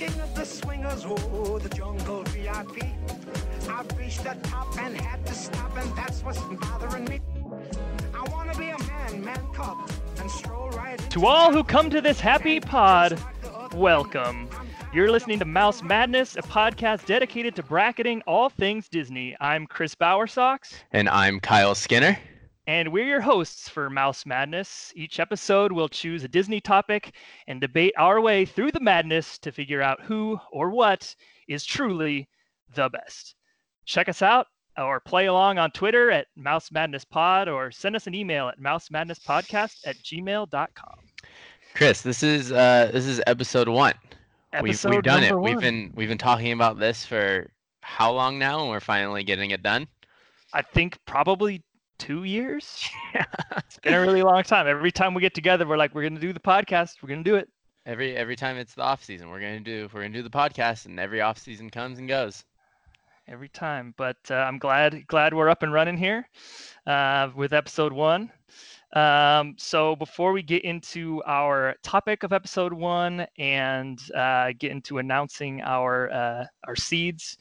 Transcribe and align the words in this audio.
king 0.00 0.20
of 0.22 0.34
the 0.34 0.46
swingers, 0.46 1.04
oh, 1.06 1.58
the 1.58 1.68
jungle 1.68 2.22
VIP. 2.28 2.84
I've 3.68 3.98
reached 3.98 4.24
the 4.24 4.34
top 4.44 4.78
and 4.78 4.98
had 4.98 5.26
to 5.26 5.34
stop, 5.34 5.76
and 5.76 5.94
that's 5.94 6.22
what's 6.22 6.38
bothering 6.38 7.04
me. 7.04 7.20
I 8.14 8.22
wanna 8.30 8.56
be 8.56 8.70
a 8.70 8.78
man, 8.78 9.22
man 9.22 9.46
cub, 9.52 9.90
and 10.18 10.30
stroll 10.30 10.70
right 10.70 10.98
To 11.10 11.26
all 11.26 11.52
who 11.52 11.62
come 11.62 11.90
to 11.90 12.00
this 12.00 12.18
happy 12.18 12.60
pod, 12.60 13.22
welcome. 13.74 14.48
You're 14.94 15.10
listening 15.10 15.38
to 15.40 15.44
Mouse 15.44 15.82
Madness, 15.82 16.34
a 16.34 16.42
podcast 16.42 17.04
dedicated 17.04 17.54
to 17.56 17.62
bracketing 17.62 18.22
all 18.26 18.48
things 18.48 18.88
Disney. 18.88 19.36
I'm 19.38 19.66
Chris 19.66 19.94
Bowersox, 19.94 20.72
And 20.92 21.10
I'm 21.10 21.40
Kyle 21.40 21.74
Skinner. 21.74 22.18
And 22.70 22.92
we're 22.92 23.04
your 23.04 23.20
hosts 23.20 23.68
for 23.68 23.90
Mouse 23.90 24.24
Madness. 24.24 24.92
Each 24.94 25.18
episode, 25.18 25.72
we'll 25.72 25.88
choose 25.88 26.22
a 26.22 26.28
Disney 26.28 26.60
topic 26.60 27.16
and 27.48 27.60
debate 27.60 27.92
our 27.98 28.20
way 28.20 28.44
through 28.44 28.70
the 28.70 28.78
madness 28.78 29.38
to 29.38 29.50
figure 29.50 29.82
out 29.82 30.00
who 30.02 30.38
or 30.52 30.70
what 30.70 31.12
is 31.48 31.64
truly 31.64 32.28
the 32.76 32.88
best. 32.88 33.34
Check 33.86 34.08
us 34.08 34.22
out 34.22 34.46
or 34.78 35.00
play 35.00 35.26
along 35.26 35.58
on 35.58 35.72
Twitter 35.72 36.12
at 36.12 36.28
Mouse 36.36 36.70
Madness 36.70 37.04
Pod 37.04 37.48
or 37.48 37.72
send 37.72 37.96
us 37.96 38.06
an 38.06 38.14
email 38.14 38.46
at 38.46 38.60
mousemadnesspodcast 38.60 39.78
at 39.84 39.96
gmail.com. 39.96 40.98
Chris, 41.74 42.02
this 42.02 42.22
is 42.22 42.52
uh 42.52 42.88
this 42.92 43.04
is 43.04 43.20
episode 43.26 43.68
one. 43.68 43.94
we've, 44.62 44.74
Episode 44.74 44.90
we've 44.90 45.02
done 45.02 45.24
it. 45.24 45.30
number 45.30 45.42
We've 45.42 45.58
been 45.58 45.92
we've 45.96 46.08
been 46.08 46.18
talking 46.18 46.52
about 46.52 46.78
this 46.78 47.04
for 47.04 47.50
how 47.80 48.12
long 48.12 48.38
now, 48.38 48.60
and 48.60 48.70
we're 48.70 48.78
finally 48.78 49.24
getting 49.24 49.50
it 49.50 49.60
done. 49.60 49.88
I 50.52 50.62
think 50.62 50.98
probably 51.04 51.64
two 52.00 52.24
years. 52.24 52.88
Yeah. 53.14 53.24
It's 53.58 53.78
been 53.78 53.94
a 53.94 54.00
really 54.00 54.22
long 54.22 54.42
time. 54.42 54.66
Every 54.66 54.90
time 54.90 55.14
we 55.14 55.20
get 55.20 55.34
together, 55.34 55.66
we're 55.66 55.76
like, 55.76 55.94
we're 55.94 56.02
gonna 56.02 56.18
do 56.18 56.32
the 56.32 56.40
podcast. 56.40 57.02
We're 57.02 57.08
gonna 57.08 57.22
do 57.22 57.36
it. 57.36 57.48
Every 57.86 58.16
every 58.16 58.34
time 58.34 58.56
it's 58.56 58.74
the 58.74 58.82
off 58.82 59.04
season, 59.04 59.30
we're 59.30 59.40
gonna 59.40 59.60
do 59.60 59.88
we're 59.92 60.02
gonna 60.02 60.14
do 60.14 60.22
the 60.22 60.30
podcast, 60.30 60.86
and 60.86 60.98
every 60.98 61.20
off 61.20 61.38
season 61.38 61.70
comes 61.70 61.98
and 61.98 62.08
goes. 62.08 62.44
Every 63.28 63.48
time. 63.48 63.94
But 63.96 64.16
uh, 64.30 64.34
I'm 64.34 64.58
glad 64.58 65.06
glad 65.06 65.34
we're 65.34 65.48
up 65.48 65.62
and 65.62 65.72
running 65.72 65.96
here 65.96 66.28
uh, 66.86 67.30
with 67.34 67.52
episode 67.52 67.92
one. 67.92 68.32
Um, 68.92 69.54
so 69.56 69.94
before 69.94 70.32
we 70.32 70.42
get 70.42 70.64
into 70.64 71.22
our 71.24 71.76
topic 71.82 72.24
of 72.24 72.32
episode 72.32 72.72
one 72.72 73.26
and 73.38 74.00
uh, 74.16 74.52
get 74.58 74.72
into 74.72 74.98
announcing 74.98 75.62
our 75.62 76.10
uh, 76.12 76.46
our 76.66 76.74
seeds, 76.74 77.36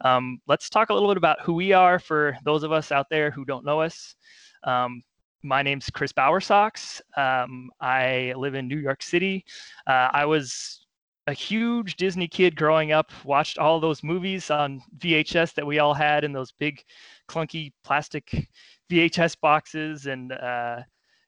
um, 0.00 0.40
let's 0.46 0.70
talk 0.70 0.88
a 0.88 0.94
little 0.94 1.10
bit 1.10 1.18
about 1.18 1.40
who 1.42 1.52
we 1.52 1.72
are 1.72 1.98
for 1.98 2.36
those 2.44 2.62
of 2.62 2.72
us 2.72 2.90
out 2.90 3.06
there 3.10 3.30
who 3.30 3.44
don't 3.44 3.64
know 3.64 3.80
us. 3.80 4.16
Um, 4.64 5.02
my 5.42 5.62
name's 5.62 5.90
Chris 5.90 6.12
Bowersox. 6.12 7.02
Um, 7.18 7.70
I 7.80 8.32
live 8.36 8.54
in 8.54 8.66
New 8.66 8.78
York 8.78 9.02
City. 9.02 9.44
Uh, 9.86 10.08
I 10.10 10.24
was 10.24 10.84
a 11.26 11.32
huge 11.32 11.96
Disney 11.96 12.28
kid 12.28 12.56
growing 12.56 12.92
up, 12.92 13.10
watched 13.24 13.58
all 13.58 13.80
those 13.80 14.02
movies 14.02 14.50
on 14.50 14.80
VHS 14.98 15.54
that 15.54 15.66
we 15.66 15.78
all 15.78 15.94
had 15.94 16.24
in 16.24 16.32
those 16.32 16.52
big, 16.52 16.82
clunky 17.28 17.72
plastic 17.82 18.48
VHS 18.90 19.36
boxes. 19.40 20.06
And 20.06 20.32
uh, 20.32 20.80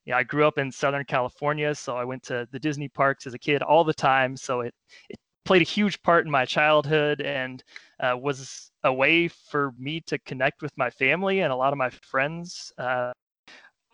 yeah, 0.06 0.16
I 0.16 0.22
grew 0.22 0.46
up 0.46 0.56
in 0.58 0.70
Southern 0.70 1.04
California, 1.04 1.74
so 1.74 1.96
I 1.96 2.04
went 2.04 2.22
to 2.24 2.46
the 2.52 2.60
Disney 2.60 2.88
parks 2.88 3.26
as 3.26 3.34
a 3.34 3.38
kid 3.38 3.60
all 3.62 3.84
the 3.84 3.92
time. 3.94 4.36
So 4.36 4.60
it 4.60 4.72
it 5.10 5.18
played 5.44 5.62
a 5.62 5.64
huge 5.64 6.00
part 6.02 6.24
in 6.24 6.30
my 6.30 6.44
childhood 6.44 7.20
and 7.20 7.62
uh, 8.00 8.16
was 8.16 8.70
a 8.84 8.92
way 8.92 9.28
for 9.28 9.72
me 9.78 10.00
to 10.06 10.18
connect 10.20 10.62
with 10.62 10.72
my 10.76 10.90
family 10.90 11.40
and 11.40 11.52
a 11.52 11.56
lot 11.56 11.72
of 11.72 11.78
my 11.78 11.90
friends. 11.90 12.72
Uh, 12.78 13.12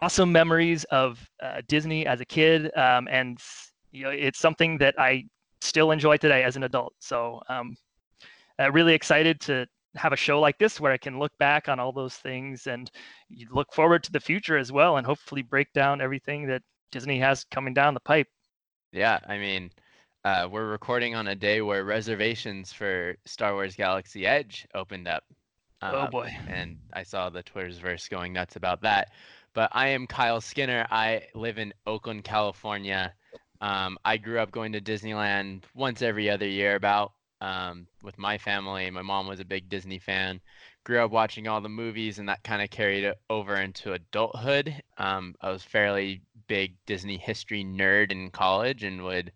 awesome 0.03 0.31
memories 0.31 0.85
of 0.85 1.27
uh, 1.43 1.63
Disney 1.67 2.07
as 2.07 2.21
a 2.21 2.25
kid, 2.27 2.77
um, 2.77 3.09
and 3.11 3.39
you 3.91 4.05
know, 4.05 4.11
it's 4.11 4.39
something 4.39 4.79
that 4.79 4.95
I 4.99 5.25
still 5.61 5.93
enjoy 5.93 6.17
today 6.19 6.43
as 6.43 6.57
an 6.57 6.65
adult. 6.65 6.95
So, 6.99 7.41
um, 7.49 7.77
uh, 8.61 8.71
really 8.71 8.95
excited 8.95 9.41
to 9.43 9.67
have 9.95 10.13
a 10.13 10.17
show 10.17 10.41
like 10.41 10.59
this 10.59 10.81
where 10.81 10.93
I 10.93 10.97
can 10.97 11.19
look 11.19 11.37
back 11.39 11.69
on 11.69 11.79
all 11.79 11.93
those 11.93 12.15
things 12.17 12.67
and 12.67 12.91
look 13.51 13.73
forward 13.73 14.03
to 14.05 14.13
the 14.13 14.21
future 14.21 14.57
as 14.59 14.73
well, 14.73 14.97
and 14.97 15.07
hopefully 15.07 15.43
break 15.43 15.73
down 15.73 16.01
everything 16.01 16.47
that 16.49 16.63
Disney 16.91 17.19
has 17.19 17.45
coming 17.45 17.75
down 17.75 17.95
the 17.95 18.01
pipe. 18.01 18.29
Yeah, 18.93 19.19
I 19.27 19.39
mean, 19.39 19.71
uh, 20.25 20.49
we're 20.51 20.67
recording 20.69 21.15
on 21.15 21.29
a 21.29 21.35
day 21.35 21.63
where 21.63 21.85
reservations 21.85 22.73
for 22.73 23.17
Star 23.27 23.55
Wars 23.55 23.75
Galaxy 23.77 24.27
Edge 24.27 24.67
opened 24.75 25.09
up. 25.09 25.25
oh 25.83 26.03
Um, 26.03 26.11
boy. 26.11 26.31
and 26.49 26.79
I 26.93 27.03
saw 27.03 27.31
the 27.31 27.43
Twitter's 27.43 27.79
verse 27.79 28.09
going 28.09 28.33
nuts 28.33 28.57
about 28.57 28.83
that. 28.83 29.09
But 29.55 29.71
I 29.73 29.89
am 29.89 30.07
Kyle 30.07 30.41
Skinner. 30.41 30.87
I 30.91 31.23
live 31.35 31.59
in 31.59 31.75
Oakland, 31.87 32.25
California. 32.25 33.15
Um, 33.61 33.99
I 34.05 34.17
grew 34.17 34.39
up 34.41 34.51
going 34.51 34.73
to 34.73 34.81
Disneyland 34.81 35.65
once 35.75 36.03
every 36.03 36.29
other 36.31 36.47
year, 36.49 36.75
about 36.77 37.13
um, 37.43 37.89
with 38.05 38.17
my 38.19 38.39
family. 38.39 38.89
My 38.91 39.03
mom 39.03 39.27
was 39.27 39.41
a 39.41 39.45
big 39.45 39.69
Disney 39.69 39.99
fan. 39.99 40.41
Grew 40.85 41.05
up 41.05 41.11
watching 41.11 41.49
all 41.49 41.61
the 41.61 41.69
movies, 41.69 42.19
and 42.19 42.29
that 42.29 42.45
kind 42.45 42.63
of 42.63 42.71
carried 42.71 43.03
it 43.03 43.19
over 43.29 43.57
into 43.57 43.93
adulthood. 43.93 44.81
Um, 44.97 45.35
I 45.41 45.51
was 45.51 45.65
fairly 45.65 46.23
big 46.47 46.77
Disney 46.87 47.19
history 47.19 47.65
nerd 47.65 48.13
in 48.13 48.31
college, 48.31 48.85
and 48.85 49.03
would 49.03 49.33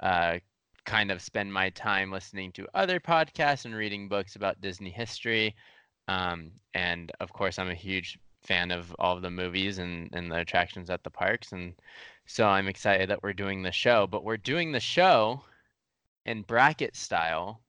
uh, 0.00 0.38
kind 0.86 1.10
of 1.10 1.20
spend 1.20 1.52
my 1.52 1.70
time 1.70 2.12
listening 2.12 2.52
to 2.52 2.68
other 2.74 3.00
podcasts 3.00 3.64
and 3.64 3.74
reading 3.74 4.08
books 4.08 4.36
about 4.36 4.60
Disney 4.60 4.90
history. 4.90 5.56
Um, 6.06 6.52
and 6.74 7.10
of 7.18 7.32
course, 7.32 7.58
I'm 7.58 7.70
a 7.70 7.74
huge 7.74 8.20
fan 8.44 8.70
of 8.70 8.94
all 9.00 9.16
of 9.16 9.22
the 9.22 9.30
movies 9.30 9.78
and, 9.78 10.10
and 10.12 10.30
the 10.30 10.38
attractions 10.38 10.90
at 10.90 11.02
the 11.02 11.10
parks. 11.10 11.50
And 11.50 11.74
so 12.26 12.46
I'm 12.46 12.68
excited 12.68 13.10
that 13.10 13.22
we're 13.24 13.32
doing 13.32 13.62
the 13.62 13.72
show. 13.72 14.06
But 14.06 14.22
we're 14.22 14.36
doing 14.36 14.70
the 14.70 14.80
show 14.80 15.42
in 16.28 16.42
bracket 16.42 16.94
style 16.94 17.62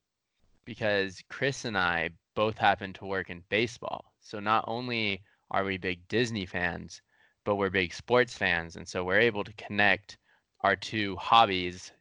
because 0.65 1.23
Chris 1.29 1.63
and 1.63 1.77
I 1.77 2.09
both 2.35 2.57
happen 2.57 2.91
to 2.93 3.05
work 3.05 3.29
in 3.29 3.41
baseball. 3.49 4.13
So 4.19 4.39
not 4.39 4.65
only 4.67 5.23
are 5.49 5.63
we 5.63 5.77
big 5.77 6.05
Disney 6.09 6.45
fans, 6.45 7.01
but 7.45 7.55
we're 7.55 7.69
big 7.69 7.93
sports 7.93 8.33
fans. 8.33 8.75
And 8.75 8.87
so 8.87 9.03
we're 9.03 9.19
able 9.19 9.45
to 9.45 9.53
connect 9.53 10.17
our 10.61 10.75
two 10.75 11.15
hobbies 11.15 11.91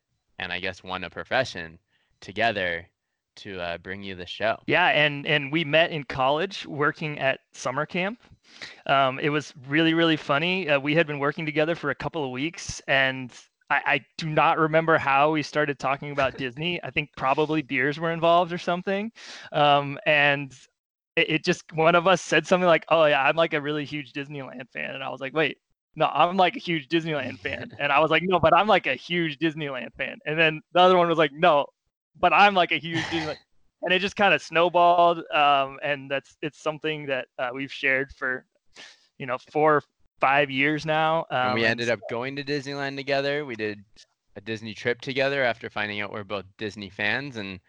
and 0.40 0.52
I 0.52 0.58
guess 0.58 0.82
one 0.82 1.04
a 1.04 1.10
profession 1.10 1.78
together 2.20 2.88
to 3.36 3.60
uh, 3.60 3.78
bring 3.78 4.02
you 4.02 4.16
the 4.16 4.26
show. 4.26 4.58
Yeah, 4.66 4.88
and 4.88 5.24
and 5.26 5.52
we 5.52 5.64
met 5.64 5.92
in 5.92 6.02
college 6.04 6.66
working 6.66 7.20
at 7.20 7.40
summer 7.52 7.86
camp. 7.86 8.20
Um, 8.86 9.20
it 9.20 9.28
was 9.28 9.54
really 9.68 9.94
really 9.94 10.16
funny. 10.16 10.68
Uh, 10.68 10.80
we 10.80 10.94
had 10.94 11.06
been 11.06 11.20
working 11.20 11.46
together 11.46 11.76
for 11.76 11.90
a 11.90 11.94
couple 11.94 12.24
of 12.24 12.30
weeks, 12.30 12.82
and 12.88 13.30
I, 13.70 13.82
I 13.86 14.04
do 14.16 14.28
not 14.28 14.58
remember 14.58 14.98
how 14.98 15.32
we 15.32 15.42
started 15.42 15.78
talking 15.78 16.10
about 16.10 16.36
Disney. 16.36 16.82
I 16.82 16.90
think 16.90 17.10
probably 17.16 17.62
beers 17.62 17.98
were 17.98 18.12
involved 18.12 18.52
or 18.52 18.58
something, 18.58 19.12
um, 19.52 19.98
and 20.06 20.52
it, 21.16 21.30
it 21.30 21.44
just 21.44 21.72
one 21.72 21.94
of 21.94 22.06
us 22.06 22.22
said 22.22 22.46
something 22.46 22.66
like, 22.66 22.86
"Oh 22.88 23.04
yeah, 23.06 23.22
I'm 23.22 23.36
like 23.36 23.54
a 23.54 23.60
really 23.60 23.84
huge 23.84 24.12
Disneyland 24.12 24.70
fan," 24.72 24.94
and 24.94 25.04
I 25.04 25.10
was 25.10 25.20
like, 25.20 25.34
"Wait." 25.34 25.58
No, 25.96 26.06
I'm 26.06 26.36
like 26.36 26.54
a 26.54 26.60
huge 26.60 26.86
Disneyland 26.88 27.40
fan. 27.40 27.72
And 27.80 27.90
I 27.90 27.98
was 27.98 28.10
like, 28.10 28.22
no, 28.24 28.38
but 28.38 28.54
I'm 28.54 28.68
like 28.68 28.86
a 28.86 28.94
huge 28.94 29.36
Disneyland 29.38 29.92
fan. 29.96 30.18
And 30.26 30.38
then 30.38 30.60
the 30.72 30.78
other 30.80 30.96
one 30.96 31.08
was 31.08 31.18
like, 31.18 31.32
no, 31.32 31.66
but 32.20 32.32
I'm 32.32 32.54
like 32.54 32.70
a 32.70 32.78
huge 32.78 33.08
Disneyland 33.08 33.36
and 33.82 33.92
it 33.92 34.00
just 34.00 34.16
kind 34.16 34.34
of 34.34 34.42
snowballed 34.42 35.18
um, 35.32 35.78
and 35.82 36.10
that's 36.10 36.36
it's 36.42 36.60
something 36.60 37.06
that 37.06 37.26
uh, 37.38 37.50
we've 37.54 37.72
shared 37.72 38.12
for 38.12 38.44
you 39.18 39.26
know 39.26 39.38
four 39.50 39.82
five 40.20 40.50
years 40.50 40.84
now 40.84 41.26
um, 41.30 41.48
and 41.48 41.54
we 41.54 41.64
ended 41.64 41.90
up 41.90 42.00
going 42.10 42.36
to 42.36 42.44
Disneyland 42.44 42.96
together. 42.96 43.44
We 43.44 43.54
did 43.54 43.84
a 44.36 44.40
Disney 44.40 44.74
trip 44.74 45.00
together 45.00 45.42
after 45.42 45.68
finding 45.68 46.00
out 46.00 46.12
we're 46.12 46.24
both 46.24 46.44
Disney 46.58 46.90
fans. 46.90 47.36
And 47.36 47.60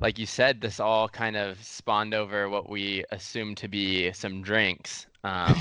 like 0.00 0.18
you 0.18 0.26
said, 0.26 0.60
this 0.60 0.80
all 0.80 1.08
kind 1.08 1.36
of 1.36 1.62
spawned 1.62 2.14
over 2.14 2.48
what 2.48 2.68
we 2.68 3.04
assumed 3.12 3.56
to 3.58 3.68
be 3.68 4.12
some 4.12 4.42
drinks, 4.42 5.06
um, 5.24 5.54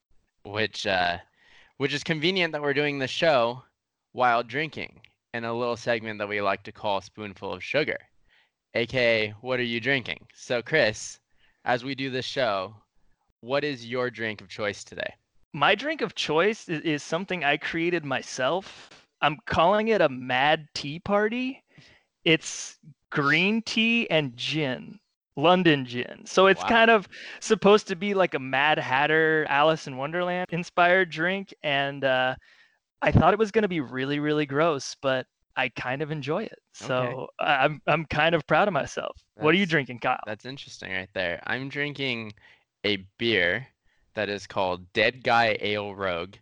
which 0.44 0.86
uh, 0.86 1.18
which 1.76 1.94
is 1.94 2.02
convenient 2.02 2.52
that 2.52 2.62
we're 2.62 2.74
doing 2.74 2.98
the 2.98 3.06
show 3.06 3.62
while 4.12 4.42
drinking 4.42 5.00
in 5.34 5.44
a 5.44 5.52
little 5.52 5.76
segment 5.76 6.18
that 6.18 6.28
we 6.28 6.40
like 6.40 6.62
to 6.64 6.72
call 6.72 7.00
Spoonful 7.00 7.52
of 7.52 7.62
Sugar, 7.62 7.98
aka 8.74 9.34
What 9.42 9.60
Are 9.60 9.64
You 9.64 9.80
Drinking? 9.80 10.26
So, 10.34 10.62
Chris, 10.62 11.20
as 11.64 11.84
we 11.84 11.94
do 11.94 12.10
this 12.10 12.24
show, 12.24 12.74
what 13.40 13.62
is 13.62 13.86
your 13.86 14.10
drink 14.10 14.40
of 14.40 14.48
choice 14.48 14.82
today? 14.82 15.12
My 15.52 15.74
drink 15.74 16.00
of 16.00 16.14
choice 16.14 16.68
is, 16.68 16.80
is 16.82 17.02
something 17.02 17.44
i 17.44 17.56
created 17.56 18.04
myself. 18.04 18.90
I'm 19.20 19.38
calling 19.46 19.88
it 19.88 20.00
a 20.00 20.08
mad 20.08 20.68
tea 20.74 21.00
party. 21.00 21.62
It's 22.24 22.78
green 23.10 23.62
tea 23.62 24.08
and 24.10 24.36
gin 24.36 24.98
london 25.36 25.84
gin. 25.86 26.22
So 26.26 26.46
it's 26.46 26.62
Wow. 26.62 26.68
kind 26.68 26.90
of 26.90 27.08
supposed 27.40 27.88
to 27.88 27.96
be 27.96 28.14
like 28.14 28.34
a 28.34 28.38
mad 28.40 28.78
hatter 28.78 29.46
alice 29.48 29.86
in 29.86 29.96
wonderland 29.96 30.46
inspired 30.50 31.10
drink 31.10 31.54
and 31.62 32.04
uh, 32.04 32.34
i 33.02 33.10
thought 33.12 33.32
it 33.32 33.38
was 33.38 33.50
going 33.52 33.62
to 33.62 33.68
be 33.68 33.80
really 33.80 34.18
really 34.20 34.46
gross 34.46 34.96
but 35.02 35.26
i 35.56 35.68
kind 35.70 36.02
of 36.02 36.10
enjoy 36.10 36.44
it. 36.44 36.58
So 36.72 37.28
I- 37.40 37.64
i'm 37.64 37.80
i'm 37.86 38.04
kind 38.06 38.34
of 38.34 38.46
proud 38.46 38.68
of 38.68 38.74
myself. 38.74 39.16
What 39.38 39.54
are 39.54 39.58
you 39.58 39.66
drinking 39.66 40.00
kyle? 40.00 40.20
That's 40.26 40.44
interesting 40.44 40.92
right 40.92 41.08
there. 41.14 41.42
I'm 41.46 41.68
drinking 41.68 42.34
a 42.84 42.98
beer 43.18 43.68
that 44.18 44.28
is 44.28 44.46
called 44.46 44.92
Dead 44.92 45.22
Guy 45.22 45.56
Ale 45.60 45.94
Rogue. 45.94 46.34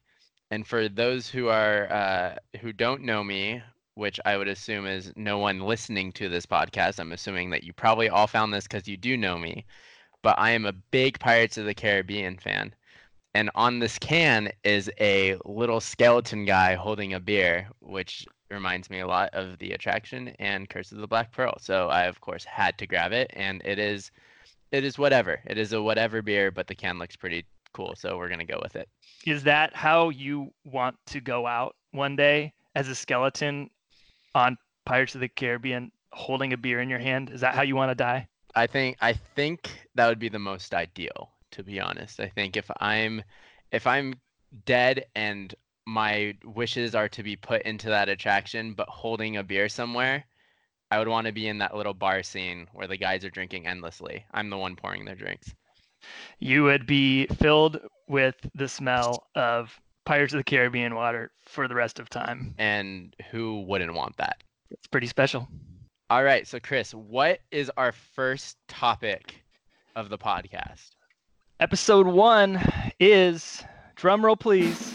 And 0.50 0.66
for 0.66 0.88
those 0.88 1.28
who 1.28 1.48
are 1.48 1.92
uh, 1.92 2.36
who 2.60 2.72
don't 2.72 3.02
know 3.02 3.22
me 3.22 3.62
which 3.96 4.20
I 4.26 4.36
would 4.36 4.48
assume 4.48 4.86
is 4.86 5.12
no 5.16 5.38
one 5.38 5.60
listening 5.60 6.12
to 6.12 6.28
this 6.28 6.44
podcast. 6.44 7.00
I'm 7.00 7.12
assuming 7.12 7.48
that 7.50 7.64
you 7.64 7.72
probably 7.72 8.10
all 8.10 8.26
found 8.26 8.52
this 8.52 8.64
because 8.64 8.86
you 8.86 8.98
do 8.98 9.16
know 9.16 9.38
me, 9.38 9.64
but 10.22 10.38
I 10.38 10.50
am 10.50 10.66
a 10.66 10.72
big 10.72 11.18
Pirates 11.18 11.56
of 11.56 11.64
the 11.64 11.74
Caribbean 11.74 12.36
fan. 12.38 12.74
And 13.34 13.50
on 13.54 13.78
this 13.78 13.98
can 13.98 14.52
is 14.64 14.90
a 15.00 15.38
little 15.46 15.80
skeleton 15.80 16.44
guy 16.44 16.74
holding 16.74 17.14
a 17.14 17.20
beer, 17.20 17.68
which 17.80 18.26
reminds 18.50 18.90
me 18.90 19.00
a 19.00 19.06
lot 19.06 19.30
of 19.32 19.58
the 19.58 19.72
attraction 19.72 20.28
and 20.38 20.68
Curse 20.68 20.92
of 20.92 20.98
the 20.98 21.08
Black 21.08 21.32
Pearl. 21.32 21.54
So 21.58 21.88
I 21.88 22.04
of 22.04 22.20
course 22.20 22.44
had 22.44 22.76
to 22.78 22.86
grab 22.86 23.12
it, 23.12 23.30
and 23.34 23.62
it 23.64 23.78
is, 23.78 24.10
it 24.72 24.84
is 24.84 24.98
whatever. 24.98 25.40
It 25.46 25.56
is 25.56 25.72
a 25.72 25.82
whatever 25.82 26.20
beer, 26.20 26.50
but 26.50 26.66
the 26.66 26.74
can 26.74 26.98
looks 26.98 27.16
pretty 27.16 27.46
cool, 27.76 27.94
so 27.94 28.16
we're 28.16 28.30
gonna 28.30 28.44
go 28.44 28.58
with 28.62 28.74
it. 28.74 28.88
Is 29.26 29.42
that 29.44 29.76
how 29.76 30.08
you 30.08 30.50
want 30.64 30.96
to 31.08 31.20
go 31.20 31.46
out 31.46 31.76
one 31.92 32.16
day 32.16 32.54
as 32.74 32.88
a 32.88 32.94
skeleton 32.94 33.68
on 34.34 34.56
Pirates 34.86 35.14
of 35.14 35.20
the 35.20 35.28
Caribbean, 35.28 35.92
holding 36.12 36.54
a 36.54 36.56
beer 36.56 36.80
in 36.80 36.88
your 36.88 36.98
hand? 36.98 37.28
Is 37.30 37.42
that 37.42 37.54
how 37.54 37.62
you 37.62 37.76
want 37.76 37.90
to 37.90 37.94
die? 37.94 38.28
I 38.54 38.66
think 38.66 38.96
I 39.02 39.12
think 39.12 39.88
that 39.94 40.08
would 40.08 40.18
be 40.18 40.30
the 40.30 40.38
most 40.38 40.72
ideal, 40.72 41.32
to 41.50 41.62
be 41.62 41.78
honest. 41.78 42.18
I 42.18 42.28
think 42.28 42.56
if 42.56 42.70
I'm 42.80 43.22
if 43.70 43.86
I'm 43.86 44.14
dead 44.64 45.04
and 45.14 45.54
my 45.86 46.34
wishes 46.44 46.94
are 46.94 47.10
to 47.10 47.22
be 47.22 47.36
put 47.36 47.62
into 47.62 47.88
that 47.90 48.08
attraction, 48.08 48.72
but 48.72 48.88
holding 48.88 49.36
a 49.36 49.44
beer 49.44 49.68
somewhere, 49.68 50.24
I 50.90 50.98
would 50.98 51.08
want 51.08 51.26
to 51.26 51.32
be 51.32 51.46
in 51.46 51.58
that 51.58 51.76
little 51.76 51.94
bar 51.94 52.22
scene 52.22 52.68
where 52.72 52.88
the 52.88 52.96
guys 52.96 53.24
are 53.24 53.30
drinking 53.30 53.66
endlessly. 53.66 54.24
I'm 54.32 54.48
the 54.48 54.56
one 54.56 54.76
pouring 54.76 55.04
their 55.04 55.14
drinks. 55.14 55.54
You 56.38 56.64
would 56.64 56.86
be 56.86 57.26
filled 57.26 57.80
with 58.08 58.34
the 58.54 58.68
smell 58.68 59.26
of 59.34 59.80
Pirates 60.04 60.32
of 60.32 60.38
the 60.38 60.44
Caribbean 60.44 60.94
water 60.94 61.32
for 61.44 61.66
the 61.66 61.74
rest 61.74 61.98
of 61.98 62.08
time. 62.08 62.54
And 62.58 63.14
who 63.30 63.62
wouldn't 63.62 63.94
want 63.94 64.16
that? 64.18 64.42
It's 64.70 64.86
pretty 64.86 65.06
special. 65.06 65.48
All 66.08 66.22
right, 66.22 66.46
so 66.46 66.60
Chris, 66.60 66.94
what 66.94 67.40
is 67.50 67.70
our 67.76 67.92
first 67.92 68.58
topic 68.68 69.42
of 69.96 70.08
the 70.08 70.18
podcast? 70.18 70.90
Episode 71.58 72.06
one 72.06 72.60
is 73.00 73.64
drumroll 73.96 74.38
please. 74.38 74.94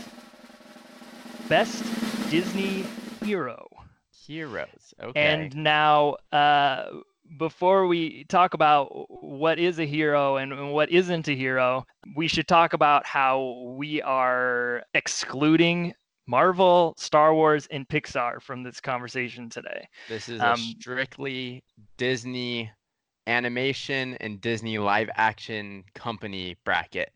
Best 1.50 1.84
Disney 2.30 2.86
hero. 3.24 3.68
Heroes. 4.26 4.94
Okay. 5.02 5.20
And 5.20 5.56
now, 5.56 6.16
uh, 6.32 6.86
before 7.38 7.88
we 7.88 8.26
talk 8.26 8.54
about 8.54 8.88
what 9.24 9.60
is 9.60 9.80
a 9.80 9.86
hero 9.86 10.38
and 10.38 10.72
what 10.72 10.90
isn't 10.92 11.28
a 11.28 11.36
hero, 11.36 11.86
we 12.16 12.28
should 12.28 12.48
talk 12.48 12.74
about 12.74 13.06
how 13.06 13.74
we 13.78 14.02
are 14.02 14.84
excluding 14.94 15.94
Marvel, 16.28 16.94
Star 16.98 17.34
Wars, 17.34 17.68
and 17.72 17.88
Pixar 17.88 18.42
from 18.42 18.64
this 18.64 18.80
conversation 18.80 19.50
today. 19.50 19.88
This 20.08 20.30
is 20.30 20.42
a 20.42 20.52
Um, 20.54 20.58
strictly 20.58 21.64
Disney 21.98 22.72
animation 23.28 24.16
and 24.16 24.42
Disney 24.42 24.78
live 24.78 25.10
action 25.16 25.84
company 25.94 26.58
bracket. 26.64 27.12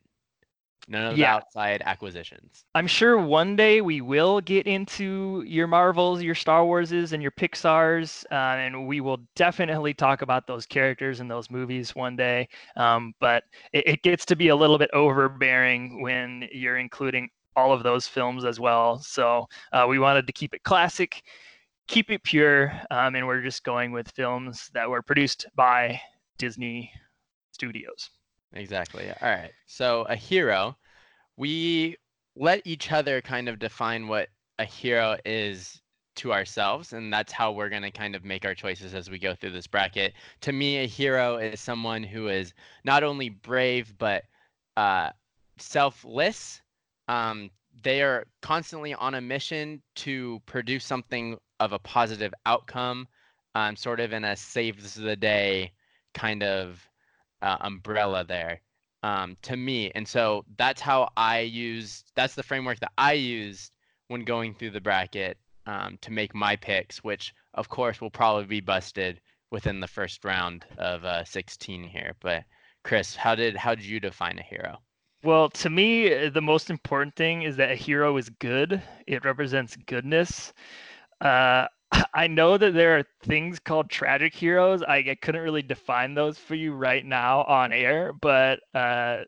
None 0.87 1.13
of 1.13 1.17
Yeah. 1.17 1.31
the 1.31 1.43
outside 1.43 1.81
acquisitions. 1.85 2.63
I'm 2.75 2.85
sure 2.85 3.17
one 3.17 3.55
day 3.55 3.81
we 3.81 4.01
will 4.01 4.39
get 4.39 4.67
into 4.67 5.43
your 5.47 5.65
Marvels, 5.65 6.21
your 6.21 6.35
Star 6.35 6.63
Warses, 6.63 7.11
and 7.11 7.23
your 7.23 7.31
Pixars, 7.31 8.23
uh, 8.31 8.57
and 8.57 8.87
we 8.87 9.01
will 9.01 9.17
definitely 9.35 9.95
talk 9.95 10.21
about 10.21 10.45
those 10.45 10.65
characters 10.65 11.21
and 11.21 11.31
those 11.31 11.49
movies 11.49 11.95
one 11.95 12.15
day. 12.15 12.47
Um, 12.75 13.15
but 13.19 13.45
it, 13.73 13.87
it 13.87 14.03
gets 14.03 14.25
to 14.25 14.35
be 14.35 14.49
a 14.49 14.55
little 14.55 14.77
bit 14.77 14.91
overbearing 14.93 16.01
when 16.01 16.47
you're 16.51 16.77
including 16.77 17.29
all 17.55 17.71
of 17.71 17.81
those 17.83 18.07
films 18.07 18.45
as 18.45 18.59
well. 18.59 18.99
So 18.99 19.47
uh, 19.71 19.85
we 19.89 19.97
wanted 19.97 20.27
to 20.27 20.33
keep 20.33 20.53
it 20.53 20.63
classic, 20.63 21.23
keep 21.87 22.11
it 22.11 22.21
pure, 22.23 22.71
um, 22.91 23.15
and 23.15 23.25
we're 23.25 23.41
just 23.41 23.63
going 23.63 23.91
with 23.91 24.11
films 24.11 24.69
that 24.73 24.87
were 24.89 25.01
produced 25.01 25.47
by 25.55 25.99
Disney 26.37 26.91
Studios. 27.53 28.11
Exactly. 28.55 29.09
All 29.21 29.29
right. 29.29 29.51
So 29.65 30.03
a 30.03 30.15
hero, 30.15 30.77
we 31.37 31.97
let 32.35 32.61
each 32.65 32.91
other 32.91 33.21
kind 33.21 33.47
of 33.49 33.59
define 33.59 34.07
what 34.07 34.29
a 34.59 34.65
hero 34.65 35.17
is 35.25 35.81
to 36.15 36.31
ourselves, 36.31 36.93
and 36.93 37.11
that's 37.11 37.33
how 37.33 37.51
we're 37.51 37.69
going 37.69 37.81
to 37.81 37.91
kind 37.91 38.15
of 38.15 38.23
make 38.23 38.45
our 38.45 38.55
choices 38.55 38.93
as 38.93 39.09
we 39.09 39.19
go 39.19 39.35
through 39.35 39.51
this 39.51 39.67
bracket. 39.67 40.13
To 40.41 40.53
me, 40.53 40.77
a 40.77 40.87
hero 40.87 41.37
is 41.37 41.59
someone 41.59 42.03
who 42.03 42.29
is 42.29 42.53
not 42.85 43.03
only 43.03 43.29
brave 43.29 43.93
but 43.97 44.23
uh, 44.77 45.09
selfless. 45.57 46.61
Um, 47.09 47.49
they 47.83 48.01
are 48.01 48.25
constantly 48.41 48.93
on 48.93 49.15
a 49.15 49.21
mission 49.21 49.81
to 49.95 50.41
produce 50.45 50.85
something 50.85 51.37
of 51.59 51.73
a 51.73 51.79
positive 51.79 52.33
outcome, 52.45 53.07
um, 53.53 53.75
sort 53.75 53.99
of 53.99 54.13
in 54.13 54.23
a 54.23 54.35
saves 54.35 54.95
the 54.95 55.15
day 55.15 55.73
kind 56.13 56.43
of 56.43 56.89
uh, 57.45 57.57
umbrella 57.61 58.25
there 58.25 58.61
um, 59.03 59.37
to 59.43 59.55
me. 59.55 59.91
And 59.93 60.07
so 60.07 60.43
that's 60.57 60.81
how 60.81 61.09
I 61.15 61.39
used, 61.41 62.11
that's 62.15 62.35
the 62.35 62.43
framework 62.43 62.79
that 62.79 62.91
I 62.97 63.13
used 63.13 63.71
when 64.07 64.25
going 64.25 64.55
through 64.55 64.71
the 64.71 64.81
bracket 64.81 65.37
um, 65.67 65.97
to 66.01 66.11
make 66.11 66.33
my 66.33 66.55
picks, 66.55 67.03
which 67.03 67.33
of 67.53 67.69
course 67.69 68.01
will 68.01 68.09
probably 68.09 68.45
be 68.45 68.61
busted 68.61 69.21
within 69.51 69.79
the 69.79 69.87
first 69.87 70.25
round 70.25 70.65
of 70.77 71.05
uh, 71.05 71.23
16 71.23 71.83
here. 71.83 72.13
But 72.19 72.43
Chris, 72.83 73.15
how 73.15 73.35
did 73.35 73.55
how 73.55 73.75
did 73.75 73.85
you 73.85 73.99
define 73.99 74.39
a 74.39 74.43
hero? 74.43 74.77
Well, 75.23 75.49
to 75.49 75.69
me, 75.69 76.13
uh, 76.13 76.29
the 76.29 76.41
most 76.41 76.69
important 76.69 77.15
thing 77.15 77.43
is 77.43 77.55
that 77.57 77.71
a 77.71 77.75
hero 77.75 78.17
is 78.17 78.29
good. 78.29 78.81
It 79.07 79.25
represents 79.25 79.75
goodness. 79.75 80.53
Uh, 81.21 81.67
I 82.13 82.27
know 82.27 82.57
that 82.57 82.73
there 82.73 82.97
are 82.97 83.03
things 83.23 83.59
called 83.59 83.89
tragic 83.89 84.33
heroes. 84.33 84.81
I, 84.83 84.97
I 84.97 85.17
couldn't 85.21 85.41
really 85.41 85.61
define 85.61 86.13
those 86.13 86.37
for 86.37 86.55
you 86.55 86.73
right 86.73 87.05
now 87.05 87.43
on 87.43 87.73
air, 87.73 88.13
but 88.21 88.59
uh, 88.73 89.23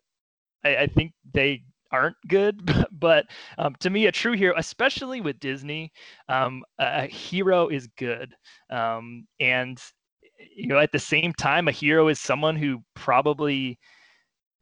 I, 0.63 0.75
I 0.77 0.87
think 0.87 1.13
they 1.33 1.63
aren't 1.91 2.17
good. 2.27 2.85
but 2.91 3.25
um, 3.57 3.75
to 3.79 3.89
me, 3.89 4.07
a 4.07 4.11
true 4.11 4.33
hero, 4.33 4.53
especially 4.57 5.21
with 5.21 5.39
Disney, 5.39 5.91
um, 6.29 6.63
a, 6.79 7.07
hero 7.07 7.67
is 7.67 7.87
good. 7.97 8.33
Um, 8.69 9.27
and 9.39 9.81
you 10.55 10.67
know, 10.67 10.79
at 10.79 10.91
the 10.91 10.99
same 10.99 11.33
time, 11.33 11.67
a 11.67 11.71
hero 11.71 12.09
is 12.09 12.19
someone 12.19 12.55
who 12.55 12.83
probably 12.95 13.79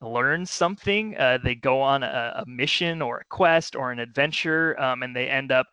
learn 0.02 0.46
something. 0.46 1.18
Uh, 1.18 1.38
they 1.44 1.56
go 1.56 1.82
on 1.82 2.04
a, 2.04 2.34
a, 2.38 2.44
mission 2.48 3.02
or 3.02 3.20
a 3.20 3.26
quest 3.30 3.76
or 3.76 3.92
an 3.92 4.00
adventure, 4.00 4.80
um, 4.80 5.04
and 5.04 5.16
they 5.16 5.28
end 5.28 5.52
up 5.52 5.68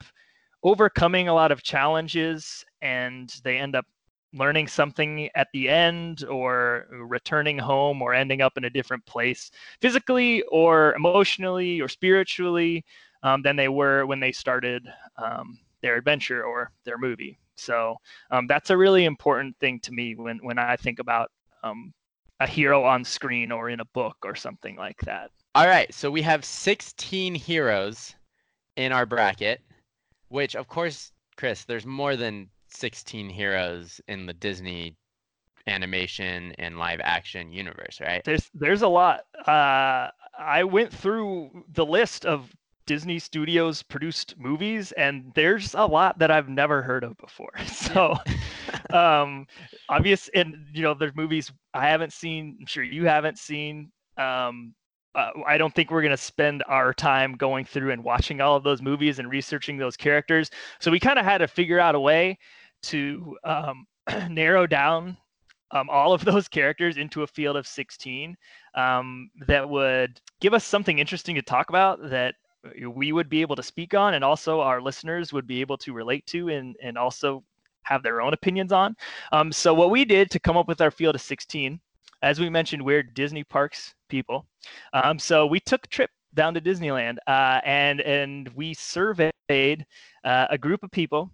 overcoming 0.62 1.28
a 1.28 1.34
lot 1.34 1.52
of 1.52 1.62
challenges, 1.62 2.64
and 2.80 3.34
they 3.44 3.58
end 3.58 3.76
up 3.76 3.86
learning 4.34 4.66
something 4.66 5.28
at 5.34 5.48
the 5.52 5.68
end 5.68 6.24
or 6.24 6.86
returning 6.90 7.58
home 7.58 8.00
or 8.00 8.14
ending 8.14 8.40
up 8.40 8.56
in 8.56 8.64
a 8.64 8.70
different 8.70 9.04
place 9.04 9.50
physically 9.82 10.42
or 10.50 10.94
emotionally 10.94 11.82
or 11.82 11.88
spiritually 11.88 12.82
um, 13.22 13.42
than 13.42 13.56
they 13.56 13.68
were 13.68 14.06
when 14.06 14.20
they 14.20 14.32
started 14.32 14.88
um, 15.18 15.58
their 15.82 15.96
adventure 15.96 16.44
or 16.44 16.72
their 16.84 16.96
movie 16.96 17.38
so 17.56 17.94
um, 18.30 18.46
that's 18.46 18.70
a 18.70 18.76
really 18.76 19.04
important 19.04 19.54
thing 19.58 19.78
to 19.80 19.92
me 19.92 20.14
when, 20.14 20.38
when 20.38 20.58
i 20.58 20.76
think 20.76 20.98
about 20.98 21.30
um, 21.62 21.92
a 22.42 22.46
hero 22.46 22.82
on 22.82 23.04
screen 23.04 23.52
or 23.52 23.70
in 23.70 23.80
a 23.80 23.84
book 23.86 24.16
or 24.24 24.34
something 24.34 24.76
like 24.76 25.00
that. 25.02 25.30
All 25.54 25.66
right, 25.66 25.92
so 25.94 26.10
we 26.10 26.22
have 26.22 26.44
16 26.44 27.34
heroes 27.34 28.14
in 28.76 28.90
our 28.90 29.06
bracket, 29.06 29.60
which 30.32 30.56
of 30.56 30.66
course, 30.68 31.12
Chris, 31.36 31.64
there's 31.64 31.86
more 31.86 32.16
than 32.16 32.48
16 32.68 33.28
heroes 33.28 34.00
in 34.08 34.26
the 34.26 34.32
Disney 34.32 34.96
animation 35.66 36.52
and 36.58 36.78
live 36.78 37.00
action 37.02 37.52
universe, 37.52 38.00
right? 38.00 38.24
There's 38.24 38.50
there's 38.54 38.82
a 38.82 38.88
lot. 38.88 39.20
Uh, 39.46 40.08
I 40.38 40.64
went 40.64 40.92
through 40.92 41.64
the 41.72 41.86
list 41.86 42.24
of 42.26 42.50
Disney 42.86 43.18
Studios 43.18 43.82
produced 43.82 44.34
movies, 44.38 44.92
and 44.92 45.32
there's 45.34 45.74
a 45.74 45.84
lot 45.84 46.18
that 46.18 46.30
I've 46.30 46.48
never 46.48 46.82
heard 46.82 47.04
of 47.04 47.16
before. 47.18 47.52
So, 47.66 48.16
um, 48.92 49.46
obvious, 49.88 50.28
and 50.34 50.66
you 50.72 50.82
know, 50.82 50.94
there's 50.94 51.14
movies 51.14 51.52
I 51.74 51.88
haven't 51.88 52.12
seen. 52.12 52.56
I'm 52.60 52.66
sure 52.66 52.82
you 52.82 53.06
haven't 53.06 53.38
seen. 53.38 53.92
Um, 54.16 54.74
uh, 55.14 55.30
I 55.46 55.58
don't 55.58 55.74
think 55.74 55.90
we're 55.90 56.02
going 56.02 56.10
to 56.10 56.16
spend 56.16 56.62
our 56.68 56.94
time 56.94 57.34
going 57.34 57.64
through 57.64 57.90
and 57.90 58.02
watching 58.02 58.40
all 58.40 58.56
of 58.56 58.64
those 58.64 58.82
movies 58.82 59.18
and 59.18 59.30
researching 59.30 59.76
those 59.76 59.96
characters. 59.96 60.50
So 60.80 60.90
we 60.90 61.00
kind 61.00 61.18
of 61.18 61.24
had 61.24 61.38
to 61.38 61.48
figure 61.48 61.78
out 61.78 61.94
a 61.94 62.00
way 62.00 62.38
to 62.84 63.36
um, 63.44 63.86
narrow 64.28 64.66
down 64.66 65.16
um, 65.70 65.88
all 65.90 66.12
of 66.12 66.24
those 66.24 66.48
characters 66.48 66.96
into 66.96 67.22
a 67.22 67.26
field 67.26 67.56
of 67.56 67.66
16 67.66 68.36
um, 68.74 69.30
that 69.46 69.68
would 69.68 70.20
give 70.40 70.54
us 70.54 70.64
something 70.64 70.98
interesting 70.98 71.34
to 71.34 71.42
talk 71.42 71.68
about 71.68 71.98
that 72.10 72.34
we 72.86 73.10
would 73.10 73.28
be 73.28 73.40
able 73.40 73.56
to 73.56 73.62
speak 73.62 73.92
on 73.92 74.14
and 74.14 74.22
also 74.22 74.60
our 74.60 74.80
listeners 74.80 75.32
would 75.32 75.46
be 75.46 75.60
able 75.60 75.76
to 75.76 75.92
relate 75.92 76.24
to 76.26 76.48
and, 76.48 76.76
and 76.82 76.96
also 76.96 77.42
have 77.82 78.02
their 78.04 78.20
own 78.20 78.32
opinions 78.32 78.72
on. 78.72 78.96
Um, 79.32 79.50
so 79.50 79.74
what 79.74 79.90
we 79.90 80.04
did 80.04 80.30
to 80.30 80.38
come 80.38 80.56
up 80.56 80.68
with 80.68 80.80
our 80.80 80.92
field 80.92 81.16
of 81.16 81.20
16, 81.20 81.80
as 82.22 82.38
we 82.38 82.48
mentioned, 82.48 82.84
we're 82.84 83.02
Disney 83.02 83.44
Parks 83.44 83.94
people. 84.08 84.46
Um, 84.92 85.18
so 85.18 85.46
we 85.46 85.60
took 85.60 85.84
a 85.84 85.88
trip 85.88 86.10
down 86.34 86.54
to 86.54 86.60
Disneyland 86.60 87.16
uh, 87.26 87.60
and 87.64 88.00
and 88.00 88.48
we 88.54 88.72
surveyed 88.74 89.32
uh, 90.24 90.46
a 90.48 90.56
group 90.56 90.82
of 90.82 90.90
people 90.90 91.30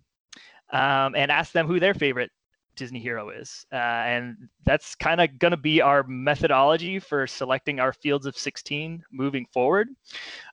um, 0.72 1.14
and 1.14 1.30
asked 1.30 1.52
them 1.52 1.66
who 1.66 1.78
their 1.78 1.94
favorite 1.94 2.30
Disney 2.74 3.00
hero 3.00 3.30
is. 3.30 3.66
Uh, 3.72 3.76
and 3.76 4.36
that's 4.64 4.94
kind 4.94 5.20
of 5.20 5.38
going 5.38 5.50
to 5.50 5.56
be 5.56 5.82
our 5.82 6.04
methodology 6.04 6.98
for 6.98 7.26
selecting 7.26 7.80
our 7.80 7.92
fields 7.92 8.24
of 8.24 8.36
16 8.36 9.02
moving 9.12 9.46
forward. 9.52 9.88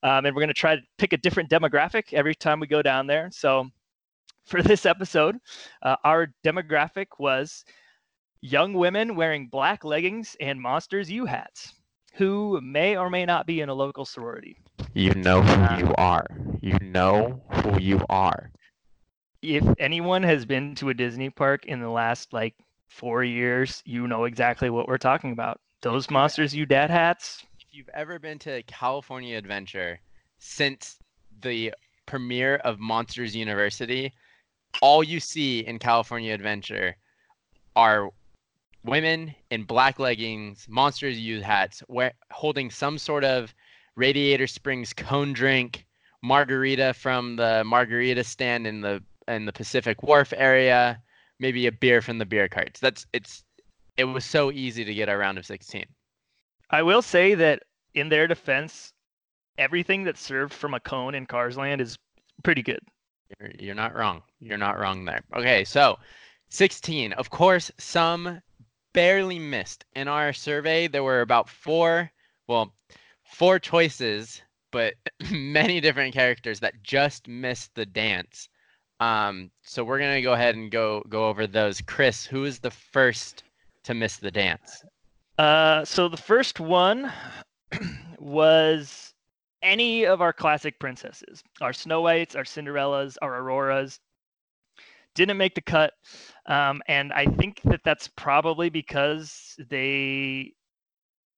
Um, 0.04 0.26
and 0.26 0.36
we're 0.36 0.42
going 0.42 0.48
to 0.48 0.54
try 0.54 0.76
to 0.76 0.82
pick 0.98 1.14
a 1.14 1.18
different 1.18 1.50
demographic 1.50 2.14
every 2.14 2.36
time 2.36 2.60
we 2.60 2.68
go 2.68 2.82
down 2.82 3.08
there. 3.08 3.30
So 3.32 3.70
for 4.46 4.62
this 4.62 4.86
episode, 4.86 5.38
uh, 5.84 5.96
our 6.04 6.28
demographic 6.44 7.08
was 7.20 7.64
young 8.46 8.74
women 8.74 9.16
wearing 9.16 9.48
black 9.48 9.84
leggings 9.84 10.36
and 10.40 10.62
Monsters 10.62 11.10
U 11.10 11.26
hats 11.26 11.74
who 12.14 12.60
may 12.62 12.96
or 12.96 13.10
may 13.10 13.26
not 13.26 13.46
be 13.46 13.62
in 13.62 13.70
a 13.70 13.74
local 13.74 14.06
sorority. 14.06 14.58
You 14.94 15.14
know 15.16 15.42
who 15.42 15.86
you 15.86 15.94
are. 15.98 16.28
You 16.62 16.78
know 16.82 17.42
who 17.52 17.80
you 17.80 18.06
are 18.10 18.52
if 19.54 19.64
anyone 19.80 20.24
has 20.24 20.46
been 20.46 20.76
to 20.76 20.90
a 20.90 20.94
Disney 20.94 21.30
park 21.30 21.66
in 21.66 21.80
the 21.80 21.90
last 21.90 22.34
like 22.34 22.56
four 22.88 23.24
years, 23.24 23.82
you 23.86 24.08
know 24.08 24.26
exactly 24.26 24.70
what 24.70 24.88
we're 24.88 24.98
talking 24.98 25.32
about. 25.32 25.60
Those 25.82 26.10
Monsters 26.10 26.56
U 26.56 26.66
Dad 26.66 26.90
hats. 26.90 27.46
If 27.60 27.68
you've 27.72 27.90
ever 27.94 28.18
been 28.18 28.40
to 28.40 28.64
California 28.64 29.38
Adventure 29.38 30.00
since 30.40 30.98
the 31.42 31.74
premiere 32.06 32.56
of 32.58 32.80
Monsters 32.80 33.36
University, 33.36 34.14
all 34.82 35.04
you 35.04 35.20
see 35.20 35.60
in 35.60 35.80
California 35.80 36.34
Adventure 36.34 36.96
are 37.76 38.10
women 38.86 39.34
in 39.52 39.64
black 39.64 40.00
leggings, 40.00 40.66
Monsters 40.70 41.20
U 41.20 41.42
hats, 41.42 41.84
wear, 41.88 42.14
holding 42.32 42.70
some 42.70 42.98
sort 42.98 43.24
of 43.24 43.54
Radiator 43.96 44.48
Springs 44.48 44.94
cone 44.94 45.34
drink, 45.34 45.86
margarita 46.22 46.94
from 46.94 47.36
the 47.36 47.64
margarita 47.64 48.24
stand 48.24 48.66
in 48.68 48.82
the 48.82 49.04
in 49.28 49.46
the 49.46 49.54
Pacific 49.54 50.04
Wharf 50.04 50.34
area, 50.36 51.02
maybe 51.40 51.68
a 51.68 51.72
beer 51.72 52.02
from 52.02 52.18
the 52.18 52.26
beer 52.26 52.48
carts. 52.48 52.80
That's 52.80 53.06
it's 53.14 53.44
it 53.98 54.06
was 54.06 54.26
so 54.26 54.52
easy 54.52 54.84
to 54.84 54.94
get 54.94 55.10
a 55.10 55.18
round 55.18 55.38
of 55.38 55.46
16. 55.46 55.86
I 56.70 56.82
will 56.82 57.02
say 57.02 57.36
that 57.36 57.64
in 57.94 58.10
their 58.10 58.28
defense, 58.28 58.92
everything 59.58 60.04
that's 60.04 60.22
served 60.22 60.54
from 60.54 60.74
a 60.74 60.80
cone 60.80 61.16
in 61.16 61.26
Cars 61.26 61.58
Land 61.58 61.80
is 61.82 61.98
pretty 62.44 62.62
good. 62.62 62.82
You're, 63.40 63.52
you're 63.58 63.76
not 63.76 63.96
wrong. 63.96 64.22
You're 64.40 64.58
not 64.58 64.78
wrong 64.78 65.06
there. 65.06 65.22
Okay, 65.36 65.64
so 65.64 65.98
16. 66.50 67.14
Of 67.14 67.30
course, 67.30 67.72
some 67.78 68.42
barely 68.96 69.38
missed. 69.38 69.86
In 69.96 70.08
our 70.08 70.34
survey, 70.34 70.88
there 70.88 71.04
were 71.04 71.22
about 71.22 71.50
four, 71.50 72.10
well, 72.48 72.74
four 73.26 73.60
choices, 73.60 74.42
but 74.72 74.96
many 75.32 75.82
different 75.82 76.14
characters 76.14 76.62
that 76.62 76.82
just 76.82 77.28
missed 77.28 77.76
the 77.76 77.86
dance. 77.86 78.50
Um, 79.02 79.52
so 79.62 79.84
we're 79.84 80.00
gonna 80.00 80.22
go 80.22 80.34
ahead 80.34 80.56
and 80.56 80.72
go 80.72 81.04
go 81.10 81.28
over 81.28 81.46
those. 81.46 81.82
Chris, 81.82 82.26
who 82.26 82.46
is 82.46 82.60
the 82.60 82.72
first 82.72 83.44
to 83.84 83.94
miss 83.94 84.18
the 84.18 84.32
dance? 84.32 84.84
Uh, 85.38 85.84
so 85.84 86.08
the 86.08 86.18
first 86.18 86.62
one 86.62 87.12
was 88.20 89.14
any 89.62 90.06
of 90.06 90.22
our 90.22 90.32
classic 90.32 90.80
princesses, 90.80 91.44
our 91.60 91.74
Snow 91.74 92.02
Whites, 92.02 92.36
our 92.36 92.46
Cinderellas, 92.46 93.18
our 93.22 93.40
Auroras. 93.40 94.00
Didn't 95.16 95.38
make 95.38 95.56
the 95.56 95.62
cut, 95.62 95.94
um, 96.46 96.82
and 96.88 97.14
I 97.14 97.26
think 97.26 97.62
that 97.64 97.82
that's 97.84 98.10
probably 98.10 98.70
because 98.70 99.56
they 99.70 100.54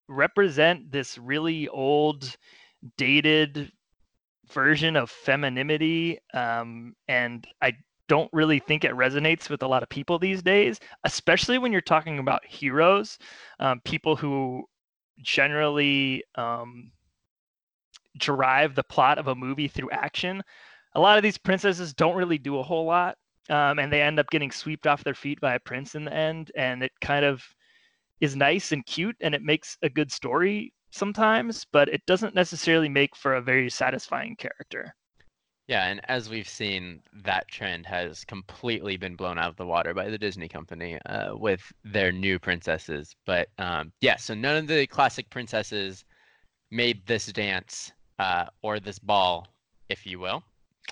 represent 0.09 0.91
this 0.91 1.17
really 1.17 1.67
old, 1.67 2.35
dated 2.97 3.71
version 4.51 4.95
of 4.95 5.11
femininity 5.11 6.17
um, 6.33 6.95
and 7.09 7.45
i 7.61 7.73
don't 8.07 8.29
really 8.31 8.59
think 8.59 8.85
it 8.85 8.93
resonates 8.93 9.49
with 9.49 9.61
a 9.61 9.67
lot 9.67 9.83
of 9.83 9.89
people 9.89 10.17
these 10.17 10.41
days 10.41 10.79
especially 11.03 11.57
when 11.57 11.73
you're 11.73 11.81
talking 11.81 12.17
about 12.17 12.45
heroes 12.45 13.17
um, 13.59 13.81
people 13.83 14.15
who 14.15 14.63
generally 15.21 16.23
um, 16.35 16.91
derive 18.17 18.75
the 18.75 18.83
plot 18.83 19.17
of 19.17 19.27
a 19.27 19.35
movie 19.35 19.67
through 19.67 19.89
action. 19.91 20.43
A 20.95 20.99
lot 20.99 21.17
of 21.17 21.23
these 21.23 21.37
princesses 21.37 21.93
don't 21.93 22.15
really 22.15 22.37
do 22.37 22.57
a 22.59 22.63
whole 22.63 22.85
lot 22.85 23.17
um, 23.49 23.79
and 23.79 23.91
they 23.91 24.01
end 24.01 24.19
up 24.19 24.29
getting 24.29 24.51
swept 24.51 24.87
off 24.87 25.03
their 25.03 25.13
feet 25.13 25.39
by 25.41 25.55
a 25.55 25.59
prince 25.59 25.95
in 25.95 26.05
the 26.05 26.13
end 26.13 26.51
and 26.55 26.83
it 26.83 26.91
kind 27.01 27.25
of 27.25 27.43
is 28.21 28.35
nice 28.35 28.71
and 28.71 28.85
cute 28.85 29.15
and 29.21 29.35
it 29.35 29.41
makes 29.41 29.77
a 29.81 29.89
good 29.89 30.11
story 30.11 30.73
sometimes, 30.91 31.65
but 31.71 31.89
it 31.89 32.01
doesn't 32.07 32.35
necessarily 32.35 32.89
make 32.89 33.15
for 33.15 33.35
a 33.35 33.41
very 33.41 33.69
satisfying 33.69 34.35
character. 34.35 34.95
Yeah, 35.67 35.87
and 35.87 35.99
as 36.07 36.29
we've 36.29 36.47
seen, 36.47 37.01
that 37.25 37.49
trend 37.49 37.85
has 37.87 38.23
completely 38.23 38.95
been 38.95 39.15
blown 39.15 39.37
out 39.37 39.49
of 39.49 39.57
the 39.57 39.65
water 39.65 39.93
by 39.93 40.09
the 40.09 40.17
Disney 40.17 40.47
company 40.47 40.97
uh, 41.05 41.35
with 41.35 41.61
their 41.83 42.13
new 42.13 42.39
princesses. 42.39 43.13
But 43.25 43.49
um, 43.57 43.91
yeah, 43.99 44.15
so 44.15 44.33
none 44.33 44.55
of 44.55 44.67
the 44.67 44.87
classic 44.87 45.29
princesses 45.29 46.05
made 46.71 47.05
this 47.05 47.25
dance 47.27 47.91
uh, 48.17 48.45
or 48.61 48.79
this 48.79 48.97
ball, 48.97 49.47
if 49.89 50.05
you 50.05 50.19
will. 50.19 50.41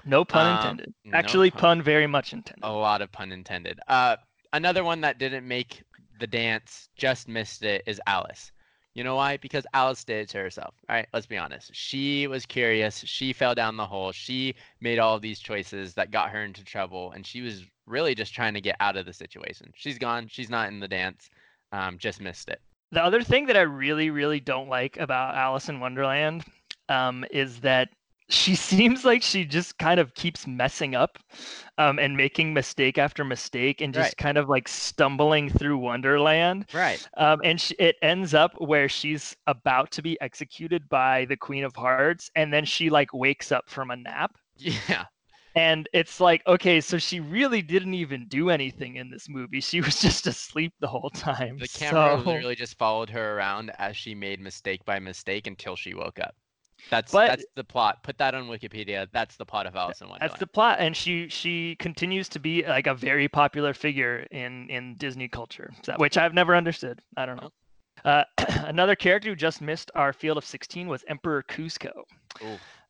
No 0.03 0.25
pun 0.25 0.45
um, 0.45 0.57
intended. 0.57 0.93
Actually, 1.13 1.49
no 1.49 1.51
pun, 1.51 1.77
pun, 1.77 1.81
very 1.81 2.07
much 2.07 2.33
intended. 2.33 2.63
A 2.63 2.71
lot 2.71 3.01
of 3.01 3.11
pun 3.11 3.31
intended. 3.31 3.79
Uh, 3.87 4.17
another 4.53 4.83
one 4.83 5.01
that 5.01 5.19
didn't 5.19 5.47
make 5.47 5.83
the 6.19 6.27
dance, 6.27 6.89
just 6.95 7.27
missed 7.27 7.63
it, 7.63 7.83
is 7.85 8.01
Alice. 8.07 8.51
You 8.93 9.03
know 9.03 9.15
why? 9.15 9.35
Because 9.37 9.65
Alice 9.73 10.05
did 10.05 10.21
it 10.21 10.29
to 10.29 10.37
herself. 10.37 10.73
All 10.87 10.95
right, 10.95 11.07
let's 11.13 11.25
be 11.25 11.37
honest. 11.37 11.69
She 11.73 12.27
was 12.27 12.45
curious. 12.45 12.99
She 12.99 13.33
fell 13.33 13.53
down 13.53 13.75
the 13.75 13.85
hole. 13.85 14.13
She 14.13 14.55
made 14.79 14.99
all 14.99 15.19
these 15.19 15.39
choices 15.39 15.93
that 15.95 16.11
got 16.11 16.29
her 16.29 16.43
into 16.43 16.63
trouble, 16.63 17.11
and 17.11 17.27
she 17.27 17.41
was 17.41 17.63
really 17.85 18.15
just 18.15 18.33
trying 18.33 18.53
to 18.53 18.61
get 18.61 18.77
out 18.79 18.95
of 18.95 19.05
the 19.05 19.13
situation. 19.13 19.71
She's 19.75 19.97
gone. 19.97 20.27
She's 20.29 20.49
not 20.49 20.69
in 20.69 20.79
the 20.79 20.87
dance. 20.87 21.29
Um, 21.73 21.97
just 21.97 22.21
missed 22.21 22.47
it. 22.47 22.61
The 22.91 23.03
other 23.03 23.21
thing 23.21 23.47
that 23.47 23.57
I 23.57 23.61
really, 23.61 24.11
really 24.11 24.39
don't 24.39 24.69
like 24.69 24.95
about 24.97 25.35
Alice 25.35 25.67
in 25.67 25.81
Wonderland 25.81 26.45
um, 26.87 27.25
is 27.31 27.59
that 27.61 27.89
she 28.29 28.55
seems 28.55 29.05
like 29.05 29.21
she 29.21 29.45
just 29.45 29.77
kind 29.77 29.99
of 29.99 30.13
keeps 30.15 30.47
messing 30.47 30.95
up 30.95 31.19
um, 31.77 31.99
and 31.99 32.17
making 32.17 32.53
mistake 32.53 32.97
after 32.97 33.23
mistake 33.23 33.81
and 33.81 33.93
just 33.93 34.09
right. 34.09 34.17
kind 34.17 34.37
of 34.37 34.49
like 34.49 34.67
stumbling 34.67 35.49
through 35.49 35.77
wonderland 35.77 36.65
right. 36.73 37.07
um, 37.17 37.39
and 37.43 37.61
she, 37.61 37.75
it 37.75 37.95
ends 38.01 38.33
up 38.33 38.53
where 38.59 38.89
she's 38.89 39.35
about 39.47 39.91
to 39.91 40.01
be 40.01 40.19
executed 40.21 40.87
by 40.89 41.25
the 41.25 41.37
queen 41.37 41.63
of 41.63 41.75
hearts 41.75 42.31
and 42.35 42.51
then 42.51 42.65
she 42.65 42.89
like 42.89 43.13
wakes 43.13 43.51
up 43.51 43.69
from 43.69 43.91
a 43.91 43.95
nap. 43.95 44.35
Yeah. 44.57 45.05
And 45.57 45.87
it's 45.93 46.19
like 46.19 46.41
okay 46.47 46.81
so 46.81 46.97
she 46.97 47.19
really 47.19 47.61
didn't 47.61 47.93
even 47.93 48.27
do 48.27 48.49
anything 48.49 48.95
in 48.95 49.09
this 49.09 49.29
movie. 49.29 49.61
She 49.61 49.81
was 49.81 50.01
just 50.01 50.27
asleep 50.27 50.73
the 50.79 50.87
whole 50.87 51.11
time 51.11 51.59
the 51.59 51.67
camera 51.67 52.17
so... 52.17 52.29
literally 52.29 52.55
just 52.55 52.77
followed 52.77 53.09
her 53.11 53.37
around 53.37 53.71
as 53.77 53.95
she 53.95 54.15
made 54.15 54.41
mistake 54.41 54.83
by 54.83 54.99
mistake 54.99 55.47
until 55.47 55.75
she 55.75 55.93
woke 55.93 56.19
up 56.19 56.35
that's 56.89 57.11
but, 57.11 57.27
that's 57.27 57.45
the 57.55 57.63
plot. 57.63 58.03
Put 58.03 58.17
that 58.17 58.35
on 58.35 58.45
Wikipedia. 58.45 59.07
That's 59.11 59.35
the 59.35 59.45
plot 59.45 59.65
of 59.67 59.75
Alice 59.75 60.01
in 60.01 60.09
Wonderland. 60.09 60.31
That's 60.31 60.39
the 60.39 60.47
plot, 60.47 60.77
and 60.79 60.95
she 60.95 61.27
she 61.29 61.75
continues 61.77 62.29
to 62.29 62.39
be 62.39 62.63
like 62.65 62.87
a 62.87 62.93
very 62.93 63.27
popular 63.27 63.73
figure 63.73 64.25
in 64.31 64.69
in 64.69 64.95
Disney 64.95 65.27
culture, 65.27 65.73
which 65.97 66.17
I've 66.17 66.33
never 66.33 66.55
understood. 66.55 67.01
I 67.17 67.25
don't 67.25 67.41
know. 67.41 67.51
Uh, 68.03 68.23
another 68.65 68.95
character 68.95 69.29
who 69.29 69.35
just 69.35 69.61
missed 69.61 69.89
our 69.95 70.13
field 70.13 70.37
of 70.37 70.45
16 70.45 70.87
was 70.87 71.03
Emperor 71.07 71.43
Kuzco. 71.49 71.91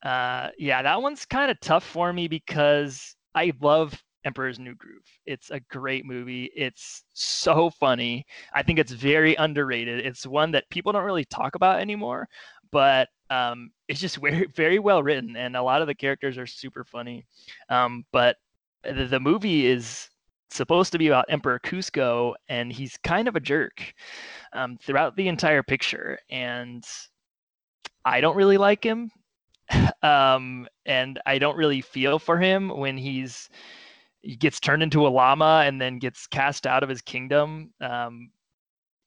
Uh, 0.03 0.49
yeah, 0.57 0.81
that 0.81 1.01
one's 1.01 1.25
kind 1.25 1.49
of 1.49 1.59
tough 1.61 1.83
for 1.83 2.11
me 2.11 2.27
because 2.27 3.15
I 3.33 3.53
love 3.61 4.01
Emperor's 4.25 4.59
New 4.59 4.75
Groove. 4.75 5.05
It's 5.25 5.51
a 5.51 5.59
great 5.59 6.05
movie. 6.05 6.51
It's 6.55 7.03
so 7.13 7.69
funny. 7.69 8.25
I 8.53 8.63
think 8.63 8.79
it's 8.79 8.91
very 8.91 9.35
underrated. 9.35 10.05
It's 10.05 10.27
one 10.27 10.51
that 10.51 10.69
people 10.69 10.91
don't 10.91 11.03
really 11.03 11.25
talk 11.25 11.55
about 11.55 11.79
anymore, 11.79 12.27
but 12.71 13.07
um, 13.29 13.71
it's 13.87 13.99
just 13.99 14.17
very 14.21 14.47
very 14.55 14.79
well 14.79 15.03
written, 15.03 15.35
and 15.35 15.55
a 15.55 15.63
lot 15.63 15.81
of 15.81 15.87
the 15.87 15.95
characters 15.95 16.37
are 16.37 16.47
super 16.47 16.83
funny. 16.83 17.25
Um, 17.69 18.05
but 18.11 18.37
the, 18.83 19.05
the 19.05 19.19
movie 19.19 19.65
is 19.65 20.09
supposed 20.51 20.91
to 20.91 20.97
be 20.97 21.07
about 21.07 21.25
Emperor 21.29 21.59
Kuzco, 21.59 22.33
and 22.49 22.71
he's 22.71 22.97
kind 23.03 23.27
of 23.27 23.35
a 23.35 23.39
jerk 23.39 23.93
um, 24.53 24.77
throughout 24.81 25.15
the 25.15 25.27
entire 25.27 25.63
picture, 25.63 26.17
and 26.29 26.83
I 28.05 28.21
don't 28.21 28.37
really 28.37 28.57
like 28.57 28.83
him, 28.83 29.11
um, 30.03 30.67
and 30.85 31.19
I 31.25 31.39
don't 31.39 31.57
really 31.57 31.81
feel 31.81 32.19
for 32.19 32.37
him 32.37 32.69
when 32.69 32.97
he's 32.97 33.49
he 34.21 34.35
gets 34.35 34.59
turned 34.59 34.81
into 34.81 35.05
a 35.05 35.09
llama 35.09 35.63
and 35.65 35.79
then 35.79 35.99
gets 35.99 36.25
cast 36.25 36.65
out 36.65 36.81
of 36.81 36.89
his 36.89 37.01
kingdom. 37.01 37.71
Um, 37.79 38.31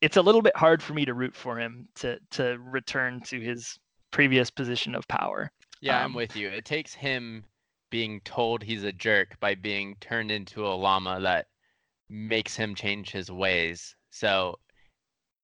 it's 0.00 0.16
a 0.16 0.22
little 0.22 0.42
bit 0.42 0.56
hard 0.56 0.80
for 0.80 0.94
me 0.94 1.04
to 1.04 1.14
root 1.14 1.34
for 1.34 1.58
him 1.58 1.88
to 1.96 2.18
to 2.32 2.56
return 2.60 3.20
to 3.22 3.40
his 3.40 3.78
previous 4.10 4.50
position 4.50 4.94
of 4.94 5.06
power. 5.08 5.50
Yeah, 5.80 5.98
um, 5.98 6.06
I'm 6.06 6.14
with 6.14 6.36
you. 6.36 6.48
It 6.48 6.64
takes 6.64 6.94
him 6.94 7.44
being 7.90 8.20
told 8.22 8.62
he's 8.62 8.84
a 8.84 8.92
jerk 8.92 9.38
by 9.40 9.54
being 9.54 9.96
turned 10.00 10.30
into 10.30 10.66
a 10.66 10.74
llama 10.74 11.20
that 11.20 11.46
makes 12.08 12.56
him 12.56 12.74
change 12.74 13.10
his 13.10 13.30
ways. 13.30 13.94
So 14.10 14.58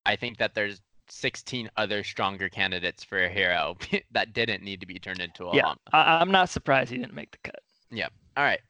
I 0.06 0.16
think 0.16 0.38
that 0.38 0.54
there's 0.54 0.80
16 1.08 1.70
other 1.76 2.02
stronger 2.02 2.48
candidates 2.48 3.04
for 3.04 3.24
a 3.24 3.28
hero 3.28 3.76
that 4.12 4.32
didn't 4.32 4.62
need 4.62 4.80
to 4.80 4.86
be 4.86 4.98
turned 4.98 5.20
into 5.20 5.46
a 5.46 5.56
yeah, 5.56 5.66
llama. 5.66 5.78
I- 5.92 6.20
I'm 6.20 6.30
not 6.30 6.48
surprised 6.48 6.90
he 6.90 6.98
didn't 6.98 7.14
make 7.14 7.30
the 7.30 7.38
cut. 7.44 7.60
Yeah. 7.90 8.08
All 8.36 8.44
right. 8.44 8.60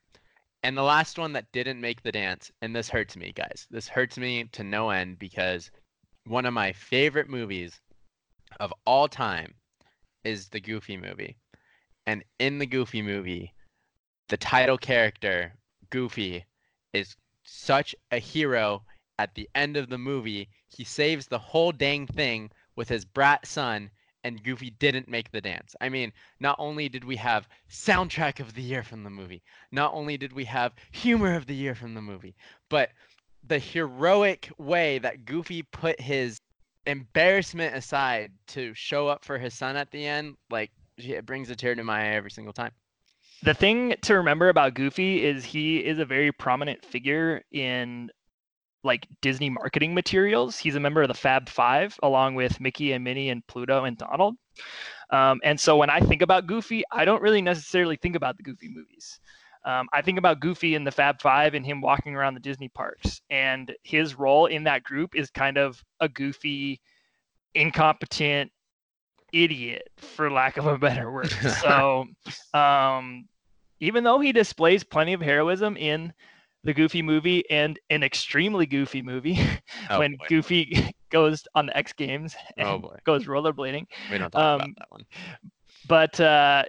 And 0.63 0.77
the 0.77 0.83
last 0.83 1.19
one 1.19 1.33
that 1.35 1.53
didn't 1.53 1.81
make 1.81 2.03
the 2.03 2.13
dance, 2.13 2.51
and 2.63 2.75
this 2.75 2.89
hurts 2.89 3.17
me, 3.17 3.33
guys. 3.33 3.67
This 3.71 3.87
hurts 3.87 4.17
me 4.17 4.45
to 4.53 4.65
no 4.65 4.91
end 4.91 5.19
because 5.19 5.71
one 6.25 6.47
of 6.47 6.55
my 6.55 6.73
favorite 6.73 7.29
movies 7.29 7.81
of 8.61 8.73
all 8.87 9.07
time 9.07 9.55
is 10.25 10.49
the 10.49 10.61
Goofy 10.61 10.97
movie. 10.97 11.37
And 12.07 12.25
in 12.39 12.59
the 12.59 12.67
Goofy 12.67 13.03
movie, 13.03 13.55
the 14.29 14.37
title 14.37 14.79
character, 14.79 15.55
Goofy, 15.91 16.45
is 16.93 17.17
such 17.45 17.95
a 18.11 18.19
hero 18.19 18.85
at 19.19 19.35
the 19.35 19.49
end 19.55 19.77
of 19.77 19.89
the 19.89 19.99
movie. 19.99 20.49
He 20.69 20.85
saves 20.85 21.27
the 21.27 21.39
whole 21.39 21.73
dang 21.73 22.07
thing 22.07 22.51
with 22.77 22.89
his 22.89 23.05
brat 23.05 23.47
son, 23.47 23.91
and 24.25 24.43
Goofy 24.43 24.71
didn't 24.71 25.09
make 25.09 25.31
the 25.31 25.41
dance. 25.41 25.77
I 25.81 25.89
mean, 25.89 26.13
not 26.41 26.57
only 26.59 26.89
did 26.89 27.05
we 27.05 27.17
have 27.17 27.49
soundtrack 27.71 28.41
of 28.41 28.55
the 28.55 28.63
year 28.63 28.83
from 28.83 29.05
the 29.05 29.11
movie, 29.11 29.43
not 29.71 29.93
only 29.93 30.17
did 30.17 30.33
we 30.33 30.45
have 30.47 30.75
humor 30.93 31.35
of 31.35 31.47
the 31.47 31.55
year 31.55 31.75
from 31.75 31.95
the 31.95 32.03
movie, 32.03 32.35
but 32.71 32.91
the 33.47 33.59
heroic 33.59 34.51
way 34.57 34.99
that 34.99 35.27
Goofy 35.27 35.63
put 35.63 36.01
his 36.01 36.41
embarrassment 36.87 37.75
aside 37.75 38.33
to 38.49 38.75
show 38.75 39.09
up 39.09 39.25
for 39.25 39.39
his 39.39 39.55
son 39.55 39.77
at 39.77 39.91
the 39.91 40.07
end, 40.07 40.37
like 40.51 40.71
it 40.97 41.27
brings 41.27 41.51
a 41.51 41.57
tear 41.57 41.75
to 41.75 41.85
my 41.85 42.03
eye 42.03 42.15
every 42.15 42.31
single 42.31 42.53
time. 42.53 42.73
The 43.43 43.55
thing 43.55 43.95
to 44.03 44.15
remember 44.15 44.49
about 44.49 44.75
Goofy 44.75 45.25
is 45.25 45.45
he 45.45 45.79
is 45.79 45.99
a 45.99 46.05
very 46.05 46.33
prominent 46.33 46.85
figure 46.85 47.43
in 47.53 48.11
like 48.85 49.09
Disney 49.23 49.51
marketing 49.51 49.95
materials. 49.95 50.59
He's 50.59 50.77
a 50.77 50.81
member 50.81 51.03
of 51.03 51.09
the 51.09 51.15
Fab 51.15 51.49
Five, 51.49 51.99
along 52.03 52.35
with 52.35 52.61
Mickey 52.61 52.93
and 52.93 53.03
Minnie 53.03 53.31
and 53.31 53.47
Pluto 53.47 53.85
and 53.85 53.97
Donald. 53.97 54.37
Um, 55.11 55.41
and 55.43 55.59
so 55.59 55.77
when 55.77 55.91
I 55.91 56.01
think 56.01 56.23
about 56.23 56.47
Goofy, 56.47 56.83
I 56.93 57.05
don't 57.05 57.23
really 57.23 57.43
necessarily 57.43 57.97
think 57.97 58.17
about 58.17 58.37
the 58.37 58.43
Goofy 58.43 58.69
movies. 58.69 59.21
Um, 59.65 59.89
I 59.93 60.03
think 60.03 60.19
about 60.19 60.41
Goofy 60.41 60.75
in 60.75 60.85
the 60.85 60.91
Fab 60.91 61.21
Five 61.23 61.55
and 61.55 61.65
him 61.65 61.81
walking 61.81 62.15
around 62.15 62.35
the 62.35 62.41
Disney 62.41 62.69
parks, 62.69 63.23
and 63.31 63.75
his 63.83 64.15
role 64.19 64.47
in 64.47 64.65
that 64.65 64.83
group 64.83 65.17
is 65.17 65.31
kind 65.31 65.57
of 65.57 65.83
a 66.01 66.09
goofy, 66.09 66.81
incompetent 67.55 68.51
idiot, 69.33 69.89
for 69.97 70.31
lack 70.31 70.57
of 70.57 70.67
a 70.67 70.79
better 70.79 71.11
word. 71.11 71.33
so, 71.63 72.07
um, 72.53 73.27
even 73.81 74.05
though 74.05 74.21
he 74.21 74.33
displays 74.33 74.85
plenty 74.85 75.13
of 75.13 75.21
heroism 75.21 75.77
in 75.77 76.13
the 76.63 76.73
Goofy 76.73 77.03
movie 77.03 77.49
and 77.51 77.79
an 77.91 78.03
extremely 78.03 78.65
goofy 78.67 79.03
movie 79.03 79.39
Oh, 79.91 79.99
when 79.99 80.17
boy. 80.17 80.27
Goofy 80.29 80.95
goes 81.11 81.45
on 81.55 81.67
the 81.67 81.77
X 81.77 81.93
Games 81.93 82.35
and 82.57 82.67
Oh, 82.67 82.95
goes 83.05 83.27
rollerblading. 83.27 83.87
We 84.11 84.19
don't 84.19 84.31
talk 84.31 84.57
about 84.57 84.61
Um, 84.61 84.75
that 84.79 84.91
one. 84.91 85.05
But 85.87 86.19
uh, 86.21 86.65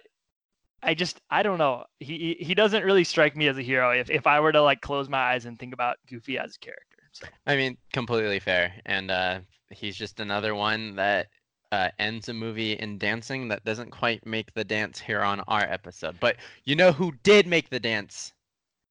I 0.83 0.93
just 0.93 1.21
I 1.29 1.43
don't 1.43 1.57
know. 1.57 1.85
He 1.99 2.37
he- 2.39 2.53
doesn't 2.53 2.83
really 2.83 3.03
strike 3.03 3.35
me 3.35 3.47
as 3.47 3.57
a 3.57 3.61
hero. 3.61 3.91
If 3.91 4.09
if 4.09 4.27
I 4.27 4.39
were 4.39 4.51
to 4.51 4.61
like 4.61 4.81
close 4.81 5.09
my 5.09 5.17
eyes 5.17 5.45
and 5.45 5.57
think 5.57 5.73
about 5.73 5.97
Goofy 6.07 6.37
as 6.37 6.55
a 6.55 6.59
character. 6.59 6.97
So, 7.11 7.27
I 7.47 7.55
mean, 7.55 7.77
completely 7.93 8.39
fair. 8.39 8.73
And 8.85 9.09
uh, 9.09 9.39
he's 9.71 9.95
just 9.95 10.19
another 10.19 10.53
one 10.53 10.95
that 10.95 11.27
uh, 11.71 11.89
ends 11.97 12.29
a 12.29 12.33
movie 12.33 12.73
in 12.73 12.97
dancing 12.97 13.47
that 13.47 13.63
doesn't 13.63 13.91
quite 13.91 14.25
make 14.25 14.53
the 14.53 14.63
dance 14.63 14.99
here 14.99 15.21
on 15.21 15.41
our 15.47 15.63
episode. 15.63 16.19
But 16.19 16.37
you 16.65 16.75
know 16.75 16.91
who 16.91 17.13
did 17.23 17.47
make 17.47 17.69
the 17.69 17.79
dance? 17.79 18.33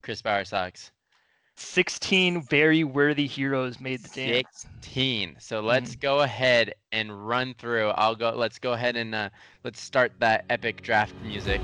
Chris 0.01 0.21
Bowersox. 0.21 0.91
16 1.55 2.41
very 2.43 2.83
worthy 2.83 3.27
heroes 3.27 3.79
made 3.79 4.03
the 4.03 4.09
dance. 4.09 4.67
16. 4.81 5.37
So 5.39 5.61
Mm-hmm. 5.67 5.67
let's 5.67 5.95
go 5.95 6.21
ahead 6.21 6.73
and 6.91 7.27
run 7.27 7.53
through. 7.57 7.89
I'll 7.89 8.15
go. 8.15 8.31
Let's 8.31 8.59
go 8.59 8.73
ahead 8.73 8.95
and 8.95 9.13
uh, 9.15 9.29
let's 9.63 9.79
start 9.81 10.13
that 10.19 10.45
epic 10.49 10.81
draft 10.81 11.15
music. 11.23 11.61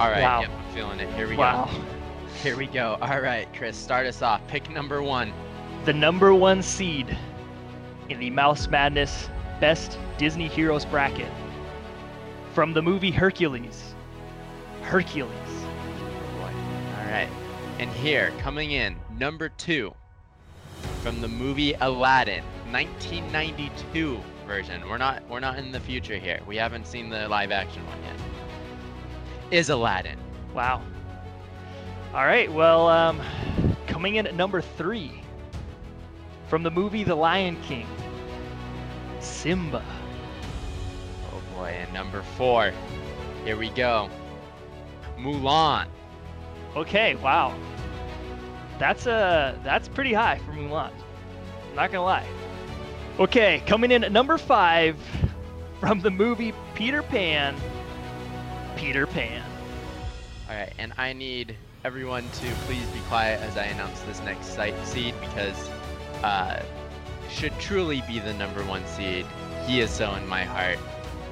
All 0.00 0.08
right. 0.10 0.22
Wow. 0.22 0.40
Yep, 0.40 0.50
I'm 0.50 0.74
feeling 0.74 1.00
it. 1.00 1.12
Here 1.14 1.28
we 1.28 1.36
Wow. 1.36 1.66
go. 1.66 1.70
Here 2.42 2.56
we 2.56 2.66
go. 2.66 2.98
All 3.00 3.20
right, 3.20 3.48
Chris, 3.54 3.76
start 3.76 4.06
us 4.06 4.22
off. 4.22 4.46
Pick 4.46 4.70
number 4.70 5.02
one. 5.02 5.32
The 5.84 5.92
number 5.92 6.34
one 6.34 6.62
seed 6.62 7.16
in 8.08 8.18
the 8.18 8.30
Mouse 8.30 8.68
Madness 8.68 9.28
Best 9.60 9.98
Disney 10.18 10.48
Heroes 10.48 10.84
bracket 10.84 11.30
from 12.52 12.72
the 12.72 12.82
movie 12.82 13.10
Hercules. 13.10 13.94
Hercules. 14.82 15.30
All 16.96 17.06
right. 17.06 17.28
And 17.78 17.90
here, 17.90 18.32
coming 18.38 18.72
in, 18.72 18.96
number 19.16 19.48
two 19.48 19.94
from 21.00 21.20
the 21.20 21.28
movie 21.28 21.74
Aladdin, 21.74 22.42
1992 22.72 24.20
version. 24.48 24.88
We're 24.88 24.98
not 24.98 25.22
we're 25.28 25.38
not 25.38 25.58
in 25.58 25.70
the 25.70 25.78
future 25.78 26.16
here. 26.16 26.40
We 26.44 26.56
haven't 26.56 26.88
seen 26.88 27.08
the 27.08 27.28
live 27.28 27.52
action 27.52 27.86
one 27.86 27.98
yet. 28.02 28.16
Is 29.52 29.70
Aladdin. 29.70 30.18
Wow. 30.54 30.82
All 32.12 32.26
right. 32.26 32.52
Well, 32.52 32.88
um, 32.88 33.20
coming 33.86 34.16
in 34.16 34.26
at 34.26 34.34
number 34.34 34.60
three 34.60 35.22
from 36.48 36.64
the 36.64 36.70
movie 36.72 37.04
The 37.04 37.14
Lion 37.14 37.60
King. 37.62 37.86
Simba. 39.20 39.84
Oh 41.30 41.42
boy, 41.54 41.76
and 41.78 41.92
number 41.92 42.22
four. 42.36 42.72
Here 43.44 43.56
we 43.56 43.70
go. 43.70 44.10
Mulan. 45.16 45.86
Okay. 46.78 47.16
Wow. 47.16 47.54
That's 48.78 49.08
uh 49.08 49.58
that's 49.64 49.88
pretty 49.88 50.12
high 50.12 50.38
for 50.38 50.52
Mulan. 50.52 50.92
I'm 51.70 51.74
not 51.74 51.90
gonna 51.90 52.04
lie. 52.04 52.26
Okay, 53.18 53.64
coming 53.66 53.90
in 53.90 54.04
at 54.04 54.12
number 54.12 54.38
five 54.38 54.96
from 55.80 56.00
the 56.00 56.10
movie 56.10 56.54
Peter 56.74 57.02
Pan. 57.02 57.56
Peter 58.76 59.08
Pan. 59.08 59.42
All 60.48 60.54
right, 60.54 60.72
and 60.78 60.92
I 60.96 61.12
need 61.12 61.56
everyone 61.84 62.22
to 62.22 62.46
please 62.66 62.86
be 62.90 63.00
quiet 63.08 63.40
as 63.40 63.56
I 63.56 63.64
announce 63.64 64.00
this 64.02 64.20
next 64.22 64.54
site 64.54 64.86
seed 64.86 65.16
because 65.20 65.68
uh, 66.22 66.62
should 67.28 67.58
truly 67.58 68.04
be 68.06 68.20
the 68.20 68.34
number 68.34 68.62
one 68.64 68.86
seed. 68.86 69.26
He 69.66 69.80
is 69.80 69.90
so 69.90 70.14
in 70.14 70.26
my 70.28 70.44
heart. 70.44 70.78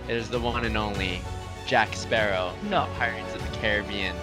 It 0.09 0.17
is 0.17 0.29
the 0.29 0.41
one 0.41 0.65
and 0.65 0.77
only 0.77 1.21
Jack 1.67 1.95
Sparrow, 1.95 2.53
No, 2.69 2.89
Pirates 2.99 3.35
of 3.37 3.43
the 3.49 3.57
Caribbean 3.59 4.17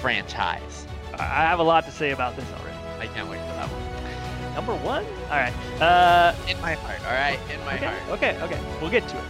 franchise. 0.00 0.86
I 1.18 1.24
have 1.24 1.58
a 1.58 1.62
lot 1.62 1.84
to 1.84 1.92
say 1.92 2.10
about 2.12 2.34
this 2.36 2.46
already. 2.52 2.76
I 2.98 3.06
can't 3.12 3.28
wait 3.28 3.40
for 3.40 3.46
that 3.54 3.66
one. 3.68 4.54
Number 4.54 4.74
one. 4.84 5.04
All 5.30 5.36
right. 5.38 5.52
Uh, 5.80 6.34
In 6.48 6.60
my 6.60 6.74
heart, 6.74 7.00
all 7.06 7.12
right, 7.12 7.38
in 7.52 7.60
my 7.64 7.74
okay, 7.76 7.86
heart. 7.86 8.18
okay, 8.18 8.42
okay. 8.42 8.60
We'll 8.80 8.90
get 8.90 9.06
to 9.08 9.16
it. 9.16 9.24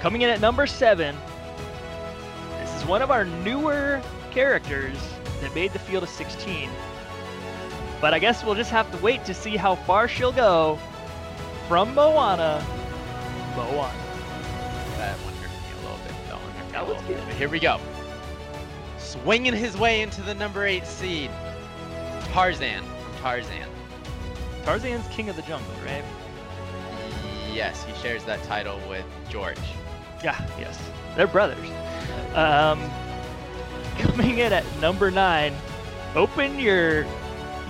Coming 0.00 0.22
in 0.22 0.30
at 0.30 0.40
number 0.40 0.66
seven. 0.66 1.16
This 2.60 2.74
is 2.74 2.84
one 2.86 3.02
of 3.02 3.10
our 3.10 3.24
newer 3.24 4.02
characters 4.30 4.96
that 5.40 5.54
made 5.54 5.72
the 5.72 5.78
field 5.78 6.02
of 6.02 6.08
16. 6.08 6.68
But 8.00 8.14
I 8.14 8.18
guess 8.18 8.44
we'll 8.44 8.54
just 8.54 8.70
have 8.70 8.90
to 8.92 8.98
wait 9.02 9.24
to 9.24 9.34
see 9.34 9.56
how 9.56 9.74
far 9.74 10.06
she'll 10.06 10.32
go 10.32 10.78
from 11.66 11.94
Moana. 11.94 12.64
Moana. 13.56 13.92
That 14.96 15.16
one 15.18 15.34
hurt 15.34 15.50
me 15.50 15.72
a 15.72 15.82
little 15.82 15.98
bit. 16.04 16.14
That 16.28 16.38
one 16.38 16.52
hurt 16.52 16.72
me 16.72 16.78
a 16.78 16.84
little 16.84 17.02
bit. 17.08 17.26
But 17.26 17.34
here 17.36 17.48
we 17.48 17.58
go. 17.58 17.80
Swinging 19.08 19.54
his 19.54 19.74
way 19.74 20.02
into 20.02 20.20
the 20.20 20.34
number 20.34 20.66
eight 20.66 20.84
seed. 20.84 21.30
Tarzan 22.32 22.84
from 22.84 23.22
Tarzan. 23.22 23.66
Tarzan's 24.64 25.08
king 25.08 25.30
of 25.30 25.36
the 25.36 25.40
jungle, 25.42 25.72
right? 25.82 26.04
Yes, 27.50 27.82
he 27.84 27.94
shares 28.02 28.22
that 28.24 28.42
title 28.42 28.78
with 28.86 29.06
George. 29.30 29.56
Yeah, 30.22 30.38
yes. 30.60 30.78
They're 31.16 31.26
brothers. 31.26 31.70
Um, 32.34 32.90
coming 33.98 34.40
in 34.40 34.52
at 34.52 34.66
number 34.78 35.10
nine. 35.10 35.54
Open 36.14 36.58
your. 36.58 37.04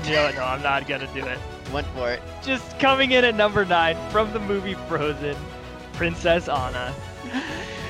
No, 0.06 0.32
no, 0.32 0.42
I'm 0.42 0.60
not 0.60 0.88
gonna 0.88 1.08
do 1.14 1.24
it. 1.24 1.38
Went 1.72 1.86
for 1.88 2.10
it. 2.10 2.20
Just 2.42 2.80
coming 2.80 3.12
in 3.12 3.24
at 3.24 3.36
number 3.36 3.64
nine 3.64 3.96
from 4.10 4.32
the 4.32 4.40
movie 4.40 4.74
Frozen, 4.88 5.36
Princess 5.92 6.48
Anna. 6.48 6.92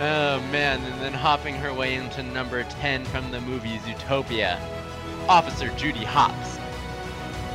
Oh 0.00 0.38
man, 0.52 0.80
and 0.80 1.02
then 1.02 1.12
hopping 1.12 1.56
her 1.56 1.74
way 1.74 1.96
into 1.96 2.22
number 2.22 2.62
10 2.62 3.04
from 3.06 3.32
the 3.32 3.40
movie 3.40 3.78
Zootopia. 3.78 4.60
Officer 5.28 5.70
Judy 5.70 6.04
Hopps. 6.04 6.56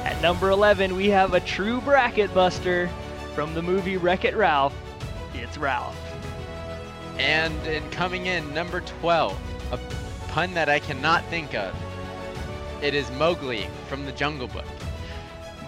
At 0.04 0.22
number 0.22 0.50
11, 0.50 0.94
we 0.98 1.08
have 1.08 1.34
a 1.34 1.40
true 1.40 1.80
bracket 1.80 2.34
buster 2.34 2.90
from 3.34 3.54
the 3.54 3.62
movie 3.62 3.96
Wreck 3.96 4.26
It 4.26 4.36
Ralph. 4.36 4.76
It's 5.34 5.58
Ralph. 5.58 5.98
And 7.18 7.56
in 7.66 7.90
coming 7.92 8.26
in 8.26 8.54
number 8.54 8.82
12, 8.82 9.40
a 9.72 9.80
pun 10.28 10.54
that 10.54 10.68
I 10.68 10.80
cannot 10.80 11.24
think 11.28 11.54
of. 11.56 11.74
It 12.82 12.94
is 12.94 13.10
Mowgli 13.12 13.68
from 13.88 14.06
the 14.06 14.12
Jungle 14.12 14.50
Book. 14.50 14.66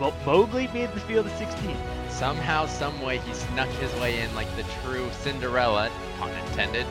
Mo- 0.02 0.14
Mowgli 0.26 0.68
made 0.74 0.92
the 0.92 1.00
field 1.00 1.26
of 1.26 1.32
16. 1.38 1.78
Somehow, 2.16 2.66
some 2.66 3.02
way, 3.02 3.18
he 3.18 3.34
snuck 3.34 3.68
his 3.72 3.94
way 3.96 4.22
in 4.22 4.34
like 4.36 4.48
the 4.56 4.64
true 4.82 5.10
Cinderella, 5.20 5.92
pun 6.18 6.32
intended, 6.48 6.86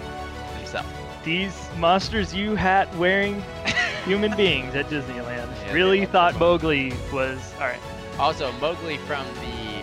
himself. 0.58 0.86
These 1.24 1.66
Monsters 1.78 2.34
U 2.34 2.54
hat 2.54 2.94
wearing 2.96 3.42
human 4.04 4.36
beings 4.36 4.74
at 4.74 4.90
Disneyland 4.90 5.48
Yeah, 5.64 5.72
really 5.72 6.04
thought 6.04 6.38
Mowgli 6.38 6.92
was. 7.10 7.54
Alright. 7.54 7.80
Also, 8.18 8.52
Mowgli 8.60 8.98
from 8.98 9.24
the 9.36 9.80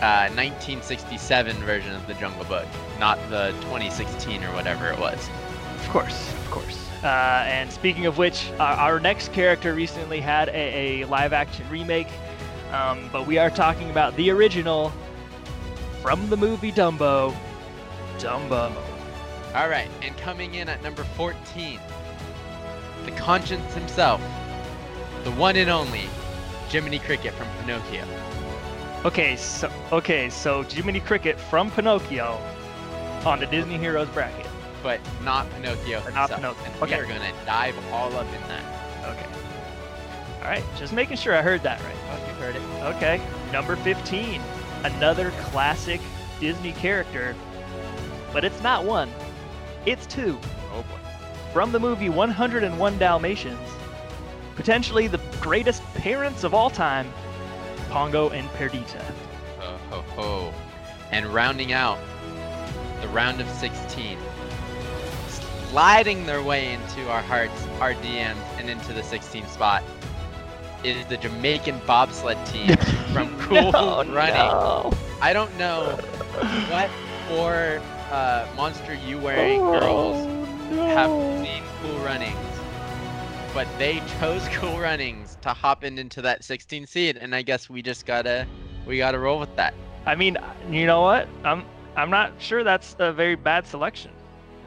uh, 0.00 0.30
1967 0.30 1.56
version 1.56 1.92
of 1.92 2.06
the 2.06 2.14
Jungle 2.14 2.44
Book, 2.44 2.68
not 3.00 3.18
the 3.30 3.50
2016 3.62 4.44
or 4.44 4.52
whatever 4.52 4.92
it 4.92 4.98
was. 5.00 5.28
Of 5.80 5.88
course, 5.88 6.32
of 6.32 6.50
course. 6.52 6.88
Uh, 7.02 7.42
and 7.46 7.70
speaking 7.72 8.06
of 8.06 8.16
which, 8.16 8.48
our, 8.60 8.76
our 8.76 9.00
next 9.00 9.32
character 9.32 9.74
recently 9.74 10.20
had 10.20 10.50
a, 10.50 11.02
a 11.02 11.06
live 11.06 11.32
action 11.32 11.68
remake, 11.68 12.08
um, 12.74 13.08
but 13.12 13.26
we 13.26 13.38
are 13.38 13.50
talking 13.50 13.90
about 13.90 14.14
the 14.16 14.30
original 14.30 14.92
from 16.02 16.28
the 16.28 16.36
movie 16.36 16.72
Dumbo, 16.72 17.34
Dumbo. 18.18 18.72
All 19.54 19.68
right, 19.68 19.88
and 20.02 20.16
coming 20.18 20.54
in 20.56 20.68
at 20.68 20.82
number 20.82 21.04
14, 21.04 21.78
the 23.04 23.10
conscience 23.12 23.72
himself, 23.74 24.20
the 25.22 25.30
one 25.32 25.56
and 25.56 25.70
only 25.70 26.08
Jiminy 26.68 26.98
Cricket 26.98 27.32
from 27.34 27.46
Pinocchio. 27.60 28.04
Okay, 29.04 29.36
so 29.36 29.70
okay, 29.92 30.28
so 30.28 30.62
Jiminy 30.62 31.00
Cricket 31.00 31.38
from 31.38 31.70
Pinocchio 31.70 32.38
on 33.24 33.38
the 33.38 33.46
Disney 33.46 33.78
Heroes 33.78 34.08
bracket. 34.08 34.46
But 34.82 35.00
not 35.22 35.48
Pinocchio 35.54 36.00
But 36.00 36.04
himself. 36.14 36.30
not 36.30 36.36
Pinocchio. 36.36 36.64
And 36.64 36.82
Okay. 36.82 36.96
we 36.96 37.02
are 37.02 37.06
gonna 37.06 37.32
dive 37.46 37.76
all 37.92 38.12
up 38.16 38.26
in 38.26 38.48
that. 38.48 38.64
Okay. 39.06 39.33
All 40.44 40.50
right, 40.50 40.62
just 40.76 40.92
making 40.92 41.16
sure 41.16 41.34
I 41.34 41.40
heard 41.40 41.62
that 41.62 41.80
right. 41.80 41.96
Oh, 42.10 42.16
you 42.18 42.34
heard 42.34 42.54
it. 42.54 42.62
Okay, 42.96 43.18
number 43.50 43.76
15, 43.76 44.42
another 44.84 45.30
classic 45.40 46.02
Disney 46.38 46.72
character, 46.72 47.34
but 48.30 48.44
it's 48.44 48.62
not 48.62 48.84
one, 48.84 49.10
it's 49.86 50.04
two. 50.04 50.38
Oh 50.74 50.82
boy. 50.82 50.98
From 51.54 51.72
the 51.72 51.80
movie 51.80 52.10
101 52.10 52.98
Dalmatians, 52.98 53.58
potentially 54.54 55.06
the 55.06 55.20
greatest 55.40 55.82
parents 55.94 56.44
of 56.44 56.52
all 56.52 56.68
time, 56.68 57.10
Pongo 57.88 58.28
and 58.28 58.46
Perdita. 58.50 59.02
Ho 59.60 59.78
ho 59.88 60.02
ho. 60.14 60.54
And 61.10 61.24
rounding 61.26 61.72
out 61.72 61.98
the 63.00 63.08
round 63.08 63.40
of 63.40 63.48
16, 63.48 64.18
sliding 65.28 66.26
their 66.26 66.42
way 66.42 66.74
into 66.74 67.08
our 67.08 67.22
hearts, 67.22 67.66
our 67.80 67.94
DMs, 67.94 68.36
and 68.58 68.68
into 68.68 68.92
the 68.92 69.00
16th 69.00 69.48
spot 69.48 69.82
is 70.84 71.04
the 71.06 71.16
Jamaican 71.16 71.80
bobsled 71.86 72.38
team 72.46 72.76
from 73.12 73.38
Cool 73.40 73.72
No, 73.72 74.04
Running. 74.12 74.34
no. 74.34 74.92
I 75.20 75.32
don't 75.32 75.56
know 75.58 75.96
what 76.68 76.90
four 77.28 77.80
uh, 78.10 78.46
Monster 78.56 78.94
U 78.94 79.18
wearing 79.18 79.60
girls 79.60 80.16
Oh, 80.26 80.86
have 80.88 81.10
no. 81.10 81.42
seen 81.44 81.62
Cool 81.82 81.98
Runnings, 82.00 82.36
but 83.54 83.66
they 83.78 84.00
chose 84.20 84.46
Cool 84.52 84.78
Runnings 84.78 85.38
to 85.42 85.50
hop 85.50 85.84
in 85.84 85.98
into 85.98 86.20
that 86.22 86.44
16 86.44 86.86
seed, 86.86 87.16
and 87.16 87.34
I 87.34 87.42
guess 87.42 87.70
we 87.70 87.80
just 87.82 88.04
gotta 88.06 88.46
we 88.86 88.98
gotta 88.98 89.18
roll 89.18 89.38
with 89.40 89.54
that. 89.56 89.72
I 90.06 90.14
mean, 90.14 90.36
you 90.70 90.86
know 90.86 91.00
what? 91.00 91.28
I'm 91.44 91.64
I'm 91.96 92.10
not 92.10 92.32
sure 92.38 92.62
that's 92.64 92.94
a 92.98 93.12
very 93.12 93.36
bad 93.36 93.66
selection. 93.66 94.10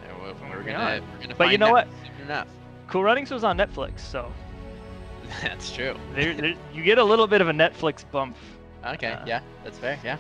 Uh, 0.04 0.14
we- 0.24 0.50
We're 0.50 0.64
gonna 0.64 1.02
we're 1.14 1.22
gonna 1.22 1.36
But 1.36 1.52
you 1.52 1.58
know 1.60 1.72
what? 1.72 1.88
Cool 2.88 3.04
Runnings 3.04 3.30
was 3.32 3.44
on 3.44 3.58
Netflix, 3.58 4.00
so 4.00 4.32
That's 5.42 5.72
true. 5.72 5.96
there, 6.14 6.34
there, 6.34 6.54
you 6.74 6.84
get 6.84 6.98
a 6.98 7.04
little 7.04 7.28
bit 7.28 7.42
of 7.42 7.50
a 7.50 7.54
Netflix 7.54 8.10
bump. 8.12 8.36
Okay, 8.86 9.08
Uh, 9.12 9.26
yeah, 9.26 9.42
that's 9.64 9.78
fair. 9.78 10.00
Yeah. 10.04 10.18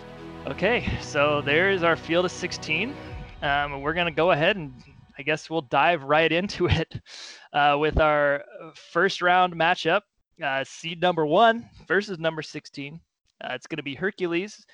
Okay, 0.48 0.86
so 1.02 1.42
there 1.42 1.72
is 1.72 1.84
our 1.84 1.96
field 1.96 2.26
of 2.26 2.32
16. 2.32 2.94
Um, 3.42 3.82
we're 3.82 3.94
gonna 3.94 4.12
go 4.12 4.32
ahead 4.32 4.56
and 4.58 4.74
I 5.18 5.22
guess 5.24 5.50
we'll 5.50 5.62
dive 5.62 6.04
right 6.04 6.32
into 6.32 6.68
it 6.68 7.00
uh, 7.54 7.78
with 7.80 8.00
our 8.00 8.44
first 8.92 9.22
round 9.22 9.54
matchup. 9.56 10.02
Uh, 10.44 10.64
seed 10.66 11.02
number 11.02 11.26
one 11.26 11.68
versus 11.88 12.20
number 12.20 12.42
16. 12.42 13.00
Uh, 13.44 13.48
it's 13.54 13.68
gonna 13.68 13.84
be 13.84 13.96
Hercules 13.96 14.66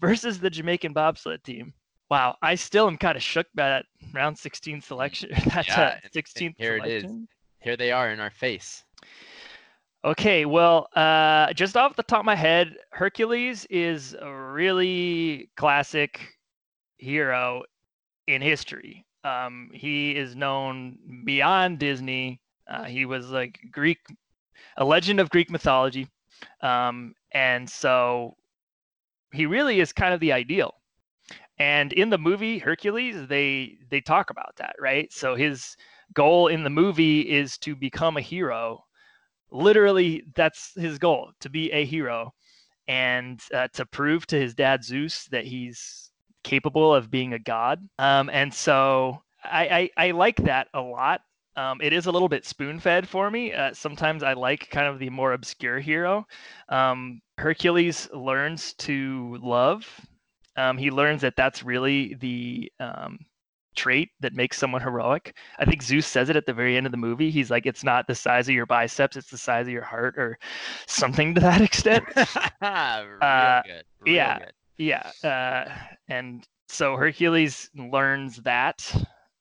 versus 0.00 0.40
the 0.40 0.50
Jamaican 0.50 0.92
bobsled 0.92 1.44
team. 1.44 1.72
Wow, 2.10 2.36
I 2.42 2.54
still 2.54 2.86
am 2.88 2.96
kind 2.96 3.16
of 3.16 3.22
shook 3.22 3.46
by 3.54 3.68
that 3.68 3.84
round 4.14 4.36
16 4.38 4.80
selection. 4.80 5.30
that 5.54 5.68
Yeah, 5.68 5.80
uh, 5.80 5.90
and- 5.94 6.00
and 6.04 6.12
16th 6.12 6.54
here 6.56 6.76
it 6.78 6.86
is. 6.86 7.04
Here 7.60 7.76
they 7.76 7.92
are 7.92 8.10
in 8.10 8.20
our 8.20 8.30
face. 8.30 8.84
Okay, 10.04 10.44
well, 10.44 10.88
uh, 10.94 11.52
just 11.54 11.76
off 11.76 11.96
the 11.96 12.02
top 12.04 12.20
of 12.20 12.24
my 12.26 12.36
head, 12.36 12.76
Hercules 12.92 13.66
is 13.68 14.14
a 14.20 14.32
really 14.32 15.50
classic 15.56 16.20
hero 16.98 17.64
in 18.28 18.42
history. 18.42 19.06
Um, 19.24 19.70
he 19.74 20.16
is 20.16 20.36
known 20.36 20.98
beyond 21.24 21.78
Disney. 21.80 22.40
Uh, 22.68 22.84
he 22.84 23.06
was 23.06 23.30
like 23.30 23.60
Greek, 23.72 23.98
a 24.78 24.84
legend 24.84 25.20
of 25.20 25.30
Greek 25.30 25.50
mythology, 25.50 26.08
um, 26.62 27.14
and 27.32 27.68
so 27.68 28.36
he 29.32 29.46
really 29.46 29.80
is 29.80 29.92
kind 29.92 30.14
of 30.14 30.20
the 30.20 30.32
ideal. 30.32 30.74
And 31.58 31.92
in 31.92 32.10
the 32.10 32.18
movie 32.18 32.58
Hercules, 32.58 33.26
they 33.28 33.78
they 33.90 34.00
talk 34.00 34.30
about 34.30 34.56
that, 34.56 34.76
right? 34.80 35.12
So 35.12 35.34
his 35.34 35.76
goal 36.14 36.48
in 36.48 36.64
the 36.64 36.70
movie 36.70 37.22
is 37.22 37.58
to 37.58 37.76
become 37.76 38.16
a 38.16 38.22
hero 38.22 38.84
literally 39.50 40.24
that's 40.34 40.72
his 40.74 40.98
goal 40.98 41.32
to 41.40 41.48
be 41.48 41.70
a 41.72 41.84
hero 41.84 42.32
and 42.86 43.40
uh, 43.54 43.68
to 43.74 43.84
prove 43.86 44.26
to 44.26 44.40
his 44.40 44.54
dad 44.54 44.82
zeus 44.84 45.26
that 45.26 45.44
he's 45.44 46.10
capable 46.42 46.94
of 46.94 47.10
being 47.10 47.34
a 47.34 47.38
god. 47.38 47.86
Um, 47.98 48.30
and 48.30 48.52
so 48.52 49.22
I, 49.44 49.90
I 49.96 50.08
i 50.08 50.10
like 50.12 50.36
that 50.36 50.68
a 50.74 50.80
lot. 50.80 51.20
Um, 51.56 51.80
it 51.82 51.92
is 51.92 52.06
a 52.06 52.12
little 52.12 52.28
bit 52.28 52.46
spoon 52.46 52.78
fed 52.78 53.08
for 53.08 53.30
me. 53.30 53.52
Uh, 53.52 53.74
sometimes 53.74 54.22
i 54.22 54.32
like 54.32 54.70
kind 54.70 54.86
of 54.86 54.98
the 54.98 55.10
more 55.10 55.32
obscure 55.32 55.80
hero. 55.80 56.26
Um, 56.68 57.20
hercules 57.36 58.08
learns 58.12 58.74
to 58.74 59.38
love. 59.42 59.84
Um, 60.56 60.78
he 60.78 60.90
learns 60.90 61.20
that 61.22 61.36
that's 61.36 61.62
really 61.62 62.14
the 62.14 62.72
um, 62.80 63.18
trait 63.78 64.10
that 64.20 64.34
makes 64.34 64.58
someone 64.58 64.82
heroic. 64.82 65.36
I 65.58 65.64
think 65.64 65.82
Zeus 65.82 66.06
says 66.06 66.28
it 66.28 66.36
at 66.36 66.46
the 66.46 66.52
very 66.52 66.76
end 66.76 66.84
of 66.86 66.92
the 66.92 66.98
movie. 66.98 67.30
He's 67.30 67.50
like, 67.50 67.64
it's 67.64 67.84
not 67.84 68.06
the 68.08 68.14
size 68.14 68.48
of 68.48 68.54
your 68.54 68.66
biceps, 68.66 69.16
it's 69.16 69.30
the 69.30 69.38
size 69.38 69.66
of 69.66 69.72
your 69.72 69.84
heart, 69.84 70.18
or 70.18 70.38
something 70.86 71.34
to 71.34 71.40
that 71.40 71.60
extent. 71.68 72.04
Uh, 72.60 73.62
yeah. 74.04 74.38
good. 74.38 74.52
yeah. 74.78 75.10
Uh, 75.22 75.72
and 76.08 76.46
so 76.68 76.96
Hercules 76.96 77.70
learns 77.76 78.36
that, 78.38 78.92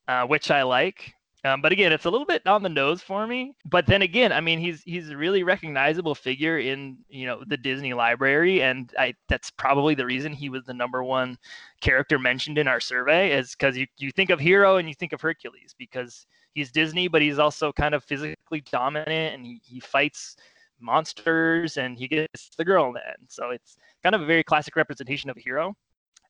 uh, 0.08 0.26
which 0.26 0.52
I 0.52 0.62
like. 0.64 1.14
Um, 1.44 1.62
but 1.62 1.72
again, 1.72 1.94
it's 1.94 2.06
a 2.06 2.10
little 2.10 2.26
bit 2.26 2.46
on 2.48 2.64
the 2.64 2.70
nose 2.70 3.02
for 3.02 3.28
me. 3.28 3.54
But 3.66 3.86
then 3.86 4.02
again, 4.02 4.32
I 4.32 4.42
mean, 4.42 4.60
he's 4.60 4.82
he's 4.84 5.10
a 5.10 5.18
really 5.18 5.44
recognizable 5.44 6.16
figure 6.16 6.58
in 6.58 6.98
you 7.10 7.28
know 7.28 7.44
the 7.48 7.58
Disney 7.58 7.94
library, 7.94 8.64
and 8.64 8.92
I 8.98 9.14
that's 9.30 9.52
probably 9.52 9.94
the 9.94 10.06
reason 10.06 10.34
he 10.34 10.50
was 10.50 10.64
the 10.66 10.74
number 10.74 11.04
one 11.04 11.38
character 11.80 12.18
mentioned 12.18 12.58
in 12.58 12.68
our 12.68 12.80
survey 12.80 13.32
is 13.32 13.52
because 13.52 13.78
you, 13.78 13.86
you 13.98 14.12
think 14.12 14.32
of 14.32 14.40
hero 14.40 14.78
and 14.78 14.88
you 14.88 14.96
think 14.96 15.14
of 15.14 15.22
Hercules 15.22 15.76
because 15.78 16.26
he's 16.54 16.72
Disney, 16.72 17.08
but 17.08 17.22
he's 17.22 17.40
also 17.40 17.72
kind 17.72 17.94
of 17.94 18.04
physically 18.04 18.62
dominant 18.72 19.36
and 19.36 19.46
he, 19.46 19.62
he 19.64 19.80
fights 19.80 20.36
monsters 20.80 21.78
and 21.78 21.98
he 21.98 22.08
gets 22.08 22.50
the 22.58 22.66
girl 22.66 22.88
in 22.88 22.94
the 22.94 23.08
end. 23.08 23.28
So 23.28 23.52
it's 23.52 23.78
kind 24.04 24.16
of 24.16 24.22
a 24.22 24.26
very 24.26 24.44
classic 24.44 24.76
representation 24.76 25.30
of 25.30 25.38
a 25.38 25.42
hero. 25.42 25.76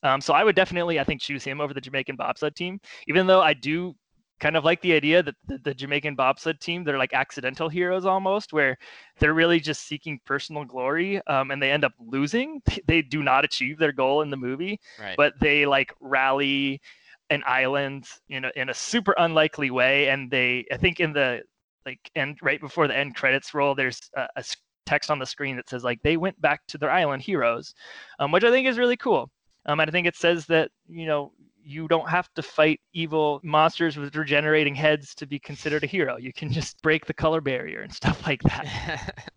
Um, 0.04 0.22
so 0.22 0.34
I 0.34 0.44
would 0.44 0.56
definitely, 0.56 1.00
I 1.00 1.04
think, 1.04 1.22
choose 1.22 1.44
him 1.44 1.60
over 1.60 1.74
the 1.74 1.82
Jamaican 1.82 2.18
bobsled 2.18 2.56
team, 2.56 2.80
even 3.08 3.26
though 3.26 3.42
I 3.42 3.54
do 3.54 3.96
kind 4.40 4.56
of 4.56 4.64
like 4.64 4.82
the 4.82 4.94
idea 4.94 5.24
that 5.24 5.36
the, 5.48 5.58
the 5.60 5.74
Jamaican 5.74 6.16
bobsled 6.16 6.60
team, 6.60 6.84
they're 6.84 6.98
like 6.98 7.14
accidental 7.14 7.70
heroes 7.70 8.06
almost, 8.06 8.54
where 8.54 8.78
they're 9.20 9.34
really 9.34 9.60
just 9.60 9.88
seeking 9.88 10.20
personal 10.26 10.64
glory 10.64 11.22
um, 11.28 11.52
and 11.52 11.62
they 11.62 11.72
end 11.72 11.84
up 11.86 11.94
losing. 12.00 12.62
They 12.88 13.02
do 13.02 13.24
not 13.24 13.44
achieve 13.46 13.78
their 13.80 13.92
goal 13.92 14.22
in 14.22 14.30
the 14.30 14.38
movie 14.38 14.80
Right. 15.00 15.18
but 15.18 15.34
they 15.40 15.66
like 15.66 15.94
rally 16.00 16.82
an 17.30 17.44
island 17.46 18.08
in 18.30 18.46
a, 18.46 18.52
in 18.56 18.70
a 18.70 18.74
super 18.74 19.14
unlikely 19.18 19.70
way 19.70 20.08
and 20.08 20.32
they 20.32 20.66
i 20.72 20.78
think 20.78 21.00
in 21.02 21.12
the 21.12 21.42
like 21.86 22.10
end 22.16 22.38
right 22.42 22.62
before 22.62 22.88
the 22.88 22.96
end 22.96 23.16
credits 23.16 23.54
roll 23.54 23.76
there's 23.76 24.00
a 24.16 24.44
text 24.86 25.12
on 25.12 25.20
the 25.20 25.26
screen 25.26 25.58
that 25.58 25.68
says 25.68 25.84
like 25.84 26.02
they 26.04 26.16
went 26.16 26.40
back 26.40 26.66
to 26.68 26.78
their 26.78 26.90
island 26.90 27.22
heroes 27.22 27.74
um, 28.20 28.32
which 28.32 28.46
i 28.46 28.50
think 28.50 28.66
is 28.66 28.78
really 28.78 28.96
cool 28.96 29.30
um, 29.66 29.82
and 29.82 29.90
i 29.90 29.92
think 29.92 30.08
it 30.08 30.16
says 30.16 30.46
that 30.46 30.72
you 30.88 31.06
know 31.06 31.34
you 31.68 31.88
don't 31.88 32.10
have 32.10 32.34
to 32.34 32.42
fight 32.42 32.80
evil 32.94 33.42
monsters 33.44 33.98
with 33.98 34.16
regenerating 34.16 34.76
heads 34.76 35.14
to 35.14 35.26
be 35.26 35.38
considered 35.38 35.84
a 35.84 35.88
hero 35.88 36.18
you 36.18 36.32
can 36.32 36.52
just 36.52 36.82
break 36.82 37.06
the 37.06 37.14
color 37.14 37.42
barrier 37.42 37.82
and 37.82 37.94
stuff 38.02 38.26
like 38.26 38.42
that 38.44 39.30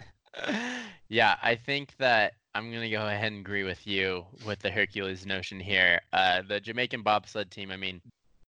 yeah, 1.08 1.36
I 1.42 1.54
think 1.54 1.96
that 1.98 2.34
I'm 2.54 2.72
gonna 2.72 2.90
go 2.90 3.06
ahead 3.06 3.32
and 3.32 3.40
agree 3.40 3.64
with 3.64 3.86
you 3.86 4.26
with 4.46 4.60
the 4.60 4.70
Hercules 4.70 5.26
notion 5.26 5.60
here. 5.60 6.00
Uh, 6.12 6.42
the 6.46 6.60
Jamaican 6.60 7.02
bobsled 7.02 7.50
team, 7.50 7.70
I 7.70 7.76
mean, 7.76 8.00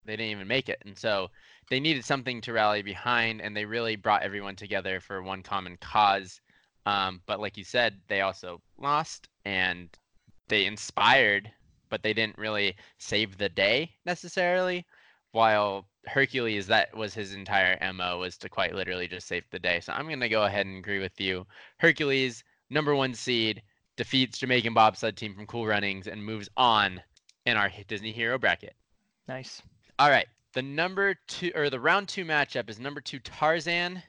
they 0.04 0.16
didn't 0.16 0.32
even 0.32 0.48
make 0.48 0.68
it, 0.68 0.82
and 0.84 0.98
so 0.98 1.28
they 1.70 1.80
needed 1.80 2.04
something 2.04 2.40
to 2.42 2.52
rally 2.52 2.82
behind, 2.82 3.40
and 3.40 3.56
they 3.56 3.64
really 3.64 3.96
brought 3.96 4.22
everyone 4.22 4.56
together 4.56 5.00
for 5.00 5.22
one 5.22 5.42
common 5.42 5.76
cause. 5.80 6.40
Um, 6.86 7.20
but 7.26 7.40
like 7.40 7.56
you 7.56 7.64
said, 7.64 8.00
they 8.08 8.20
also 8.22 8.60
lost, 8.78 9.28
and 9.44 9.88
they 10.48 10.66
inspired, 10.66 11.50
but 11.92 12.02
they 12.02 12.14
didn't 12.14 12.38
really 12.38 12.74
save 12.96 13.36
the 13.36 13.50
day 13.50 13.90
necessarily. 14.06 14.86
While 15.32 15.86
Hercules, 16.06 16.66
that 16.68 16.96
was 16.96 17.12
his 17.12 17.34
entire 17.34 17.76
MO, 17.92 18.18
was 18.18 18.38
to 18.38 18.48
quite 18.48 18.74
literally 18.74 19.06
just 19.06 19.28
save 19.28 19.44
the 19.50 19.58
day. 19.58 19.78
So 19.80 19.92
I'm 19.92 20.08
gonna 20.08 20.30
go 20.30 20.44
ahead 20.44 20.64
and 20.64 20.78
agree 20.78 21.00
with 21.00 21.20
you. 21.20 21.46
Hercules, 21.80 22.44
number 22.70 22.94
one 22.94 23.12
seed, 23.12 23.62
defeats 23.98 24.38
Jamaican 24.38 24.72
bobsled 24.72 25.18
team 25.18 25.34
from 25.34 25.46
Cool 25.46 25.66
Runnings 25.66 26.06
and 26.06 26.24
moves 26.24 26.48
on 26.56 27.02
in 27.44 27.58
our 27.58 27.70
Disney 27.88 28.10
Hero 28.10 28.38
bracket. 28.38 28.74
nice 29.28 29.60
All 29.98 30.08
right, 30.08 30.28
the 30.54 30.62
number 30.62 31.14
two 31.28 31.52
or 31.54 31.68
the 31.68 31.78
round 31.78 32.08
two 32.08 32.24
matchup 32.24 32.70
is 32.70 32.80
number 32.80 33.02
two 33.02 33.18
Tarzan 33.18 34.02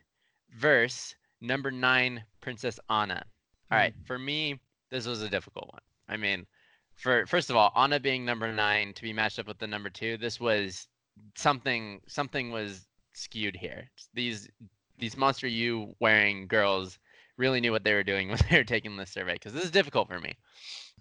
versus 0.58 1.16
number 1.42 1.70
nine 1.70 2.24
Princess 2.40 2.80
Anna. 2.90 3.26
All 3.70 3.78
right, 3.78 3.94
hmm. 3.94 4.04
for 4.06 4.18
me, 4.18 4.62
this 4.90 5.06
was 5.06 5.22
a 5.22 5.30
difficult 5.30 5.70
one. 5.74 5.82
I 6.08 6.16
mean, 6.16 6.46
for 6.96 7.26
first 7.26 7.50
of 7.50 7.56
all, 7.56 7.72
Anna 7.76 8.00
being 8.00 8.26
number 8.26 8.52
nine 8.52 8.94
to 8.94 9.02
be 9.02 9.14
matched 9.14 9.40
up 9.40 9.48
with 9.48 9.60
the 9.60 9.68
number 9.68 9.90
two, 9.90 10.18
this 10.18 10.40
was 10.40 10.88
something 11.36 12.02
something 12.08 12.52
was 12.52 12.88
skewed 13.14 13.56
here. 13.56 13.90
These 14.14 14.50
these 14.98 15.18
Monster 15.18 15.48
U 15.48 15.96
wearing 16.00 16.48
girls 16.48 17.00
really 17.38 17.60
knew 17.60 17.72
what 17.72 17.84
they 17.84 17.94
were 17.94 18.04
doing 18.04 18.30
when 18.30 18.40
they 18.50 18.58
were 18.58 18.64
taking 18.64 18.96
this 18.96 19.12
survey 19.12 19.34
because 19.34 19.54
this 19.54 19.64
is 19.64 19.72
difficult 19.72 20.08
for 20.08 20.20
me. 20.20 20.36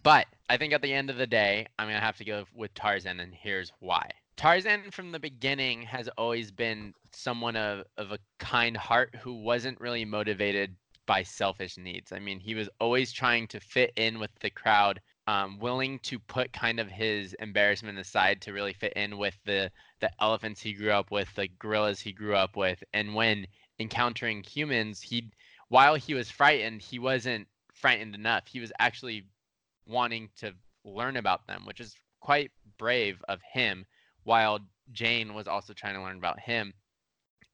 But 0.02 0.26
I 0.48 0.56
think 0.56 0.72
at 0.72 0.82
the 0.82 0.92
end 0.92 1.10
of 1.10 1.16
the 1.16 1.26
day, 1.26 1.66
I'm 1.78 1.88
gonna 1.88 2.00
have 2.00 2.16
to 2.18 2.24
go 2.24 2.44
with 2.54 2.74
Tarzan, 2.74 3.20
and 3.20 3.34
here's 3.34 3.72
why. 3.78 4.10
Tarzan 4.36 4.90
from 4.90 5.12
the 5.12 5.20
beginning 5.20 5.82
has 5.82 6.08
always 6.18 6.50
been 6.50 6.94
someone 7.12 7.54
of, 7.54 7.84
of 7.98 8.12
a 8.12 8.18
kind 8.38 8.76
heart 8.76 9.14
who 9.20 9.34
wasn't 9.34 9.80
really 9.80 10.04
motivated 10.04 10.74
by 11.06 11.22
selfish 11.22 11.76
needs. 11.76 12.12
I 12.12 12.18
mean, 12.18 12.40
he 12.40 12.54
was 12.54 12.68
always 12.80 13.12
trying 13.12 13.46
to 13.48 13.60
fit 13.60 13.92
in 13.96 14.18
with 14.18 14.30
the 14.40 14.50
crowd, 14.50 15.00
um, 15.32 15.58
willing 15.58 15.98
to 16.00 16.18
put 16.18 16.52
kind 16.52 16.78
of 16.78 16.90
his 16.90 17.32
embarrassment 17.34 17.98
aside 17.98 18.42
to 18.42 18.52
really 18.52 18.74
fit 18.74 18.92
in 18.94 19.16
with 19.16 19.34
the 19.46 19.70
the 20.00 20.10
elephants 20.20 20.60
he 20.60 20.74
grew 20.74 20.90
up 20.90 21.10
with, 21.10 21.34
the 21.34 21.48
gorillas 21.58 22.00
he 22.00 22.12
grew 22.12 22.36
up 22.36 22.54
with, 22.54 22.84
and 22.92 23.14
when 23.14 23.46
encountering 23.78 24.42
humans, 24.42 25.00
he 25.00 25.30
while 25.68 25.94
he 25.94 26.12
was 26.12 26.30
frightened, 26.30 26.82
he 26.82 26.98
wasn't 26.98 27.48
frightened 27.72 28.14
enough. 28.14 28.46
He 28.46 28.60
was 28.60 28.72
actually 28.78 29.24
wanting 29.86 30.28
to 30.40 30.52
learn 30.84 31.16
about 31.16 31.46
them, 31.46 31.64
which 31.64 31.80
is 31.80 31.94
quite 32.20 32.50
brave 32.76 33.24
of 33.26 33.40
him, 33.54 33.86
while 34.24 34.58
Jane 34.92 35.32
was 35.32 35.48
also 35.48 35.72
trying 35.72 35.94
to 35.94 36.02
learn 36.02 36.18
about 36.18 36.40
him. 36.40 36.74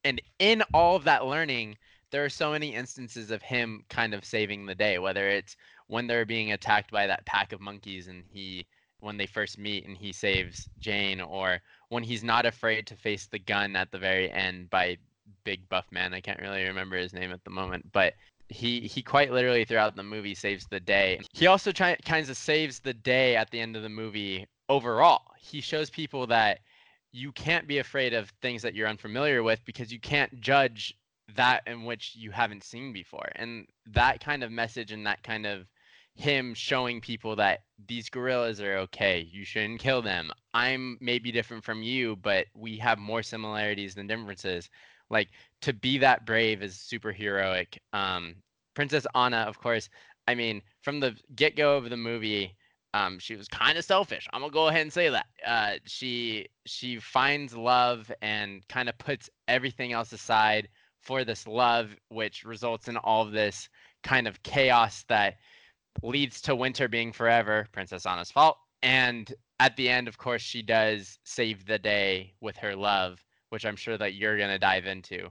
And 0.03 0.21
in 0.41 0.65
all 0.75 0.97
of 0.97 1.05
that 1.05 1.27
learning, 1.27 1.77
there 2.11 2.25
are 2.25 2.31
so 2.31 2.53
many 2.53 2.75
instances 2.75 3.31
of 3.31 3.43
him 3.43 3.85
kind 3.89 4.15
of 4.15 4.25
saving 4.25 4.67
the 4.67 4.75
day, 4.75 4.99
whether 4.99 5.29
it's 5.29 5.57
when 5.87 6.07
they're 6.07 6.25
being 6.25 6.53
attacked 6.53 6.91
by 6.91 7.07
that 7.07 7.27
pack 7.27 7.53
of 7.53 7.61
monkeys 7.61 8.09
and 8.09 8.25
he 8.31 8.67
when 9.01 9.17
they 9.17 9.27
first 9.27 9.59
meet 9.59 9.87
and 9.87 9.97
he 9.97 10.13
saves 10.13 10.69
Jane 10.81 11.21
or 11.21 11.61
when 11.89 12.03
he's 12.03 12.25
not 12.25 12.47
afraid 12.47 12.87
to 12.89 12.97
face 12.97 13.27
the 13.27 13.39
gun 13.39 13.77
at 13.77 13.93
the 13.93 13.99
very 13.99 14.31
end 14.31 14.71
by 14.71 14.97
big 15.45 15.69
buff 15.69 15.87
man. 15.93 16.15
I 16.15 16.21
can't 16.21 16.41
really 16.41 16.65
remember 16.65 16.97
his 16.97 17.13
name 17.13 17.31
at 17.31 17.45
the 17.45 17.51
moment, 17.51 17.93
but 17.93 18.15
he 18.49 18.81
he 18.81 19.03
quite 19.03 19.33
literally 19.33 19.65
throughout 19.65 19.95
the 19.95 20.03
movie 20.03 20.35
saves 20.35 20.67
the 20.67 20.81
day. 20.81 21.21
He 21.33 21.47
also 21.47 21.71
try, 21.71 21.97
kinds 22.05 22.29
of 22.29 22.37
saves 22.37 22.81
the 22.81 22.95
day 22.95 23.37
at 23.37 23.51
the 23.51 23.61
end 23.61 23.77
of 23.77 23.83
the 23.83 23.89
movie 23.89 24.47
overall. 24.69 25.23
He 25.39 25.61
shows 25.61 25.91
people 25.91 26.27
that 26.29 26.61
you 27.13 27.33
can't 27.33 27.67
be 27.67 27.79
afraid 27.79 28.15
of 28.15 28.31
things 28.43 28.63
that 28.63 28.75
you're 28.75 28.89
unfamiliar 28.89 29.43
with 29.43 29.65
because 29.65 29.93
you 29.93 30.01
can't 30.01 30.41
judge 30.41 30.95
that 31.37 31.63
in 31.67 31.85
which 31.85 32.15
you 32.17 32.31
haven't 32.31 32.65
seen 32.65 32.93
before. 32.93 33.29
And 33.37 33.67
that 33.87 34.23
kind 34.25 34.43
of 34.43 34.51
message 34.51 34.93
and 34.93 35.07
that 35.07 35.23
kind 35.23 35.47
of 35.47 35.67
him 36.15 36.53
showing 36.53 37.01
people 37.01 37.37
that 37.37 37.61
these 37.87 38.11
gorillas 38.11 38.61
are 38.61 38.79
okay. 38.79 39.29
You 39.31 39.45
shouldn't 39.45 39.81
kill 39.81 40.03
them. 40.03 40.33
I'm 40.53 40.99
maybe 41.01 41.31
different 41.31 41.63
from 41.65 41.83
you, 41.83 42.17
but 42.17 42.47
we 42.55 42.77
have 42.79 42.99
more 42.99 43.23
similarities 43.23 43.95
than 43.95 44.09
differences. 44.09 44.69
Like 45.11 45.29
to 45.63 45.73
be 45.73 45.99
that 45.99 46.27
brave 46.27 46.63
is 46.63 46.81
super 46.81 47.13
heroic. 47.13 47.81
Um, 47.93 48.35
Princess 48.75 49.07
Anna, 49.15 49.39
of 49.39 49.59
course. 49.59 49.89
I 50.27 50.35
mean, 50.35 50.61
from 50.83 51.01
the 51.01 51.17
get 51.37 51.57
go 51.57 51.77
of 51.77 51.89
the 51.89 51.97
movie, 51.97 52.57
um, 52.95 53.19
she 53.19 53.37
was 53.37 53.49
kind 53.49 53.79
of 53.79 53.85
selfish. 53.85 54.27
I'm 54.33 54.41
gonna 54.41 54.53
go 54.53 54.69
ahead 54.69 54.83
and 54.83 54.93
say 54.93 55.09
that. 55.09 55.27
Uh, 55.47 55.75
she 55.87 56.47
she 56.67 56.99
finds 56.99 57.57
love 57.57 58.11
and 58.23 58.67
kind 58.69 58.89
of 58.89 58.99
puts 58.99 59.31
everything 59.47 59.93
else 59.93 60.13
aside 60.13 60.69
for 61.01 61.25
this 61.25 61.47
love, 61.47 61.95
which 62.09 62.45
results 62.45 62.89
in 62.89 62.97
all 62.99 63.23
of 63.23 63.33
this 63.33 63.69
kind 64.03 64.29
of 64.29 64.43
chaos 64.43 65.05
that 65.09 65.37
leads 66.03 66.41
to 66.43 66.55
winter 66.55 66.89
being 66.89 67.13
forever, 67.13 67.67
Princess 67.73 68.07
Anna's 68.07 68.31
fault. 68.31 68.59
And 68.83 69.33
at 69.61 69.77
the 69.77 69.89
end, 69.89 70.07
of 70.09 70.19
course, 70.19 70.43
she 70.43 70.63
does 70.63 71.19
save 71.25 71.67
the 71.67 71.79
day 71.79 72.35
with 72.41 72.57
her 72.59 72.77
love, 72.77 73.25
which 73.51 73.67
I'm 73.67 73.77
sure 73.77 73.99
that 73.99 74.15
you're 74.15 74.39
going 74.39 74.51
to 74.51 74.59
dive 74.59 74.87
into. 74.87 75.31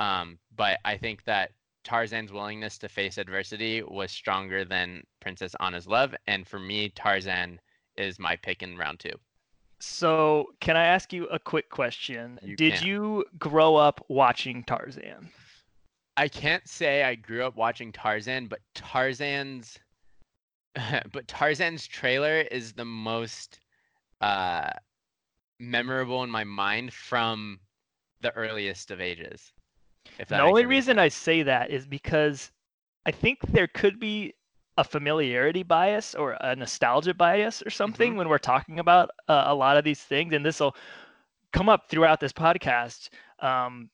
Um, 0.00 0.38
but 0.56 0.78
I 0.84 0.96
think 0.96 1.24
that 1.24 1.52
Tarzan's 1.84 2.32
willingness 2.32 2.78
to 2.78 2.88
face 2.88 3.18
adversity 3.18 3.82
was 3.82 4.10
stronger 4.10 4.64
than 4.64 5.02
Princess 5.20 5.54
Anna's 5.60 5.86
love. 5.86 6.14
And 6.26 6.46
for 6.46 6.58
me, 6.58 6.90
Tarzan 6.90 7.60
is 7.96 8.18
my 8.18 8.36
pick 8.36 8.62
in 8.62 8.76
round 8.76 9.00
two. 9.00 9.12
So, 9.80 10.52
can 10.60 10.76
I 10.76 10.86
ask 10.86 11.12
you 11.12 11.26
a 11.28 11.38
quick 11.38 11.70
question? 11.70 12.38
You 12.42 12.56
Did 12.56 12.74
can. 12.74 12.86
you 12.86 13.24
grow 13.38 13.76
up 13.76 14.04
watching 14.08 14.64
Tarzan? 14.64 15.28
I 16.16 16.26
can't 16.26 16.66
say 16.66 17.04
I 17.04 17.14
grew 17.14 17.44
up 17.44 17.54
watching 17.54 17.92
Tarzan, 17.92 18.48
but 18.48 18.58
Tarzan's 18.74 19.78
but 21.12 21.28
Tarzan's 21.28 21.86
trailer 21.86 22.40
is 22.40 22.72
the 22.72 22.84
most 22.84 23.60
uh 24.20 24.70
memorable 25.60 26.24
in 26.24 26.30
my 26.30 26.44
mind 26.44 26.92
from 26.92 27.60
the 28.20 28.32
earliest 28.32 28.90
of 28.90 29.00
ages. 29.00 29.52
If 30.18 30.28
the 30.28 30.40
only 30.40 30.66
reason 30.66 30.96
sense. 30.96 31.04
I 31.04 31.08
say 31.08 31.42
that 31.42 31.70
is 31.70 31.86
because 31.86 32.50
I 33.06 33.10
think 33.10 33.40
there 33.48 33.68
could 33.68 34.00
be 34.00 34.34
a 34.78 34.84
familiarity 34.84 35.62
bias 35.62 36.14
or 36.14 36.36
a 36.40 36.54
nostalgia 36.56 37.12
bias 37.12 37.62
or 37.66 37.70
something 37.70 38.10
Mm-hmm. 38.12 38.18
when 38.18 38.28
we're 38.30 38.38
talking 38.38 38.78
about 38.78 39.10
uh, 39.28 39.44
a 39.48 39.54
lot 39.54 39.76
of 39.76 39.84
these 39.84 40.00
things, 40.00 40.32
and 40.32 40.44
this 40.46 40.60
will 40.60 40.74
come 41.52 41.68
up 41.68 41.90
throughout 41.90 42.20
this 42.20 42.32
podcast. 42.32 43.10
Um, 43.40 43.90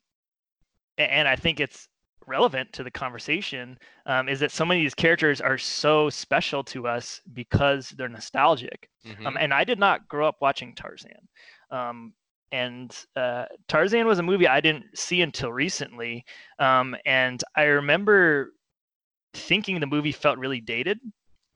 and 0.98 1.26
I 1.26 1.36
think 1.36 1.58
it's 1.58 1.88
relevant 2.26 2.72
to 2.72 2.82
the 2.82 2.90
conversation 2.90 3.78
um, 4.06 4.28
is 4.28 4.40
that 4.40 4.50
so 4.50 4.64
many 4.64 4.80
of 4.80 4.84
these 4.84 4.94
characters 4.94 5.40
are 5.40 5.58
so 5.58 6.08
special 6.10 6.62
to 6.64 6.86
us 6.86 7.20
because 7.34 7.90
they're 7.90 8.08
nostalgic. 8.08 8.88
Mhm. 9.06 9.26
Um, 9.26 9.36
and 9.38 9.52
I 9.52 9.64
did 9.64 9.78
not 9.78 10.06
grow 10.08 10.26
up 10.28 10.36
watching 10.40 10.74
Tarzan. 10.74 11.28
Um, 11.70 12.12
and 12.52 12.96
uh, 13.16 13.46
Tarzan 13.68 14.06
was 14.06 14.18
a 14.20 14.22
movie 14.22 14.46
I 14.48 14.60
didn't 14.60 14.84
see 14.96 15.22
until 15.22 15.52
recently. 15.52 16.24
Um, 16.58 16.94
and 17.04 17.42
I 17.56 17.64
remember 17.64 18.52
thinking 19.34 19.80
the 19.80 19.86
movie 19.86 20.12
felt 20.12 20.38
really 20.38 20.60
dated. 20.60 21.00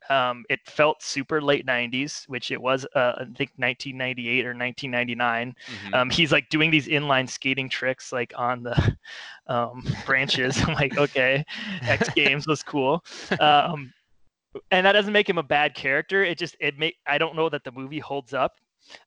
Um, 0.09 0.43
it 0.49 0.59
felt 0.65 1.03
super 1.03 1.39
late 1.39 1.67
90s, 1.67 2.23
which 2.27 2.49
it 2.49 2.59
was, 2.59 2.85
uh, 2.95 3.13
I 3.17 3.25
think 3.37 3.51
1998 3.57 4.45
or 4.45 4.53
1999. 4.55 5.55
Mhm. 5.67 5.95
Um, 5.95 6.09
he's 6.09 6.31
like 6.31 6.49
doing 6.49 6.71
these 6.71 6.87
inline 6.87 7.29
skating 7.29 7.69
tricks 7.69 8.11
like 8.11 8.33
on 8.35 8.63
the 8.63 8.97
um, 9.47 9.85
branches. 10.05 10.57
I'm 10.63 10.73
like, 10.73 10.97
okay, 10.97 11.45
X 11.83 12.09
Games 12.09 12.47
was 12.47 12.63
cool. 12.63 13.03
Um, 13.39 13.93
and 14.71 14.85
that 14.85 14.93
doesn't 14.93 15.13
make 15.13 15.29
him 15.29 15.37
a 15.37 15.43
bad 15.43 15.75
character. 15.75 16.23
It 16.23 16.37
just 16.37 16.55
it 16.59 16.77
make 16.77 16.97
I 17.05 17.17
don't 17.17 17.35
know 17.35 17.49
that 17.49 17.63
the 17.63 17.71
movie 17.71 17.99
holds 17.99 18.33
up. 18.33 18.53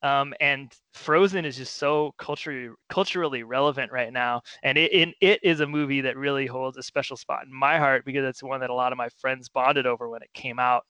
Um, 0.02 0.34
and 0.40 0.72
Frozen 0.94 1.44
is 1.44 1.56
just 1.56 1.76
so 1.76 2.14
culturally 2.18 2.70
culturally 2.88 3.42
relevant 3.42 3.90
right 3.92 4.12
now, 4.12 4.42
and 4.62 4.78
it, 4.78 4.92
it 4.92 5.14
it 5.20 5.40
is 5.42 5.60
a 5.60 5.66
movie 5.66 6.00
that 6.02 6.16
really 6.16 6.46
holds 6.46 6.76
a 6.76 6.82
special 6.82 7.16
spot 7.16 7.44
in 7.44 7.52
my 7.52 7.78
heart 7.78 8.04
because 8.04 8.24
it's 8.24 8.42
one 8.42 8.60
that 8.60 8.70
a 8.70 8.74
lot 8.74 8.92
of 8.92 8.98
my 8.98 9.08
friends 9.20 9.48
bonded 9.48 9.86
over 9.86 10.08
when 10.08 10.22
it 10.22 10.32
came 10.34 10.58
out. 10.58 10.84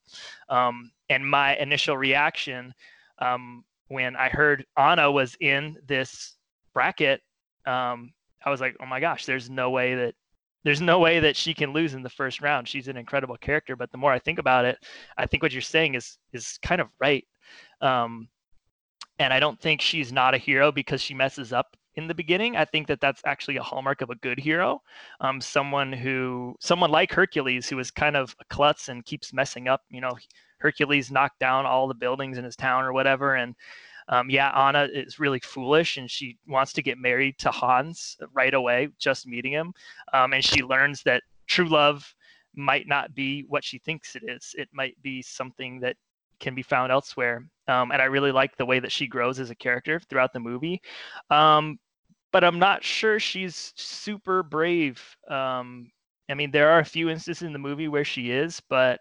Um, 0.48 0.90
and 1.08 1.28
my 1.28 1.56
initial 1.56 1.96
reaction 1.96 2.74
um, 3.18 3.64
when 3.88 4.16
I 4.16 4.28
heard 4.28 4.64
Anna 4.76 5.10
was 5.10 5.36
in 5.40 5.76
this 5.86 6.36
bracket, 6.74 7.20
um, 7.66 8.12
I 8.44 8.50
was 8.50 8.60
like, 8.60 8.76
oh 8.80 8.86
my 8.86 9.00
gosh, 9.00 9.26
there's 9.26 9.50
no 9.50 9.70
way 9.70 9.94
that 9.94 10.14
there's 10.64 10.80
no 10.80 10.98
way 10.98 11.20
that 11.20 11.36
she 11.36 11.54
can 11.54 11.72
lose 11.72 11.94
in 11.94 12.02
the 12.02 12.08
first 12.08 12.40
round. 12.40 12.68
She's 12.68 12.88
an 12.88 12.96
incredible 12.96 13.36
character, 13.36 13.76
but 13.76 13.90
the 13.90 13.98
more 13.98 14.12
I 14.12 14.18
think 14.18 14.38
about 14.38 14.64
it, 14.64 14.78
I 15.16 15.26
think 15.26 15.42
what 15.42 15.52
you're 15.52 15.62
saying 15.62 15.94
is 15.94 16.18
is 16.32 16.58
kind 16.62 16.80
of 16.80 16.88
right. 17.00 17.26
Um, 17.80 18.28
and 19.22 19.32
I 19.32 19.40
don't 19.40 19.60
think 19.60 19.80
she's 19.80 20.12
not 20.12 20.34
a 20.34 20.38
hero 20.38 20.72
because 20.72 21.00
she 21.00 21.14
messes 21.14 21.52
up 21.52 21.76
in 21.94 22.08
the 22.08 22.14
beginning. 22.14 22.56
I 22.56 22.64
think 22.64 22.86
that 22.88 23.00
that's 23.00 23.22
actually 23.24 23.56
a 23.56 23.62
hallmark 23.62 24.00
of 24.00 24.10
a 24.10 24.16
good 24.16 24.38
hero. 24.38 24.82
Um, 25.20 25.40
someone 25.40 25.92
who, 25.92 26.56
someone 26.60 26.90
like 26.90 27.12
Hercules, 27.12 27.68
who 27.68 27.78
is 27.78 27.90
kind 27.90 28.16
of 28.16 28.34
a 28.40 28.44
klutz 28.46 28.88
and 28.88 29.04
keeps 29.04 29.32
messing 29.32 29.68
up. 29.68 29.82
You 29.90 30.00
know, 30.00 30.18
Hercules 30.58 31.10
knocked 31.10 31.38
down 31.38 31.66
all 31.66 31.86
the 31.86 31.94
buildings 31.94 32.38
in 32.38 32.44
his 32.44 32.56
town 32.56 32.84
or 32.84 32.92
whatever, 32.92 33.36
and 33.36 33.54
um, 34.08 34.28
yeah, 34.28 34.50
Anna 34.50 34.88
is 34.92 35.20
really 35.20 35.38
foolish 35.40 35.96
and 35.96 36.10
she 36.10 36.36
wants 36.48 36.72
to 36.72 36.82
get 36.82 36.98
married 36.98 37.38
to 37.38 37.50
Hans 37.50 38.16
right 38.32 38.52
away, 38.52 38.88
just 38.98 39.28
meeting 39.28 39.52
him. 39.52 39.72
Um, 40.12 40.32
and 40.32 40.44
she 40.44 40.62
learns 40.62 41.02
that 41.04 41.22
true 41.46 41.68
love 41.68 42.12
might 42.54 42.88
not 42.88 43.14
be 43.14 43.44
what 43.48 43.62
she 43.62 43.78
thinks 43.78 44.16
it 44.16 44.24
is. 44.26 44.54
It 44.58 44.68
might 44.72 45.00
be 45.02 45.22
something 45.22 45.78
that 45.80 45.96
can 46.42 46.54
be 46.54 46.62
found 46.62 46.92
elsewhere. 46.92 47.46
Um, 47.68 47.92
and 47.92 48.02
I 48.02 48.06
really 48.06 48.32
like 48.32 48.56
the 48.56 48.66
way 48.66 48.80
that 48.80 48.92
she 48.92 49.06
grows 49.06 49.40
as 49.40 49.48
a 49.48 49.54
character 49.54 50.00
throughout 50.00 50.34
the 50.34 50.40
movie. 50.40 50.82
Um, 51.30 51.78
but 52.32 52.44
I'm 52.44 52.58
not 52.58 52.84
sure 52.84 53.18
she's 53.18 53.72
super 53.76 54.42
brave. 54.42 55.00
Um, 55.28 55.90
I 56.28 56.34
mean, 56.34 56.50
there 56.50 56.70
are 56.70 56.80
a 56.80 56.84
few 56.84 57.08
instances 57.08 57.46
in 57.46 57.52
the 57.52 57.58
movie 57.58 57.88
where 57.88 58.04
she 58.04 58.30
is, 58.30 58.60
but 58.68 59.00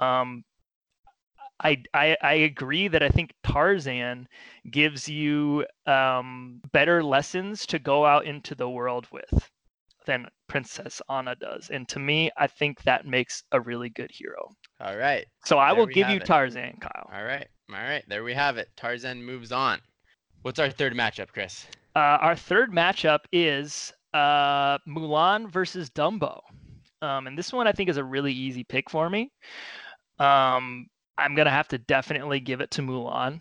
um, 0.00 0.44
I, 1.62 1.82
I, 1.92 2.16
I 2.22 2.32
agree 2.34 2.88
that 2.88 3.02
I 3.02 3.10
think 3.10 3.32
Tarzan 3.44 4.26
gives 4.70 5.08
you 5.08 5.66
um, 5.86 6.60
better 6.72 7.02
lessons 7.02 7.66
to 7.66 7.78
go 7.78 8.06
out 8.06 8.24
into 8.24 8.54
the 8.54 8.70
world 8.70 9.06
with 9.12 9.50
than 10.06 10.26
Princess 10.48 11.02
Anna 11.10 11.34
does. 11.34 11.68
And 11.70 11.86
to 11.90 11.98
me, 11.98 12.30
I 12.38 12.46
think 12.46 12.82
that 12.82 13.06
makes 13.06 13.42
a 13.52 13.60
really 13.60 13.90
good 13.90 14.10
hero. 14.10 14.52
All 14.80 14.96
right. 14.96 15.26
So 15.44 15.58
I 15.58 15.72
will 15.72 15.86
give 15.86 16.08
you 16.08 16.16
it. 16.16 16.24
Tarzan, 16.24 16.78
Kyle. 16.80 17.10
All 17.12 17.24
right. 17.24 17.46
All 17.70 17.76
right. 17.76 18.02
There 18.08 18.24
we 18.24 18.34
have 18.34 18.56
it. 18.56 18.68
Tarzan 18.76 19.22
moves 19.22 19.52
on. 19.52 19.78
What's 20.42 20.58
our 20.58 20.70
third 20.70 20.94
matchup, 20.94 21.28
Chris? 21.28 21.66
Uh, 21.94 21.98
our 22.20 22.34
third 22.36 22.72
matchup 22.72 23.20
is 23.32 23.92
uh, 24.14 24.78
Mulan 24.88 25.50
versus 25.50 25.90
Dumbo. 25.90 26.40
Um, 27.02 27.26
and 27.26 27.36
this 27.36 27.52
one 27.52 27.66
I 27.66 27.72
think 27.72 27.90
is 27.90 27.96
a 27.98 28.04
really 28.04 28.32
easy 28.32 28.64
pick 28.64 28.88
for 28.90 29.10
me. 29.10 29.30
Um, 30.18 30.86
I'm 31.18 31.34
going 31.34 31.46
to 31.46 31.50
have 31.52 31.68
to 31.68 31.78
definitely 31.78 32.40
give 32.40 32.60
it 32.60 32.70
to 32.72 32.82
Mulan. 32.82 33.40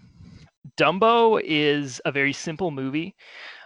Dumbo 0.77 1.41
is 1.43 2.01
a 2.05 2.11
very 2.11 2.33
simple 2.33 2.71
movie. 2.71 3.15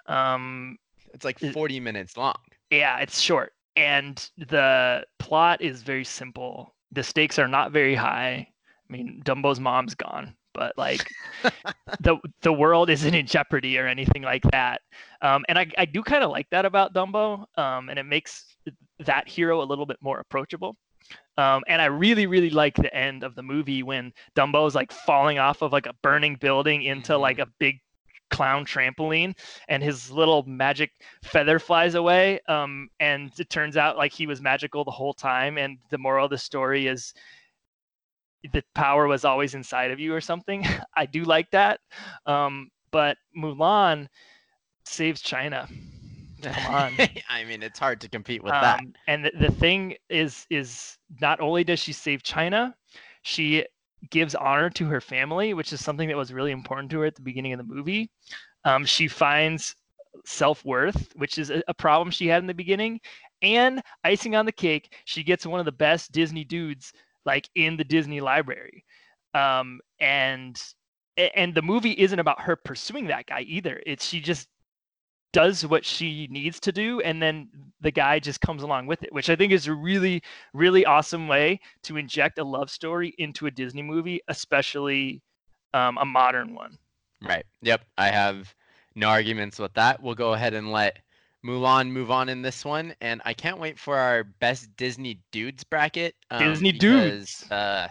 Um, 0.08 0.78
It's 1.14 1.26
like 1.26 1.42
It- 1.42 1.54
40 1.54 1.80
minutes 1.80 2.18
long. 2.18 2.38
yeah, 2.70 3.00
it's 3.00 3.20
short. 3.20 3.54
And 3.76 4.30
the 4.38 5.04
plot 5.20 5.62
is 5.62 5.82
very 5.82 6.04
simple. 6.04 6.73
The 6.94 7.04
stakes 7.04 7.40
are 7.40 7.48
not 7.48 7.72
very 7.72 7.96
high. 7.96 8.48
I 8.90 8.94
mean, 8.94 9.22
Dumbo's 9.26 9.60
mom's 9.60 9.96
gone, 9.96 10.36
but 10.54 10.78
like 10.78 11.08
the 12.02 12.18
the 12.42 12.54
world 12.54 12.90
isn't 12.90 13.14
in 13.14 13.26
jeopardy 13.26 13.78
or 13.78 13.88
anything 13.88 14.22
like 14.22 14.44
that. 14.52 14.82
Um, 15.22 15.44
and 15.50 15.58
I, 15.58 15.68
I 15.78 15.86
do 15.86 16.04
kind 16.04 16.24
of 16.24 16.32
like 16.32 16.50
that 16.52 16.66
about 16.66 16.94
Dumbo. 16.94 17.46
Um, 17.58 17.90
and 17.90 17.98
it 17.98 18.04
makes 18.04 18.56
that 19.00 19.28
hero 19.28 19.62
a 19.62 19.66
little 19.66 19.86
bit 19.86 19.98
more 20.02 20.20
approachable. 20.20 20.78
Um, 21.38 21.64
and 21.68 21.82
I 21.82 21.86
really, 21.86 22.28
really 22.28 22.50
like 22.50 22.76
the 22.76 22.94
end 22.96 23.24
of 23.24 23.36
the 23.36 23.44
movie 23.44 23.84
when 23.84 24.14
Dumbo's 24.36 24.76
like 24.76 24.92
falling 24.92 25.40
off 25.40 25.62
of 25.62 25.72
like 25.72 25.88
a 25.88 25.96
burning 26.02 26.36
building 26.36 26.84
into 26.84 27.18
like 27.18 27.40
a 27.40 27.48
big 27.60 27.80
clown 28.32 28.66
trampoline 28.66 29.36
and 29.68 29.84
his 29.84 30.12
little 30.12 30.44
magic 30.44 30.92
feather 31.24 31.60
flies 31.60 31.96
away 31.96 32.40
um, 32.48 32.90
and 33.00 33.32
it 33.40 33.50
turns 33.50 33.78
out 33.78 33.98
like 33.98 34.12
he 34.12 34.28
was 34.28 34.42
magical 34.42 34.84
the 34.84 34.92
whole 34.92 35.14
time 35.14 35.58
and 35.58 35.78
the 35.90 35.98
moral 35.98 36.26
of 36.26 36.32
the 36.32 36.38
story 36.38 36.88
is 36.88 37.14
the 38.52 38.64
power 38.74 39.08
was 39.08 39.24
always 39.24 39.54
inside 39.54 39.92
of 39.92 40.00
you 40.00 40.14
or 40.14 40.22
something 40.22 40.66
i 40.96 41.06
do 41.06 41.24
like 41.24 41.50
that 41.52 41.80
um, 42.26 42.70
but 42.92 43.18
mulan 43.38 44.08
saves 44.86 45.22
china. 45.22 45.68
I 47.30 47.46
mean, 47.46 47.64
it's 47.64 47.80
hard 47.80 48.02
to 48.02 48.10
compete 48.10 48.44
with 48.44 48.52
that. 48.52 48.80
um, 48.80 48.94
and 49.08 49.26
the, 49.26 49.32
the 49.40 49.52
thing 49.52 49.96
is 50.10 50.46
is 50.50 50.98
not 51.22 51.40
only 51.40 51.64
does 51.64 51.80
she 51.80 51.94
save 51.94 52.22
china 52.22 52.76
she 53.22 53.66
gives 54.10 54.36
honor 54.36 54.70
to 54.70 54.86
her 54.86 55.02
family 55.02 55.54
which 55.54 55.74
is 55.74 55.84
something 55.84 56.08
that 56.08 56.18
was 56.18 56.34
really 56.34 56.52
important 56.52 56.90
to 56.92 57.00
her 57.00 57.06
at 57.06 57.16
the 57.16 57.22
beginning 57.22 57.54
of 57.54 57.58
the 57.58 57.74
movie. 57.76 58.10
Um, 58.66 58.86
she 58.86 59.08
finds 59.08 59.76
self-worth 60.26 61.10
which 61.16 61.38
is 61.38 61.50
a, 61.50 61.64
a 61.68 61.74
problem 61.74 62.12
she 62.12 62.28
had 62.28 62.42
in 62.42 62.48
the 62.48 62.54
beginning 62.54 63.00
and 63.42 63.82
icing 64.04 64.36
on 64.36 64.46
the 64.46 64.52
cake 64.52 64.96
she 65.06 65.24
gets 65.24 65.46
one 65.46 65.60
of 65.60 65.66
the 65.66 65.72
best 65.72 66.12
disney 66.12 66.44
dudes 66.44 66.94
like 67.26 67.50
in 67.56 67.78
the 67.78 67.84
disney 67.84 68.22
library. 68.22 68.84
Um, 69.34 69.80
and 70.00 70.62
and 71.18 71.54
the 71.54 71.62
movie 71.62 71.92
isn't 71.92 72.20
about 72.20 72.42
her 72.42 72.56
pursuing 72.56 73.08
that 73.08 73.28
guy 73.28 73.42
either. 73.42 73.82
It's 73.86 74.06
she 74.06 74.20
just 74.20 74.48
does 75.34 75.66
what 75.66 75.84
she 75.84 76.28
needs 76.32 76.60
to 76.60 76.72
do 76.72 77.02
and 77.02 77.22
then 77.22 77.50
the 77.82 77.92
guy 77.92 78.20
just 78.20 78.40
comes 78.40 78.64
along 78.64 78.86
with 78.86 79.04
it 79.04 79.12
which 79.12 79.30
i 79.30 79.36
think 79.36 79.52
is 79.52 79.68
a 79.68 79.74
really 79.74 80.22
really 80.54 80.86
awesome 80.86 81.28
way 81.28 81.60
to 81.82 81.98
inject 81.98 82.38
a 82.40 82.44
love 82.44 82.70
story 82.70 83.14
into 83.18 83.48
a 83.48 83.52
disney 83.52 83.82
movie 83.82 84.22
especially 84.30 85.22
um, 85.74 85.98
a 85.98 86.06
modern 86.06 86.54
one 86.54 86.78
Right. 87.24 87.46
Yep. 87.62 87.86
I 87.98 88.10
have 88.10 88.54
no 88.96 89.08
arguments 89.08 89.58
with 89.60 89.74
that. 89.74 90.02
We'll 90.02 90.16
go 90.16 90.34
ahead 90.34 90.54
and 90.54 90.72
let 90.72 91.00
Mulan 91.46 91.90
move 91.90 92.12
on 92.12 92.30
in 92.30 92.42
this 92.42 92.64
one, 92.64 92.96
and 93.02 93.22
I 93.26 93.34
can't 93.34 93.60
wait 93.60 93.80
for 93.80 93.98
our 93.98 94.24
best 94.24 94.76
Disney 94.78 95.20
dudes 95.32 95.64
bracket. 95.64 96.16
um, 96.32 96.40
Disney 96.40 96.72
because, 96.72 97.40
dudes. 97.40 97.52
Uh, 97.52 97.88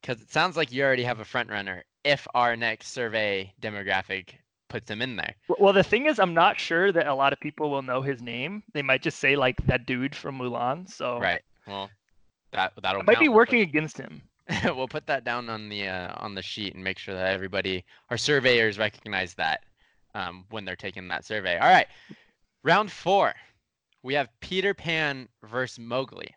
because 0.00 0.22
it 0.22 0.30
sounds 0.30 0.56
like 0.56 0.72
you 0.72 0.82
already 0.82 1.04
have 1.04 1.20
a 1.20 1.24
front 1.24 1.50
runner. 1.50 1.84
If 2.04 2.26
our 2.34 2.56
next 2.56 2.92
survey 2.92 3.52
demographic 3.60 4.30
puts 4.70 4.90
him 4.90 5.02
in 5.02 5.16
there. 5.16 5.34
Well 5.58 5.74
the 5.74 5.82
thing 5.82 6.06
is 6.06 6.18
i'm 6.18 6.32
not 6.32 6.58
sure 6.58 6.90
that 6.92 7.06
a 7.06 7.14
lot 7.14 7.34
of 7.34 7.40
people 7.40 7.70
will 7.70 7.82
know 7.82 8.00
his 8.00 8.22
name 8.22 8.62
they 8.72 8.82
might 8.82 9.02
just 9.02 9.18
say 9.18 9.36
like 9.36 9.58
that 9.66 9.84
dude 9.84 10.16
from 10.16 10.38
mulan 10.38 10.88
so 10.90 11.18
Right. 11.20 11.42
Well, 11.66 11.90
that 12.52 12.72
that'll 12.82 13.02
it 13.02 13.06
might 13.06 13.18
be 13.18 13.26
count. 13.26 13.26
We'll 13.26 13.32
put- 13.32 13.36
working 13.36 13.60
against 13.60 13.98
him 13.98 14.22
we'll 14.64 14.88
put 14.88 15.06
that 15.06 15.24
down 15.24 15.48
on 15.48 15.68
the 15.68 15.86
uh, 15.86 16.14
on 16.16 16.34
the 16.34 16.42
sheet 16.42 16.74
and 16.74 16.82
make 16.82 16.98
sure 16.98 17.14
that 17.14 17.32
everybody, 17.32 17.84
our 18.10 18.16
surveyors, 18.16 18.78
recognize 18.78 19.34
that 19.34 19.60
um, 20.14 20.44
when 20.50 20.64
they're 20.64 20.76
taking 20.76 21.08
that 21.08 21.24
survey. 21.24 21.56
All 21.58 21.68
right, 21.68 21.86
round 22.64 22.90
four, 22.90 23.32
we 24.02 24.14
have 24.14 24.28
Peter 24.40 24.74
Pan 24.74 25.28
versus 25.44 25.78
Mowgli. 25.78 26.34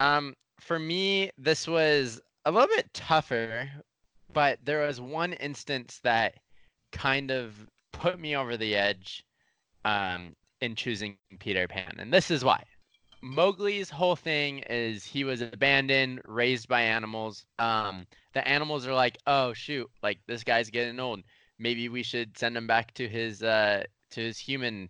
Um, 0.00 0.34
for 0.60 0.78
me, 0.78 1.30
this 1.38 1.68
was 1.68 2.20
a 2.44 2.50
little 2.50 2.68
bit 2.68 2.92
tougher, 2.94 3.68
but 4.32 4.58
there 4.64 4.86
was 4.86 5.00
one 5.00 5.34
instance 5.34 6.00
that 6.02 6.34
kind 6.92 7.30
of 7.30 7.54
put 7.92 8.18
me 8.18 8.36
over 8.36 8.56
the 8.56 8.74
edge 8.74 9.24
um, 9.84 10.34
in 10.60 10.74
choosing 10.74 11.16
Peter 11.38 11.68
Pan, 11.68 11.96
and 11.98 12.12
this 12.12 12.30
is 12.30 12.44
why. 12.44 12.64
Mowgli's 13.20 13.90
whole 13.90 14.16
thing 14.16 14.60
is 14.70 15.04
he 15.04 15.24
was 15.24 15.40
abandoned, 15.40 16.20
raised 16.24 16.68
by 16.68 16.82
animals. 16.82 17.44
Um, 17.58 18.06
the 18.32 18.46
animals 18.46 18.86
are 18.86 18.94
like, 18.94 19.18
"Oh 19.26 19.52
shoot, 19.52 19.90
like 20.02 20.20
this 20.26 20.44
guy's 20.44 20.70
getting 20.70 21.00
old. 21.00 21.22
Maybe 21.58 21.88
we 21.88 22.02
should 22.02 22.38
send 22.38 22.56
him 22.56 22.66
back 22.66 22.94
to 22.94 23.08
his 23.08 23.42
uh 23.42 23.84
to 24.10 24.20
his 24.20 24.38
human 24.38 24.88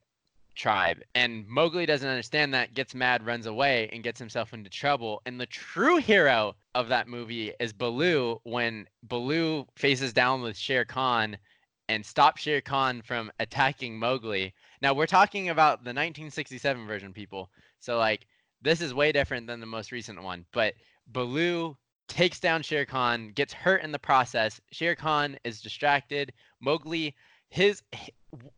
tribe." 0.54 1.00
And 1.14 1.46
Mowgli 1.48 1.86
doesn't 1.86 2.08
understand 2.08 2.52
that, 2.52 2.74
gets 2.74 2.94
mad, 2.94 3.24
runs 3.24 3.46
away, 3.46 3.88
and 3.92 4.02
gets 4.02 4.18
himself 4.18 4.52
into 4.52 4.68
trouble. 4.68 5.22
And 5.24 5.40
the 5.40 5.46
true 5.46 5.96
hero 5.96 6.54
of 6.74 6.88
that 6.88 7.08
movie 7.08 7.52
is 7.58 7.72
Baloo 7.72 8.40
when 8.44 8.86
Baloo 9.02 9.66
faces 9.76 10.12
down 10.12 10.42
with 10.42 10.56
Shere 10.58 10.84
Khan 10.84 11.38
and 11.88 12.04
stop 12.04 12.36
Shere 12.36 12.60
Khan 12.60 13.02
from 13.02 13.30
attacking 13.40 13.98
Mowgli. 13.98 14.54
Now 14.82 14.92
we're 14.94 15.06
talking 15.06 15.48
about 15.48 15.78
the 15.78 15.90
1967 15.90 16.86
version, 16.86 17.12
people. 17.12 17.50
So 17.80 17.98
like 17.98 18.26
this 18.62 18.80
is 18.80 18.92
way 18.94 19.12
different 19.12 19.46
than 19.46 19.60
the 19.60 19.66
most 19.66 19.92
recent 19.92 20.22
one. 20.22 20.44
But 20.52 20.74
Baloo 21.06 21.76
takes 22.08 22.40
down 22.40 22.62
Shere 22.62 22.86
Khan, 22.86 23.32
gets 23.32 23.52
hurt 23.52 23.82
in 23.82 23.92
the 23.92 23.98
process. 23.98 24.60
Shere 24.72 24.96
Khan 24.96 25.38
is 25.44 25.60
distracted. 25.60 26.32
Mowgli, 26.60 27.14
his 27.50 27.82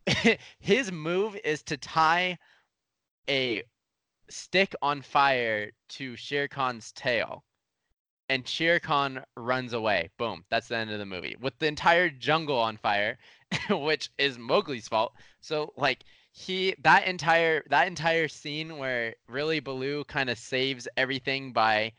his 0.59 0.91
move 0.91 1.37
is 1.45 1.63
to 1.65 1.77
tie 1.77 2.39
a 3.29 3.63
stick 4.29 4.75
on 4.83 5.03
fire 5.03 5.71
to 5.89 6.17
Shere 6.17 6.49
Khan's 6.49 6.93
tail. 6.93 7.45
And 8.31 8.47
Shere 8.47 8.79
Khan 8.79 9.25
runs 9.37 9.73
away. 9.73 10.09
Boom. 10.17 10.45
That's 10.51 10.69
the 10.69 10.77
end 10.77 10.93
of 10.93 11.01
the 11.01 11.05
movie. 11.05 11.37
With 11.41 11.59
the 11.59 11.67
entire 11.67 12.09
jungle 12.09 12.59
on 12.59 12.77
fire, 12.77 13.19
which 13.71 14.09
is 14.19 14.39
Mowgli's 14.39 14.87
fault. 14.87 15.15
So 15.41 15.73
like 15.77 16.05
he 16.33 16.75
that 16.83 17.07
entire 17.07 17.65
that 17.71 17.89
entire 17.89 18.29
scene 18.29 18.79
where 18.79 19.17
really 19.29 19.59
Baloo 19.59 20.05
kind 20.05 20.31
of 20.31 20.39
saves 20.39 20.87
everything 20.97 21.53
by 21.53 21.93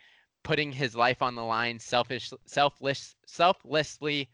putting 0.44 0.72
his 0.72 0.96
life 0.96 1.22
on 1.22 1.36
the 1.36 1.44
line 1.44 1.78
selfish 1.80 2.32
selfless 2.46 3.16
selflessly 3.26 4.30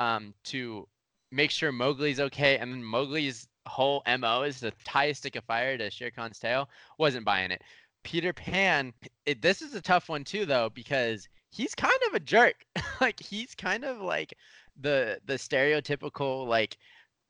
um 0.00 0.32
to 0.44 0.88
make 1.30 1.50
sure 1.50 1.70
Mowgli's 1.70 2.18
okay 2.18 2.56
and 2.58 2.72
then 2.72 2.82
Mowgli's 2.82 3.46
whole 3.66 4.02
MO 4.18 4.42
is 4.42 4.60
to 4.60 4.72
tie 4.84 5.04
a 5.04 5.14
stick 5.14 5.36
of 5.36 5.44
fire 5.44 5.76
to 5.76 5.90
Shere 5.90 6.10
Khan's 6.10 6.38
tail 6.38 6.68
wasn't 6.98 7.26
buying 7.26 7.50
it. 7.50 7.62
Peter 8.04 8.32
Pan 8.32 8.94
it, 9.26 9.42
this 9.42 9.60
is 9.60 9.74
a 9.74 9.82
tough 9.82 10.08
one 10.08 10.24
too 10.24 10.46
though 10.46 10.70
because 10.70 11.28
he's 11.52 11.74
kind 11.74 11.98
of 12.08 12.14
a 12.14 12.20
jerk. 12.20 12.64
like 13.00 13.20
he's 13.20 13.54
kind 13.54 13.84
of 13.84 14.00
like 14.00 14.34
the 14.80 15.20
the 15.26 15.34
stereotypical 15.34 16.46
like 16.46 16.76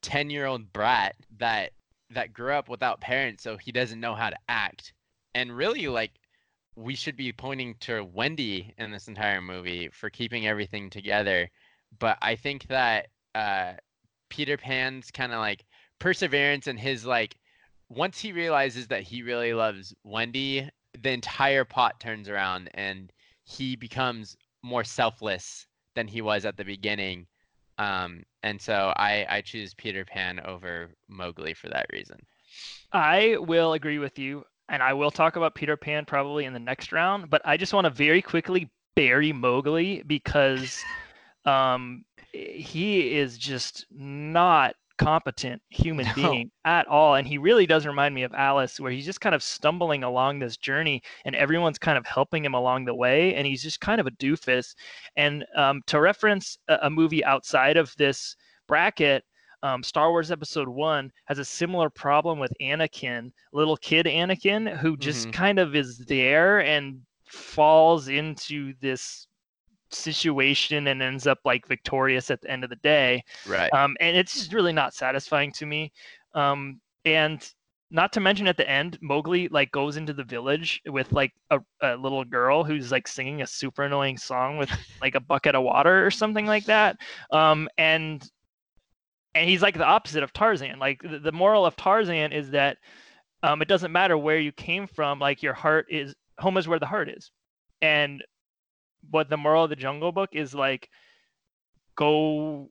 10 0.03 0.31
year 0.31 0.47
old 0.47 0.73
brat 0.73 1.17
that 1.39 1.73
that 2.11 2.33
grew 2.33 2.53
up 2.53 2.69
without 2.69 3.01
parents 3.01 3.43
so 3.43 3.57
he 3.57 3.73
doesn't 3.73 4.01
know 4.01 4.15
how 4.15 4.31
to 4.31 4.37
act 4.49 4.93
and 5.35 5.57
really 5.57 5.89
like 5.89 6.13
we 6.77 6.95
should 6.95 7.17
be 7.17 7.33
pointing 7.33 7.75
to 7.81 8.05
wendy 8.05 8.73
in 8.79 8.91
this 8.91 9.09
entire 9.09 9.41
movie 9.41 9.89
for 9.93 10.11
keeping 10.11 10.47
everything 10.47 10.89
together 10.89 11.49
but 11.99 12.17
i 12.23 12.37
think 12.37 12.67
that 12.69 13.09
uh 13.35 13.73
peter 14.29 14.57
pan's 14.57 15.11
kind 15.11 15.33
of 15.33 15.39
like 15.39 15.65
perseverance 15.99 16.67
and 16.67 16.79
his 16.79 17.05
like 17.05 17.37
once 17.89 18.21
he 18.21 18.33
realizes 18.33 18.87
that 18.87 19.03
he 19.03 19.23
really 19.23 19.53
loves 19.55 19.95
wendy 20.05 20.69
the 21.01 21.11
entire 21.11 21.65
pot 21.65 21.99
turns 21.99 22.29
around 22.29 22.71
and 22.75 23.13
he 23.45 23.77
becomes 23.77 24.37
more 24.63 24.85
selfless 24.85 25.67
than 25.95 26.07
he 26.07 26.23
was 26.23 26.45
at 26.45 26.57
the 26.57 26.65
beginning 26.65 27.27
um, 27.79 28.23
and 28.43 28.61
so 28.61 28.93
I, 28.97 29.27
I 29.29 29.41
choose 29.41 29.75
Peter 29.75 30.05
Pan 30.05 30.41
over 30.41 30.91
Mowgli 31.09 31.55
for 31.55 31.69
that 31.69 31.87
reason. 31.93 32.19
I 32.93 33.37
will 33.41 33.73
agree 33.73 33.99
with 33.99 34.19
you, 34.19 34.45
and 34.69 34.83
I 34.83 34.93
will 34.93 35.11
talk 35.11 35.37
about 35.37 35.55
Peter 35.55 35.77
Pan 35.77 36.05
probably 36.05 36.45
in 36.45 36.53
the 36.53 36.59
next 36.59 36.93
round. 36.93 37.31
But 37.31 37.43
I 37.45 37.57
just 37.57 37.73
want 37.73 37.87
to 37.87 37.91
very 37.91 38.21
quickly 38.21 38.71
bury 38.95 39.33
Mowgli 39.33 40.03
because 40.07 40.79
um, 41.45 42.05
he 42.33 43.17
is 43.17 43.39
just 43.39 43.87
not 43.91 44.75
competent 44.99 45.61
human 45.69 46.07
No. 46.07 46.13
being 46.15 46.51
at 46.65 46.87
all 46.87 47.15
and 47.15 47.27
he 47.27 47.39
really 47.39 47.67
does 47.67 47.87
remind 47.87 48.15
me 48.15 48.23
of 48.23 48.33
alice 48.35 48.79
where 48.81 48.93
he's 48.93 49.05
just 49.05 49.21
kind 49.21 49.35
of 49.35 49.43
stumbling 49.43 50.05
along 50.05 50.39
this 50.39 50.57
journey 50.57 51.03
and 51.25 51.35
everyone's 51.35 51.79
kind 51.79 51.99
of 51.99 52.07
helping 52.07 52.45
him 52.45 52.55
along 52.55 52.85
the 52.85 52.95
way 52.95 53.35
and 53.35 53.47
he's 53.47 53.63
just 53.63 53.81
kind 53.81 54.01
of 54.01 54.07
a 54.07 54.11
doofus 54.13 54.75
and 55.17 55.45
um, 55.57 55.81
to 55.87 56.01
reference 56.01 56.59
a, 56.69 56.79
a 56.83 56.91
movie 56.91 57.25
outside 57.25 57.77
of 57.77 57.95
this 57.97 58.37
bracket 58.69 59.25
um, 59.63 59.83
star 59.83 60.11
wars 60.11 60.31
episode 60.31 60.69
one 60.69 61.11
has 61.27 61.39
a 61.39 61.45
similar 61.45 61.89
problem 61.89 62.39
with 62.39 62.53
anakin 62.61 63.31
little 63.53 63.77
kid 63.77 64.07
anakin 64.07 64.77
who 64.77 64.97
just 64.97 65.29
Mhm. 65.29 65.33
kind 65.33 65.59
of 65.59 65.75
is 65.77 65.99
there 65.99 66.61
and 66.65 67.01
falls 67.25 68.09
into 68.09 68.75
this 68.81 69.27
situation 69.95 70.87
and 70.89 71.03
ends 71.03 71.27
up 71.27 71.39
like 71.45 71.67
victorious 71.67 72.31
at 72.31 72.41
the 72.41 72.51
end 72.51 72.65
of 72.65 72.71
the 72.71 72.77
day 72.77 73.23
Right. 73.47 73.73
um, 73.73 73.97
and 74.01 74.17
it's 74.17 74.35
just 74.35 74.53
really 74.53 74.73
not 74.73 74.95
satisfying 74.95 75.53
to 75.53 75.67
me. 75.67 75.93
Um, 76.35 76.81
and 77.05 77.47
not 77.91 78.13
to 78.15 78.21
mention 78.21 78.47
at 78.47 78.57
the 78.57 78.69
end, 78.69 78.99
Mowgli 79.03 79.49
like 79.49 79.71
goes 79.71 79.99
into 79.99 80.15
the 80.15 80.25
village 80.25 80.81
with 80.87 81.13
like 81.13 81.33
a, 81.51 81.61
a 81.83 81.97
little 81.97 82.25
girl 82.25 82.65
who's 82.65 82.91
like 82.91 83.07
singing 83.07 83.43
a 83.43 83.47
super 83.47 83.83
annoying 83.83 84.17
song 84.17 84.57
with 84.57 84.71
like 85.03 85.15
a 85.15 85.21
bucket 85.21 85.55
of 85.55 85.63
water 85.63 86.05
or 86.05 86.11
something 86.11 86.47
like 86.47 86.65
that. 86.65 86.97
Um, 87.31 87.69
and 87.77 88.27
and 89.35 89.49
he's 89.49 89.63
like 89.63 89.77
the 89.77 89.85
opposite 89.85 90.23
of 90.23 90.33
Tarzan. 90.33 90.79
Like 90.79 91.03
the, 91.03 91.19
the 91.19 91.33
moral 91.33 91.67
of 91.67 91.77
Tarzan 91.77 92.33
is 92.33 92.51
that 92.51 92.79
um, 93.43 93.61
it 93.63 93.69
doesn't 93.69 93.93
matter 93.93 94.17
where 94.17 94.39
you 94.39 94.53
came 94.53 94.87
from. 94.87 95.19
Like 95.19 95.43
your 95.43 95.55
heart 95.55 95.87
is 95.91 96.15
home 96.39 96.57
is 96.57 96.69
where 96.69 96.79
the 96.79 96.87
heart 96.87 97.09
is. 97.09 97.31
And 97.81 98.23
what 99.11 99.29
the 99.29 99.37
moral 99.37 99.65
of 99.65 99.71
the 99.71 99.77
Jungle 99.77 100.13
Book 100.13 100.31
is 100.33 100.55
like, 100.55 100.89
go 101.97 102.71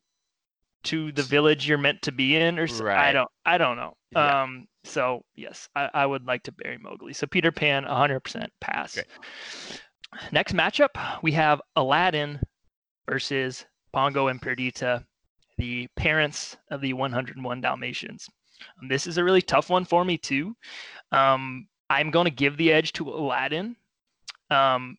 to 0.84 1.12
the 1.12 1.22
village 1.24 1.68
you're 1.68 1.78
meant 1.78 2.02
to 2.04 2.12
be 2.12 2.36
in 2.36 2.58
or 2.58 2.64
s- 2.64 2.82
I 2.82 2.84
Right. 2.84 3.12
don't 3.12 3.30
I 3.46 3.58
don't 3.60 3.78
know. 3.78 3.96
Yeah. 4.12 4.44
Um 4.44 4.68
so 4.84 5.24
yes, 5.36 5.70
I, 5.76 5.90
I 5.94 6.06
would 6.08 6.26
like 6.26 6.42
to 6.44 6.52
bury 6.52 6.78
Mowgli. 6.80 7.14
So 7.14 7.28
Peter 7.28 7.52
Pan 7.52 7.86
100% 7.86 8.48
pass. 8.60 8.96
Great. 8.96 9.06
Next 10.32 10.54
matchup, 10.54 11.22
we 11.22 11.32
have 11.34 11.62
Aladdin 11.76 12.40
versus 13.08 13.66
Pongo 13.94 14.28
and 14.28 14.42
Perdita, 14.42 15.06
the 15.58 15.88
parents 15.96 16.58
of 16.72 16.82
the 16.82 16.94
101 16.94 17.62
Dalmatians. 17.62 18.28
Um, 18.82 18.88
this 18.88 19.06
is 19.08 19.18
a 19.18 19.24
really 19.24 19.42
tough 19.42 19.70
one 19.70 19.86
for 19.86 20.04
me 20.04 20.18
too. 20.18 20.56
Um, 21.12 21.68
I'm 21.90 22.10
going 22.10 22.26
to 22.26 22.32
give 22.32 22.58
the 22.58 22.72
edge 22.72 22.92
to 22.94 23.08
Aladdin. 23.10 23.76
Um, 24.50 24.98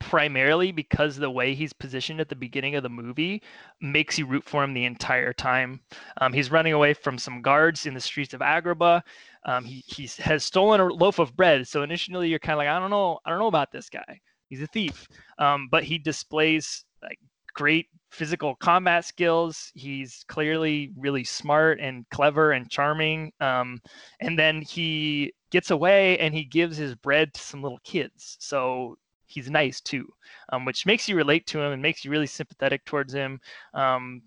primarily 0.00 0.72
because 0.72 1.16
the 1.16 1.30
way 1.30 1.54
he's 1.54 1.72
positioned 1.72 2.20
at 2.20 2.28
the 2.28 2.34
beginning 2.34 2.74
of 2.74 2.82
the 2.82 2.88
movie 2.88 3.42
makes 3.80 4.18
you 4.18 4.26
root 4.26 4.44
for 4.44 4.64
him 4.64 4.74
the 4.74 4.84
entire 4.84 5.32
time. 5.32 5.80
Um, 6.20 6.32
he's 6.32 6.50
running 6.50 6.72
away 6.72 6.94
from 6.94 7.18
some 7.18 7.42
guards 7.42 7.86
in 7.86 7.94
the 7.94 8.00
streets 8.00 8.34
of 8.34 8.40
Agrabah. 8.40 9.02
Um, 9.44 9.64
he 9.64 9.84
he's, 9.86 10.16
has 10.16 10.42
stolen 10.42 10.80
a 10.80 10.86
loaf 10.86 11.18
of 11.18 11.36
bread. 11.36 11.68
So 11.68 11.82
initially 11.82 12.28
you're 12.28 12.38
kind 12.38 12.54
of 12.54 12.58
like, 12.58 12.68
I 12.68 12.80
don't 12.80 12.90
know, 12.90 13.20
I 13.24 13.30
don't 13.30 13.38
know 13.38 13.46
about 13.46 13.70
this 13.70 13.88
guy. 13.88 14.20
He's 14.48 14.62
a 14.62 14.66
thief. 14.66 15.06
Um, 15.38 15.68
but 15.70 15.84
he 15.84 15.98
displays 15.98 16.84
like 17.02 17.18
great 17.54 17.86
physical 18.10 18.56
combat 18.56 19.04
skills. 19.04 19.70
He's 19.74 20.24
clearly 20.28 20.92
really 20.96 21.24
smart 21.24 21.78
and 21.78 22.08
clever 22.10 22.52
and 22.52 22.68
charming. 22.68 23.32
Um, 23.40 23.80
and 24.20 24.38
then 24.38 24.62
he 24.62 25.32
gets 25.50 25.70
away 25.70 26.18
and 26.18 26.34
he 26.34 26.44
gives 26.44 26.76
his 26.76 26.94
bread 26.94 27.34
to 27.34 27.40
some 27.40 27.62
little 27.62 27.80
kids. 27.84 28.36
So 28.40 28.96
he's 29.30 29.50
nice 29.50 29.80
too, 29.80 30.06
um, 30.52 30.64
which 30.64 30.86
makes 30.86 31.08
you 31.08 31.16
relate 31.16 31.46
to 31.46 31.60
him 31.60 31.72
and 31.72 31.80
makes 31.80 32.04
you 32.04 32.10
really 32.10 32.26
sympathetic 32.26 32.84
towards 32.84 33.12
him. 33.12 33.40
Um, 33.72 34.22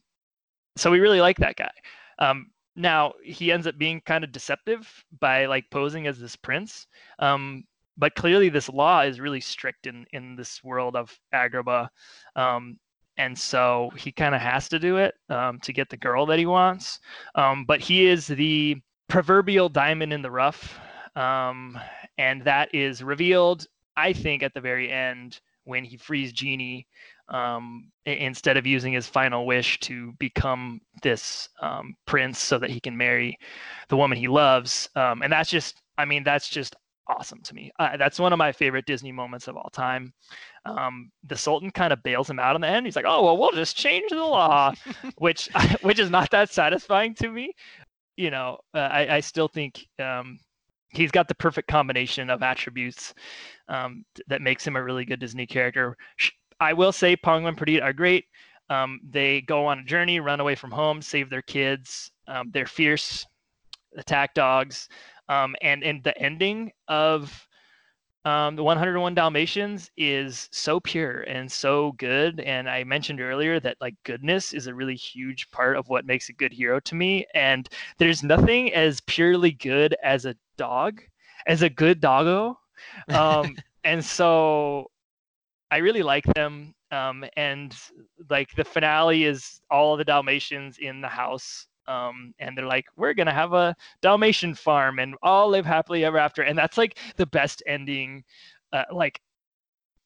so 0.75 0.89
we 0.89 0.99
really 0.99 1.21
like 1.21 1.37
that 1.37 1.55
guy. 1.55 1.71
Um, 2.19 2.47
now 2.75 3.13
he 3.23 3.51
ends 3.51 3.67
up 3.67 3.77
being 3.77 4.01
kind 4.01 4.23
of 4.23 4.31
deceptive 4.31 4.87
by 5.19 5.45
like 5.45 5.69
posing 5.69 6.07
as 6.07 6.19
this 6.19 6.35
prince. 6.35 6.87
Um, 7.19 7.65
but 7.97 8.15
clearly 8.15 8.49
this 8.49 8.69
law 8.69 9.01
is 9.01 9.19
really 9.19 9.41
strict 9.41 9.85
in 9.85 10.05
in 10.13 10.35
this 10.35 10.63
world 10.63 10.95
of 10.95 11.15
Agrabah. 11.33 11.89
Um, 12.35 12.79
and 13.17 13.37
so 13.37 13.91
he 13.95 14.11
kind 14.11 14.33
of 14.33 14.41
has 14.41 14.67
to 14.69 14.79
do 14.79 14.97
it 14.97 15.13
um, 15.29 15.59
to 15.59 15.71
get 15.71 15.89
the 15.89 15.97
girl 15.97 16.25
that 16.25 16.39
he 16.39 16.47
wants. 16.47 16.99
But 17.35 17.79
he 17.79 18.07
is 18.07 18.25
the 18.25 18.81
proverbial 19.07 19.69
diamond 19.69 20.11
in 20.11 20.23
the 20.23 20.31
rough. 20.31 20.79
Um, 21.15 21.79
and 22.17 22.43
that 22.43 22.73
is 22.73 23.03
revealed, 23.03 23.67
I 23.95 24.13
think, 24.13 24.43
at 24.43 24.53
the 24.53 24.61
very 24.61 24.91
end 24.91 25.39
when 25.65 25.83
he 25.83 25.97
frees 25.97 26.33
Genie 26.33 26.87
um, 27.29 27.89
instead 28.05 28.57
of 28.57 28.67
using 28.67 28.93
his 28.93 29.07
final 29.07 29.45
wish 29.45 29.79
to 29.81 30.11
become 30.19 30.81
this 31.01 31.47
um, 31.61 31.95
prince 32.05 32.39
so 32.39 32.59
that 32.59 32.69
he 32.69 32.79
can 32.79 32.97
marry 32.97 33.37
the 33.87 33.97
woman 33.97 34.17
he 34.17 34.27
loves. 34.27 34.89
Um, 34.95 35.21
and 35.21 35.31
that's 35.31 35.49
just, 35.49 35.81
I 35.97 36.05
mean, 36.05 36.23
that's 36.23 36.49
just 36.49 36.75
awesome 37.07 37.41
to 37.43 37.55
me. 37.55 37.71
Uh, 37.79 37.97
that's 37.97 38.19
one 38.19 38.33
of 38.33 38.39
my 38.39 38.51
favorite 38.51 38.85
Disney 38.85 39.11
moments 39.11 39.47
of 39.47 39.57
all 39.57 39.69
time. 39.71 40.13
Um, 40.65 41.11
the 41.23 41.35
Sultan 41.35 41.71
kind 41.71 41.93
of 41.93 42.03
bails 42.03 42.29
him 42.29 42.39
out 42.39 42.55
in 42.55 42.61
the 42.61 42.67
end. 42.67 42.85
He's 42.85 42.95
like, 42.95 43.05
"Oh 43.07 43.23
well, 43.23 43.37
we'll 43.37 43.51
just 43.51 43.75
change 43.75 44.09
the 44.09 44.17
law," 44.17 44.73
which 45.17 45.49
which 45.81 45.99
is 45.99 46.09
not 46.09 46.31
that 46.31 46.49
satisfying 46.49 47.13
to 47.15 47.29
me. 47.29 47.53
You 48.15 48.31
know, 48.31 48.59
uh, 48.73 48.79
I 48.79 49.15
I 49.15 49.19
still 49.19 49.47
think 49.47 49.85
um, 49.99 50.39
he's 50.93 51.11
got 51.11 51.27
the 51.27 51.35
perfect 51.35 51.67
combination 51.67 52.29
of 52.29 52.43
attributes 52.43 53.13
um, 53.67 54.05
that 54.27 54.41
makes 54.41 54.65
him 54.65 54.75
a 54.75 54.83
really 54.83 55.05
good 55.05 55.19
Disney 55.19 55.45
character. 55.45 55.97
I 56.59 56.73
will 56.73 56.91
say 56.91 57.15
Pongo 57.15 57.47
and 57.47 57.57
Perdita 57.57 57.83
are 57.83 57.93
great. 57.93 58.25
Um, 58.69 58.99
they 59.07 59.41
go 59.41 59.65
on 59.65 59.79
a 59.79 59.83
journey, 59.83 60.19
run 60.19 60.39
away 60.39 60.55
from 60.55 60.71
home, 60.71 61.01
save 61.01 61.29
their 61.29 61.41
kids. 61.41 62.11
Um, 62.27 62.49
they're 62.53 62.65
fierce, 62.65 63.25
attack 63.97 64.33
dogs, 64.33 64.87
um, 65.29 65.55
and 65.61 65.83
and 65.83 66.03
the 66.03 66.17
ending 66.17 66.71
of 66.87 67.47
um, 68.25 68.55
the 68.55 68.63
101 68.63 69.15
Dalmatians 69.15 69.91
is 69.97 70.47
so 70.51 70.79
pure 70.79 71.21
and 71.21 71.51
so 71.51 71.91
good. 71.93 72.39
And 72.39 72.69
I 72.69 72.83
mentioned 72.85 73.19
earlier 73.19 73.59
that 73.59 73.77
like 73.81 73.95
goodness 74.03 74.53
is 74.53 74.67
a 74.67 74.73
really 74.73 74.95
huge 74.95 75.51
part 75.51 75.75
of 75.75 75.89
what 75.89 76.05
makes 76.05 76.29
a 76.29 76.33
good 76.33 76.53
hero 76.53 76.79
to 76.81 76.95
me. 76.95 77.25
And 77.33 77.67
there's 77.97 78.23
nothing 78.23 78.73
as 78.73 79.01
purely 79.01 79.51
good 79.51 79.95
as 80.03 80.25
a 80.25 80.35
dog, 80.55 81.01
as 81.47 81.63
a 81.63 81.69
good 81.69 81.99
doggo. 81.99 82.57
Um, 83.09 83.57
and 83.83 84.03
so 84.03 84.89
I 85.69 85.77
really 85.77 86.03
like 86.03 86.25
them. 86.33 86.73
Um, 86.91 87.25
and 87.35 87.75
like 88.29 88.55
the 88.55 88.63
finale 88.63 89.25
is 89.25 89.59
all 89.69 89.97
the 89.97 90.05
Dalmatians 90.05 90.77
in 90.77 91.01
the 91.01 91.09
house. 91.09 91.67
Um, 91.87 92.33
and 92.39 92.57
they're 92.57 92.65
like, 92.65 92.85
we're 92.95 93.13
gonna 93.13 93.33
have 93.33 93.53
a 93.53 93.75
Dalmatian 94.01 94.55
farm 94.55 94.99
and 94.99 95.15
all 95.21 95.49
live 95.49 95.65
happily 95.65 96.05
ever 96.05 96.17
after. 96.17 96.41
And 96.41 96.57
that's 96.57 96.77
like 96.77 96.97
the 97.17 97.25
best 97.25 97.63
ending, 97.65 98.23
uh, 98.71 98.83
like 98.91 99.21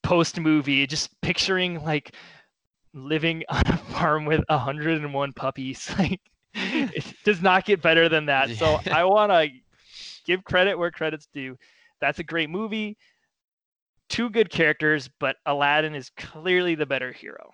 post 0.02 0.40
movie. 0.40 0.86
Just 0.86 1.10
picturing 1.20 1.82
like 1.84 2.14
living 2.94 3.44
on 3.48 3.62
a 3.66 3.76
farm 3.76 4.24
with 4.24 4.42
101 4.48 5.32
puppies. 5.34 5.90
Like 5.98 6.20
it 6.54 7.14
does 7.24 7.40
not 7.42 7.66
get 7.66 7.82
better 7.82 8.08
than 8.08 8.26
that. 8.26 8.50
So 8.50 8.80
I 8.90 9.04
want 9.04 9.30
to 9.30 9.48
give 10.26 10.44
credit 10.44 10.76
where 10.76 10.90
credit's 10.90 11.28
due. 11.32 11.56
That's 12.00 12.18
a 12.18 12.24
great 12.24 12.50
movie. 12.50 12.96
Two 14.08 14.30
good 14.30 14.50
characters, 14.50 15.08
but 15.20 15.36
Aladdin 15.46 15.94
is 15.94 16.10
clearly 16.16 16.74
the 16.74 16.86
better 16.86 17.12
hero. 17.12 17.50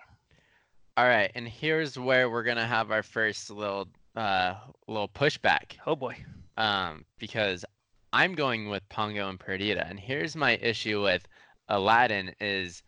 All 0.97 1.05
right, 1.05 1.29
and 1.35 1.47
here's 1.47 1.99
where 1.99 2.29
we're 2.29 2.43
gonna 2.43 2.65
have 2.65 2.89
our 2.89 3.03
first 3.03 3.49
little 3.49 3.89
uh 4.15 4.55
little 4.87 5.09
pushback. 5.09 5.77
Oh 5.85 5.95
boy. 5.95 6.15
Um, 6.57 7.05
because 7.19 7.65
I'm 8.13 8.33
going 8.33 8.69
with 8.69 8.87
Pongo 8.89 9.27
and 9.29 9.39
Perdita, 9.39 9.85
and 9.87 9.99
here's 9.99 10.35
my 10.35 10.51
issue 10.57 11.03
with 11.03 11.27
Aladdin 11.67 12.33
is 12.39 12.81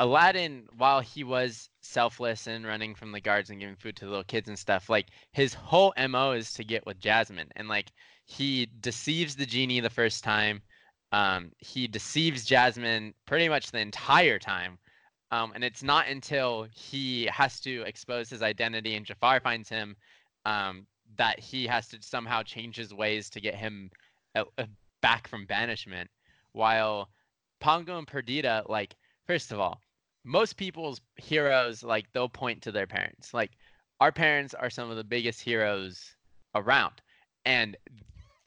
Aladdin, 0.00 0.66
while 0.76 1.00
he 1.00 1.24
was 1.24 1.70
selfless 1.80 2.46
and 2.46 2.64
running 2.64 2.94
from 2.94 3.10
the 3.10 3.20
guards 3.20 3.50
and 3.50 3.58
giving 3.58 3.74
food 3.76 3.96
to 3.96 4.04
the 4.04 4.10
little 4.10 4.24
kids 4.24 4.48
and 4.48 4.58
stuff, 4.58 4.88
like 4.88 5.08
his 5.32 5.54
whole 5.54 5.92
MO 6.08 6.32
is 6.32 6.52
to 6.52 6.64
get 6.64 6.86
with 6.86 7.00
Jasmine. 7.00 7.48
And 7.56 7.68
like 7.68 7.90
he 8.24 8.68
deceives 8.80 9.34
the 9.34 9.46
genie 9.46 9.80
the 9.80 9.90
first 9.90 10.22
time. 10.22 10.62
Um, 11.10 11.50
he 11.58 11.88
deceives 11.88 12.44
Jasmine 12.44 13.14
pretty 13.26 13.48
much 13.48 13.70
the 13.70 13.80
entire 13.80 14.38
time. 14.38 14.78
Um, 15.30 15.52
and 15.54 15.64
it's 15.64 15.82
not 15.82 16.08
until 16.08 16.68
he 16.72 17.26
has 17.26 17.60
to 17.60 17.82
expose 17.82 18.30
his 18.30 18.42
identity 18.42 18.94
and 18.94 19.04
Jafar 19.04 19.40
finds 19.40 19.68
him 19.68 19.96
um, 20.44 20.86
that 21.16 21.38
he 21.38 21.66
has 21.66 21.88
to 21.88 21.98
somehow 22.00 22.42
change 22.42 22.76
his 22.76 22.94
ways 22.94 23.30
to 23.30 23.40
get 23.40 23.54
him 23.54 23.90
uh, 24.34 24.44
uh, 24.58 24.64
back 25.00 25.28
from 25.28 25.46
banishment. 25.46 26.10
While 26.52 27.10
Pongo 27.60 27.98
and 27.98 28.06
Perdita, 28.06 28.64
like, 28.68 28.94
first 29.26 29.52
of 29.52 29.60
all, 29.60 29.80
most 30.24 30.56
people's 30.56 31.00
heroes, 31.16 31.82
like, 31.82 32.06
they'll 32.12 32.28
point 32.28 32.62
to 32.62 32.72
their 32.72 32.86
parents. 32.86 33.32
Like, 33.32 33.52
our 34.00 34.12
parents 34.12 34.54
are 34.54 34.70
some 34.70 34.90
of 34.90 34.96
the 34.96 35.04
biggest 35.04 35.40
heroes 35.40 36.14
around. 36.54 37.00
And 37.44 37.76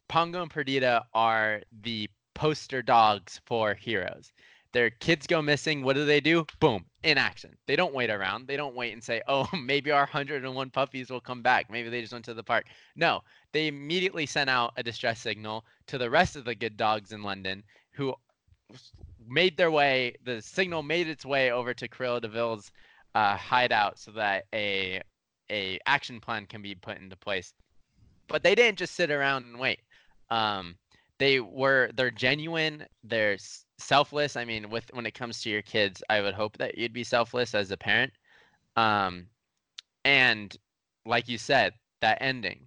Pongo 0.07 0.41
and 0.41 0.51
Perdita 0.51 1.05
are 1.13 1.61
the 1.81 2.09
poster 2.35 2.81
dogs 2.81 3.41
for 3.45 3.73
heroes. 3.73 4.31
Their 4.73 4.89
kids 4.89 5.27
go 5.27 5.41
missing. 5.41 5.83
What 5.83 5.95
do 5.95 6.05
they 6.05 6.21
do? 6.21 6.45
Boom, 6.59 6.85
in 7.03 7.17
action. 7.17 7.57
They 7.67 7.75
don't 7.75 7.93
wait 7.93 8.09
around. 8.09 8.47
They 8.47 8.55
don't 8.55 8.75
wait 8.75 8.93
and 8.93 9.03
say, 9.03 9.21
oh, 9.27 9.47
maybe 9.63 9.91
our 9.91 10.01
101 10.01 10.69
puppies 10.69 11.09
will 11.09 11.21
come 11.21 11.41
back. 11.41 11.69
Maybe 11.69 11.89
they 11.89 12.01
just 12.01 12.13
went 12.13 12.25
to 12.25 12.33
the 12.33 12.43
park. 12.43 12.65
No, 12.95 13.21
they 13.51 13.67
immediately 13.67 14.25
sent 14.25 14.49
out 14.49 14.73
a 14.77 14.83
distress 14.83 15.19
signal 15.19 15.65
to 15.87 15.97
the 15.97 16.09
rest 16.09 16.35
of 16.35 16.45
the 16.45 16.55
good 16.55 16.77
dogs 16.77 17.11
in 17.11 17.23
London 17.23 17.63
who 17.91 18.15
made 19.27 19.57
their 19.57 19.71
way, 19.71 20.15
the 20.23 20.41
signal 20.41 20.83
made 20.83 21.07
its 21.07 21.25
way 21.25 21.51
over 21.51 21.73
to 21.73 21.87
Cruella 21.87 22.21
de 22.21 22.27
Vil's 22.27 22.71
uh, 23.13 23.35
hideout 23.35 23.99
so 23.99 24.11
that 24.11 24.45
a 24.53 25.01
a 25.51 25.77
action 25.85 26.21
plan 26.21 26.45
can 26.45 26.61
be 26.61 26.75
put 26.75 26.97
into 26.97 27.17
place. 27.17 27.53
But 28.29 28.41
they 28.41 28.55
didn't 28.55 28.77
just 28.77 28.95
sit 28.95 29.11
around 29.11 29.45
and 29.45 29.59
wait. 29.59 29.81
Um, 30.29 30.77
they 31.21 31.39
were 31.39 31.91
they're 31.95 32.09
genuine. 32.09 32.83
They're 33.03 33.37
selfless. 33.77 34.35
I 34.35 34.43
mean, 34.43 34.71
with 34.71 34.85
when 34.93 35.05
it 35.05 35.13
comes 35.13 35.41
to 35.43 35.51
your 35.51 35.61
kids, 35.61 36.01
I 36.09 36.19
would 36.19 36.33
hope 36.33 36.57
that 36.57 36.79
you'd 36.79 36.93
be 36.93 37.03
selfless 37.03 37.53
as 37.53 37.69
a 37.69 37.77
parent. 37.77 38.11
Um, 38.75 39.27
and 40.03 40.57
like 41.05 41.29
you 41.29 41.37
said, 41.37 41.73
that 42.01 42.17
ending 42.21 42.65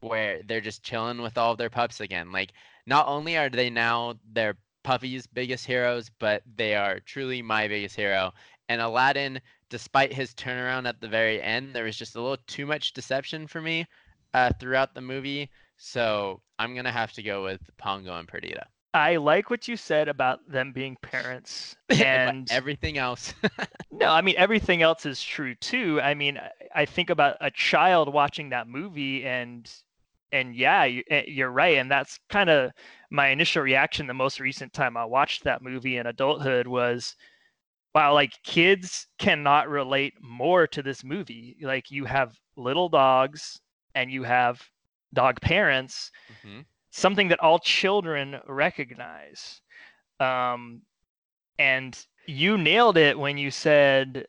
where 0.00 0.42
they're 0.42 0.60
just 0.60 0.82
chilling 0.82 1.22
with 1.22 1.38
all 1.38 1.52
of 1.52 1.58
their 1.58 1.70
pups 1.70 2.00
again. 2.00 2.32
Like, 2.32 2.52
not 2.86 3.08
only 3.08 3.38
are 3.38 3.48
they 3.48 3.70
now 3.70 4.16
their 4.30 4.58
puppy's 4.82 5.26
biggest 5.26 5.66
heroes, 5.66 6.10
but 6.18 6.42
they 6.54 6.74
are 6.74 7.00
truly 7.00 7.40
my 7.40 7.66
biggest 7.66 7.96
hero. 7.96 8.30
And 8.68 8.82
Aladdin, 8.82 9.40
despite 9.70 10.12
his 10.12 10.34
turnaround 10.34 10.86
at 10.86 11.00
the 11.00 11.08
very 11.08 11.40
end, 11.40 11.74
there 11.74 11.84
was 11.84 11.96
just 11.96 12.14
a 12.14 12.20
little 12.20 12.44
too 12.46 12.66
much 12.66 12.92
deception 12.92 13.46
for 13.46 13.62
me 13.62 13.86
uh, 14.34 14.50
throughout 14.60 14.94
the 14.94 15.00
movie. 15.00 15.48
So 15.76 16.40
I'm 16.58 16.74
gonna 16.74 16.92
have 16.92 17.12
to 17.12 17.22
go 17.22 17.42
with 17.42 17.60
Pongo 17.76 18.18
and 18.18 18.28
Perdita. 18.28 18.66
I 18.94 19.16
like 19.16 19.50
what 19.50 19.68
you 19.68 19.76
said 19.76 20.08
about 20.08 20.40
them 20.50 20.72
being 20.72 20.96
parents 21.02 21.76
and 21.90 22.50
everything 22.50 22.96
else. 22.96 23.34
no, 23.90 24.08
I 24.08 24.22
mean 24.22 24.36
everything 24.38 24.82
else 24.82 25.04
is 25.04 25.22
true 25.22 25.54
too. 25.56 26.00
I 26.00 26.14
mean, 26.14 26.40
I 26.74 26.86
think 26.86 27.10
about 27.10 27.36
a 27.40 27.50
child 27.50 28.12
watching 28.12 28.50
that 28.50 28.68
movie 28.68 29.26
and 29.26 29.70
and 30.32 30.56
yeah, 30.56 30.88
eh, 31.10 31.24
you're 31.28 31.50
right, 31.50 31.78
and 31.78 31.90
that's 31.90 32.18
kind 32.28 32.50
of 32.50 32.72
my 33.10 33.28
initial 33.28 33.62
reaction. 33.62 34.06
The 34.06 34.14
most 34.14 34.40
recent 34.40 34.72
time 34.72 34.96
I 34.96 35.04
watched 35.04 35.44
that 35.44 35.62
movie 35.62 35.98
in 35.98 36.06
adulthood 36.06 36.66
was, 36.66 37.14
wow, 37.94 38.12
like 38.14 38.32
kids 38.44 39.06
cannot 39.18 39.68
relate 39.68 40.14
more 40.20 40.66
to 40.68 40.82
this 40.82 41.04
movie. 41.04 41.56
Like 41.62 41.90
you 41.90 42.06
have 42.06 42.34
little 42.56 42.88
dogs 42.88 43.60
and 43.94 44.10
you 44.10 44.24
have 44.24 44.60
dog 45.14 45.40
parents. 45.40 46.10
Mm-hmm 46.32 46.60
something 46.96 47.28
that 47.28 47.40
all 47.40 47.58
children 47.58 48.36
recognize. 48.48 49.60
Um, 50.18 50.80
and 51.58 51.96
you 52.26 52.56
nailed 52.56 52.96
it 52.96 53.18
when 53.18 53.36
you 53.36 53.50
said 53.50 54.26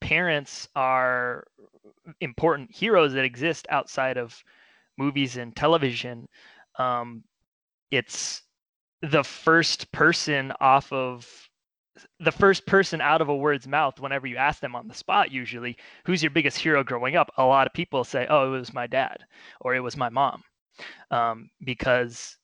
parents 0.00 0.68
are 0.76 1.44
important 2.20 2.70
heroes 2.70 3.12
that 3.12 3.24
exist 3.24 3.66
outside 3.70 4.18
of 4.18 4.40
movies 4.96 5.36
and 5.36 5.54
television. 5.56 6.28
Um, 6.78 7.24
it's 7.90 8.42
the 9.02 9.24
first 9.24 9.90
person 9.90 10.52
off 10.60 10.92
of 10.92 11.28
the 12.20 12.32
first 12.32 12.66
person 12.66 13.00
out 13.00 13.20
of 13.20 13.28
a 13.28 13.36
word's 13.36 13.66
mouth 13.66 13.98
whenever 14.00 14.26
you 14.26 14.36
ask 14.36 14.60
them 14.60 14.74
on 14.74 14.86
the 14.88 14.94
spot 14.94 15.30
usually 15.30 15.76
who's 16.04 16.22
your 16.22 16.30
biggest 16.30 16.58
hero 16.58 16.84
growing 16.84 17.16
up 17.16 17.30
a 17.38 17.44
lot 17.44 17.66
of 17.66 17.72
people 17.72 18.04
say 18.04 18.26
oh 18.28 18.46
it 18.46 18.58
was 18.58 18.74
my 18.74 18.86
dad 18.86 19.18
or 19.60 19.74
it 19.74 19.80
was 19.80 19.96
my 19.96 20.08
mom 20.08 20.42
um, 21.10 21.50
because 21.64 22.36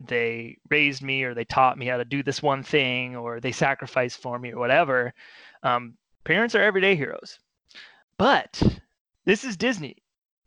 they 0.00 0.56
raised 0.70 1.02
me 1.02 1.24
or 1.24 1.34
they 1.34 1.44
taught 1.44 1.78
me 1.78 1.86
how 1.86 1.96
to 1.96 2.04
do 2.04 2.22
this 2.22 2.42
one 2.42 2.62
thing 2.62 3.16
or 3.16 3.40
they 3.40 3.52
sacrificed 3.52 4.20
for 4.20 4.38
me 4.38 4.52
or 4.52 4.58
whatever. 4.58 5.12
Um, 5.62 5.96
parents 6.24 6.54
are 6.54 6.62
everyday 6.62 6.94
heroes. 6.94 7.38
But 8.16 8.62
this 9.24 9.44
is 9.44 9.56
Disney. 9.56 9.96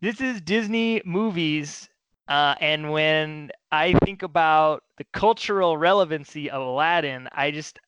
This 0.00 0.20
is 0.20 0.40
Disney 0.40 1.02
movies. 1.04 1.88
Uh, 2.28 2.54
and 2.60 2.92
when 2.92 3.50
I 3.70 3.92
think 4.04 4.22
about 4.22 4.84
the 4.96 5.04
cultural 5.12 5.76
relevancy 5.76 6.50
of 6.50 6.62
Aladdin, 6.62 7.28
I 7.32 7.50
just, 7.50 7.78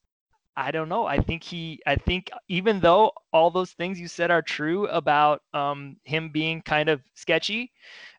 I 0.57 0.71
don't 0.71 0.89
know. 0.89 1.07
I 1.07 1.19
think 1.19 1.43
he, 1.43 1.81
I 1.87 1.97
think 1.97 2.31
even 2.49 2.79
though 2.79 3.13
all 3.33 3.51
those 3.51 3.73
things 3.73 3.99
you 3.99 4.07
said 4.07 4.31
are 4.31 4.43
true 4.43 4.87
about 4.89 5.43
um, 5.53 5.97
him 6.05 6.31
being 6.31 6.63
kind 6.63 6.89
of 6.89 7.03
sketchy 7.15 7.73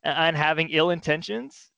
and 0.03 0.35
having 0.35 0.69
ill 0.69 0.89
intentions, 0.89 1.71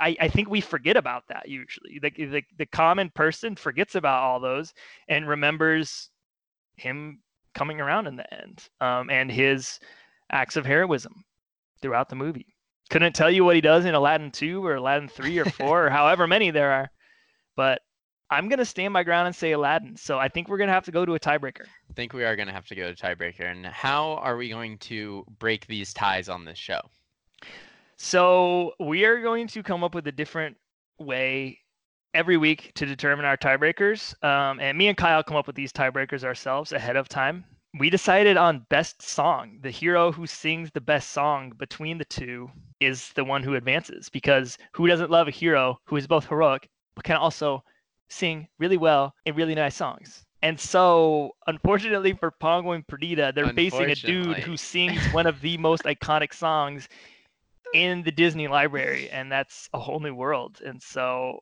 I, 0.00 0.16
I 0.20 0.28
think 0.28 0.48
we 0.48 0.60
forget 0.60 0.96
about 0.96 1.24
that 1.28 1.48
usually. 1.48 1.98
The, 2.00 2.10
the, 2.10 2.42
the 2.58 2.66
common 2.66 3.10
person 3.10 3.56
forgets 3.56 3.96
about 3.96 4.22
all 4.22 4.38
those 4.38 4.72
and 5.08 5.28
remembers 5.28 6.10
him 6.76 7.18
coming 7.54 7.80
around 7.80 8.06
in 8.06 8.14
the 8.14 8.32
end 8.32 8.68
um, 8.80 9.10
and 9.10 9.30
his 9.30 9.80
acts 10.30 10.54
of 10.56 10.64
heroism 10.64 11.24
throughout 11.82 12.08
the 12.08 12.14
movie. 12.14 12.54
Couldn't 12.90 13.14
tell 13.14 13.30
you 13.30 13.44
what 13.44 13.56
he 13.56 13.60
does 13.60 13.84
in 13.84 13.94
Aladdin 13.94 14.30
2 14.30 14.64
or 14.64 14.76
Aladdin 14.76 15.08
3 15.08 15.38
or 15.38 15.44
4 15.50 15.86
or 15.86 15.90
however 15.90 16.28
many 16.28 16.52
there 16.52 16.70
are, 16.70 16.90
but 17.56 17.82
I'm 18.30 18.48
going 18.48 18.58
to 18.58 18.64
stand 18.64 18.92
my 18.92 19.02
ground 19.02 19.26
and 19.26 19.34
say 19.34 19.52
Aladdin. 19.52 19.96
So 19.96 20.18
I 20.18 20.28
think 20.28 20.48
we're 20.48 20.58
going 20.58 20.68
to 20.68 20.74
have 20.74 20.84
to 20.84 20.92
go 20.92 21.06
to 21.06 21.14
a 21.14 21.20
tiebreaker. 21.20 21.64
I 21.64 21.92
think 21.94 22.12
we 22.12 22.24
are 22.24 22.36
going 22.36 22.48
to 22.48 22.54
have 22.54 22.66
to 22.66 22.74
go 22.74 22.92
to 22.92 22.94
tiebreaker. 22.94 23.50
And 23.50 23.64
how 23.66 24.14
are 24.16 24.36
we 24.36 24.48
going 24.48 24.78
to 24.78 25.24
break 25.38 25.66
these 25.66 25.94
ties 25.94 26.28
on 26.28 26.44
this 26.44 26.58
show? 26.58 26.80
So 27.96 28.74
we 28.78 29.04
are 29.04 29.20
going 29.22 29.46
to 29.48 29.62
come 29.62 29.82
up 29.82 29.94
with 29.94 30.06
a 30.06 30.12
different 30.12 30.56
way 30.98 31.58
every 32.14 32.36
week 32.36 32.72
to 32.74 32.84
determine 32.86 33.24
our 33.24 33.36
tiebreakers. 33.36 34.22
Um, 34.22 34.60
and 34.60 34.76
me 34.76 34.88
and 34.88 34.96
Kyle 34.96 35.22
come 35.22 35.36
up 35.36 35.46
with 35.46 35.56
these 35.56 35.72
tiebreakers 35.72 36.22
ourselves 36.22 36.72
ahead 36.72 36.96
of 36.96 37.08
time. 37.08 37.44
We 37.78 37.90
decided 37.90 38.36
on 38.36 38.66
best 38.70 39.02
song. 39.02 39.58
The 39.62 39.70
hero 39.70 40.12
who 40.12 40.26
sings 40.26 40.70
the 40.70 40.80
best 40.80 41.10
song 41.10 41.52
between 41.58 41.98
the 41.98 42.04
two 42.04 42.50
is 42.80 43.10
the 43.14 43.24
one 43.24 43.42
who 43.42 43.54
advances 43.54 44.08
because 44.08 44.58
who 44.72 44.86
doesn't 44.86 45.10
love 45.10 45.28
a 45.28 45.32
hero 45.32 45.78
who 45.84 45.96
is 45.96 46.06
both 46.06 46.26
heroic 46.26 46.68
but 46.94 47.04
can 47.04 47.16
also 47.16 47.62
sing 48.08 48.48
really 48.58 48.76
well 48.76 49.14
in 49.24 49.34
really 49.34 49.54
nice 49.54 49.76
songs? 49.76 50.24
And 50.42 50.58
so, 50.58 51.32
unfortunately 51.48 52.12
for 52.12 52.30
Pongo 52.30 52.72
and 52.72 52.86
Perdita, 52.86 53.32
they're 53.34 53.52
facing 53.52 53.90
a 53.90 53.94
dude 53.94 54.38
who 54.38 54.56
sings 54.56 55.04
one 55.12 55.26
of 55.26 55.40
the 55.40 55.58
most 55.58 55.82
iconic 55.84 56.32
songs 56.32 56.88
in 57.74 58.02
the 58.02 58.12
Disney 58.12 58.46
library, 58.46 59.10
and 59.10 59.30
that's 59.30 59.68
a 59.74 59.78
whole 59.78 59.98
new 59.98 60.14
world. 60.14 60.60
And 60.64 60.80
so, 60.80 61.40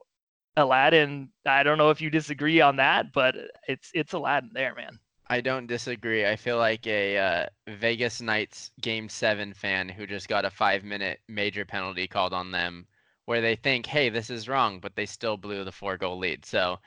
Aladdin, 0.57 1.29
I 1.45 1.63
don't 1.63 1.77
know 1.79 1.91
if 1.91 2.01
you 2.01 2.09
disagree 2.09 2.61
on 2.61 2.77
that, 2.77 3.13
but 3.13 3.37
it's 3.69 3.91
it's 3.93 4.15
Aladdin 4.15 4.51
there, 4.55 4.75
man. 4.75 4.99
I 5.29 5.41
don't 5.41 5.67
disagree. 5.67 6.25
I 6.25 6.37
feel 6.37 6.57
like 6.57 6.87
a 6.87 7.19
uh, 7.19 7.47
Vegas 7.69 8.21
Knights 8.21 8.71
Game 8.81 9.09
Seven 9.09 9.53
fan 9.53 9.89
who 9.89 10.07
just 10.07 10.29
got 10.29 10.45
a 10.45 10.51
five-minute 10.51 11.19
major 11.29 11.65
penalty 11.65 12.07
called 12.07 12.33
on 12.33 12.53
them, 12.53 12.87
where 13.27 13.41
they 13.41 13.57
think, 13.57 13.87
"Hey, 13.87 14.09
this 14.09 14.31
is 14.31 14.49
wrong," 14.49 14.81
but 14.81 14.97
they 14.97 15.07
still 15.07 15.37
blew 15.37 15.63
the 15.65 15.73
four-goal 15.73 16.19
lead. 16.19 16.45
So, 16.45 16.79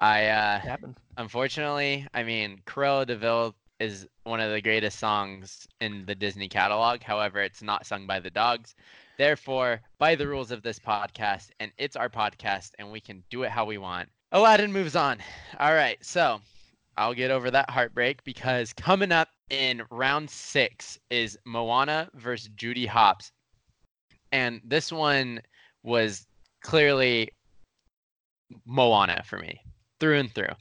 I 0.00 0.26
uh, 0.26 0.58
happened. 0.58 0.96
Unfortunately, 1.16 2.06
I 2.12 2.22
mean, 2.24 2.60
Cruella 2.66 3.06
de 3.06 3.16
Vil 3.16 3.54
is 3.78 4.06
one 4.24 4.40
of 4.40 4.52
the 4.52 4.60
greatest 4.60 4.98
songs 4.98 5.66
in 5.80 6.04
the 6.06 6.14
Disney 6.14 6.48
catalog. 6.48 7.02
However, 7.02 7.40
it's 7.40 7.62
not 7.62 7.86
sung 7.86 8.06
by 8.06 8.20
the 8.20 8.30
dogs. 8.30 8.74
Therefore, 9.18 9.80
by 9.98 10.14
the 10.14 10.26
rules 10.26 10.50
of 10.50 10.62
this 10.62 10.78
podcast, 10.78 11.50
and 11.60 11.70
it's 11.78 11.96
our 11.96 12.08
podcast, 12.08 12.70
and 12.78 12.90
we 12.90 13.00
can 13.00 13.22
do 13.30 13.42
it 13.42 13.50
how 13.50 13.64
we 13.64 13.78
want, 13.78 14.08
Aladdin 14.32 14.72
moves 14.72 14.96
on. 14.96 15.18
All 15.60 15.74
right, 15.74 15.98
so 16.04 16.40
I'll 16.96 17.14
get 17.14 17.30
over 17.30 17.50
that 17.50 17.70
heartbreak 17.70 18.24
because 18.24 18.72
coming 18.72 19.12
up 19.12 19.28
in 19.50 19.82
round 19.90 20.30
six 20.30 20.98
is 21.10 21.38
Moana 21.44 22.08
versus 22.14 22.50
Judy 22.56 22.86
Hopps. 22.86 23.30
And 24.32 24.60
this 24.64 24.90
one 24.90 25.42
was 25.82 26.26
clearly 26.62 27.30
Moana 28.64 29.22
for 29.24 29.38
me, 29.38 29.60
through 30.00 30.18
and 30.18 30.34
through. 30.34 30.54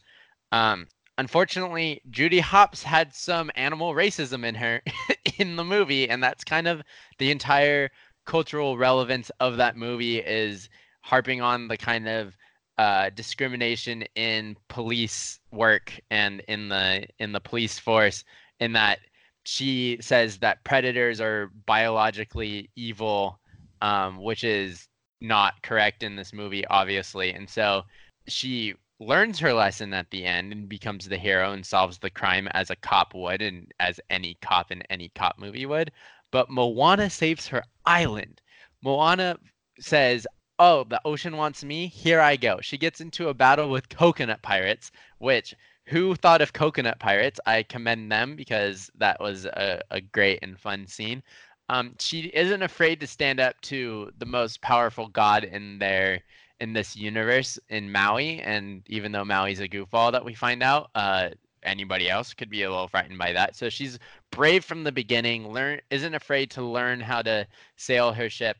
Um, 0.51 0.87
unfortunately, 1.17 2.01
Judy 2.09 2.39
Hopps 2.39 2.83
had 2.83 3.13
some 3.13 3.51
animal 3.55 3.93
racism 3.93 4.45
in 4.45 4.55
her 4.55 4.81
in 5.37 5.55
the 5.55 5.63
movie, 5.63 6.09
and 6.09 6.23
that's 6.23 6.43
kind 6.43 6.67
of 6.67 6.81
the 7.17 7.31
entire 7.31 7.89
cultural 8.25 8.77
relevance 8.77 9.31
of 9.39 9.57
that 9.57 9.75
movie 9.75 10.19
is 10.19 10.69
harping 11.01 11.41
on 11.41 11.67
the 11.67 11.77
kind 11.77 12.07
of 12.07 12.35
uh, 12.77 13.09
discrimination 13.11 14.03
in 14.15 14.55
police 14.67 15.39
work 15.51 15.99
and 16.09 16.41
in 16.47 16.69
the 16.69 17.05
in 17.19 17.31
the 17.31 17.39
police 17.39 17.77
force 17.77 18.23
in 18.59 18.73
that 18.73 18.99
she 19.43 19.97
says 20.01 20.37
that 20.37 20.63
predators 20.63 21.19
are 21.19 21.51
biologically 21.65 22.69
evil 22.75 23.39
um, 23.81 24.17
which 24.17 24.43
is 24.43 24.87
not 25.21 25.61
correct 25.61 26.03
in 26.03 26.15
this 26.15 26.33
movie 26.33 26.65
obviously 26.67 27.31
and 27.31 27.49
so 27.49 27.83
she 28.27 28.73
learns 29.01 29.39
her 29.39 29.53
lesson 29.53 29.93
at 29.93 30.09
the 30.11 30.25
end 30.25 30.51
and 30.51 30.69
becomes 30.69 31.07
the 31.07 31.17
hero 31.17 31.51
and 31.51 31.65
solves 31.65 31.97
the 31.97 32.09
crime 32.09 32.47
as 32.51 32.69
a 32.69 32.75
cop 32.75 33.13
would 33.15 33.41
and 33.41 33.73
as 33.79 33.99
any 34.09 34.37
cop 34.41 34.71
in 34.71 34.81
any 34.83 35.09
cop 35.15 35.39
movie 35.39 35.65
would. 35.65 35.91
But 36.31 36.49
Moana 36.49 37.09
saves 37.09 37.47
her 37.47 37.63
island. 37.85 38.41
Moana 38.83 39.37
says, 39.79 40.27
oh, 40.59 40.83
the 40.83 41.01
ocean 41.03 41.35
wants 41.35 41.63
me. 41.63 41.87
Here 41.87 42.21
I 42.21 42.35
go. 42.35 42.59
She 42.61 42.77
gets 42.77 43.01
into 43.01 43.29
a 43.29 43.33
battle 43.33 43.69
with 43.69 43.89
coconut 43.89 44.43
pirates, 44.43 44.91
which 45.17 45.55
who 45.87 46.15
thought 46.15 46.41
of 46.41 46.53
coconut 46.53 46.99
pirates? 46.99 47.39
I 47.47 47.63
commend 47.63 48.11
them 48.11 48.35
because 48.35 48.91
that 48.95 49.19
was 49.19 49.45
a, 49.45 49.81
a 49.89 49.99
great 49.99 50.39
and 50.43 50.59
fun 50.59 50.85
scene. 50.85 51.23
Um, 51.69 51.95
she 51.99 52.31
isn't 52.33 52.63
afraid 52.63 52.99
to 52.99 53.07
stand 53.07 53.39
up 53.39 53.59
to 53.61 54.11
the 54.17 54.25
most 54.25 54.61
powerful 54.61 55.07
god 55.07 55.43
in 55.43 55.79
their 55.79 56.21
in 56.59 56.73
this 56.73 56.95
universe 56.95 57.57
in 57.69 57.91
Maui, 57.91 58.39
and 58.41 58.83
even 58.87 59.11
though 59.11 59.25
Maui's 59.25 59.59
a 59.59 59.67
goofball 59.67 60.11
that 60.11 60.23
we 60.23 60.35
find 60.35 60.61
out, 60.61 60.91
uh, 60.93 61.29
anybody 61.63 62.09
else 62.09 62.33
could 62.35 62.49
be 62.49 62.63
a 62.63 62.69
little 62.69 62.87
frightened 62.87 63.17
by 63.17 63.33
that. 63.33 63.55
So 63.55 63.69
she's 63.69 63.97
brave 64.31 64.63
from 64.63 64.83
the 64.83 64.91
beginning. 64.91 65.51
Learn 65.51 65.79
isn't 65.89 66.13
afraid 66.13 66.51
to 66.51 66.61
learn 66.61 66.99
how 66.99 67.23
to 67.23 67.47
sail 67.77 68.13
her 68.13 68.29
ship. 68.29 68.57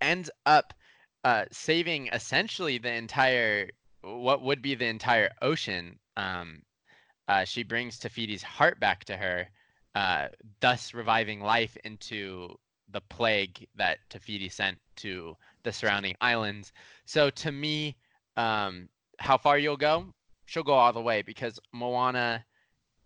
Ends 0.00 0.30
up 0.44 0.74
uh, 1.24 1.44
saving 1.50 2.08
essentially 2.08 2.78
the 2.78 2.92
entire 2.92 3.70
what 4.02 4.42
would 4.42 4.62
be 4.62 4.74
the 4.74 4.86
entire 4.86 5.30
ocean. 5.42 5.98
Um, 6.16 6.62
uh, 7.28 7.44
she 7.44 7.62
brings 7.62 7.98
Te 7.98 8.08
Fiti's 8.08 8.42
heart 8.42 8.80
back 8.80 9.04
to 9.06 9.16
her, 9.16 9.48
uh, 9.98 10.28
thus 10.60 10.94
reviving 10.94 11.40
life 11.40 11.76
into 11.82 12.54
the 12.92 13.00
plague 13.00 13.66
that 13.74 13.98
Te 14.08 14.20
Fiti 14.20 14.48
sent 14.48 14.78
to 14.94 15.36
the 15.64 15.72
surrounding 15.72 16.14
islands. 16.20 16.72
So 17.04 17.30
to 17.30 17.50
me, 17.50 17.96
um, 18.36 18.88
how 19.18 19.36
far 19.36 19.58
you'll 19.58 19.76
go, 19.76 20.14
she'll 20.46 20.62
go 20.62 20.74
all 20.74 20.92
the 20.92 21.00
way 21.00 21.22
because 21.22 21.58
Moana 21.72 22.44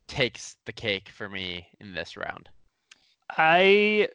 takes 0.06 0.58
the 0.66 0.72
cake 0.72 1.08
for 1.08 1.30
me 1.30 1.66
in 1.80 1.94
this 1.94 2.14
round. 2.14 2.50
I 3.38 4.08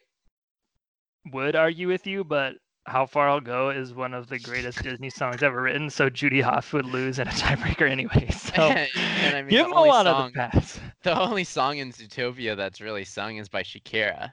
would 1.32 1.56
argue 1.56 1.88
with 1.88 2.06
you, 2.06 2.22
but 2.22 2.54
how 2.88 3.06
Far 3.06 3.28
I'll 3.28 3.40
Go 3.40 3.70
is 3.70 3.92
one 3.94 4.14
of 4.14 4.28
the 4.28 4.38
greatest 4.38 4.82
Disney 4.82 5.10
songs 5.10 5.42
ever 5.42 5.62
written, 5.62 5.90
so 5.90 6.08
Judy 6.10 6.40
Hopps 6.40 6.72
would 6.72 6.86
lose 6.86 7.18
in 7.18 7.28
a 7.28 7.30
tiebreaker 7.32 7.88
anyway. 7.88 8.28
So 8.30 8.62
and 8.62 9.36
I 9.36 9.42
mean, 9.42 9.50
give 9.50 9.66
the 9.68 9.72
a 9.72 9.80
lot 9.80 10.06
song, 10.06 10.32
the 10.32 10.38
pass. 10.38 10.80
the 11.02 11.18
only 11.20 11.44
song 11.44 11.78
in 11.78 11.92
Zootopia 11.92 12.56
that's 12.56 12.80
really 12.80 13.04
sung 13.04 13.36
is 13.36 13.48
by 13.48 13.62
Shakira 13.62 14.32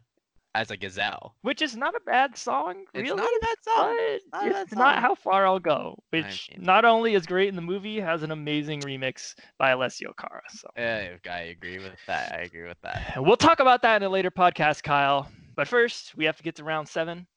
as 0.55 0.71
a 0.71 0.77
gazelle. 0.77 1.35
Which 1.41 1.61
is 1.61 1.75
not 1.75 1.95
a 1.95 1.99
bad 2.05 2.37
song, 2.37 2.85
It's 2.93 3.09
really. 3.09 3.21
not 3.21 3.27
a 3.27 3.39
bad 3.41 3.57
song. 3.61 3.97
but 4.31 4.41
not 4.51 4.61
it's 4.61 4.71
not 4.75 4.99
how 4.99 5.13
far 5.15 5.45
I'll 5.45 5.59
go, 5.59 5.99
which 6.11 6.49
mean- 6.51 6.65
not 6.65 6.85
only 6.85 7.13
is 7.13 7.25
great 7.25 7.49
in 7.49 7.55
the 7.57 7.61
movie, 7.61 7.99
has 7.99 8.23
an 8.23 8.31
amazing 8.31 8.79
remix 8.81 9.35
by 9.59 9.71
Alessia 9.71 10.13
Cara. 10.17 10.41
So 10.49 10.69
Eh, 10.77 11.09
I 11.29 11.39
agree 11.39 11.79
with 11.79 11.97
that. 12.07 12.31
I 12.33 12.43
agree 12.43 12.63
with 12.67 12.79
that. 12.83 13.15
we'll 13.17 13.35
talk 13.35 13.59
about 13.59 13.81
that 13.81 13.97
in 13.97 14.03
a 14.03 14.09
later 14.09 14.31
podcast, 14.31 14.81
Kyle. 14.81 15.29
But 15.57 15.67
first, 15.67 16.15
we 16.15 16.23
have 16.25 16.37
to 16.37 16.43
get 16.43 16.55
to 16.55 16.63
round 16.63 16.87
seven, 16.87 17.27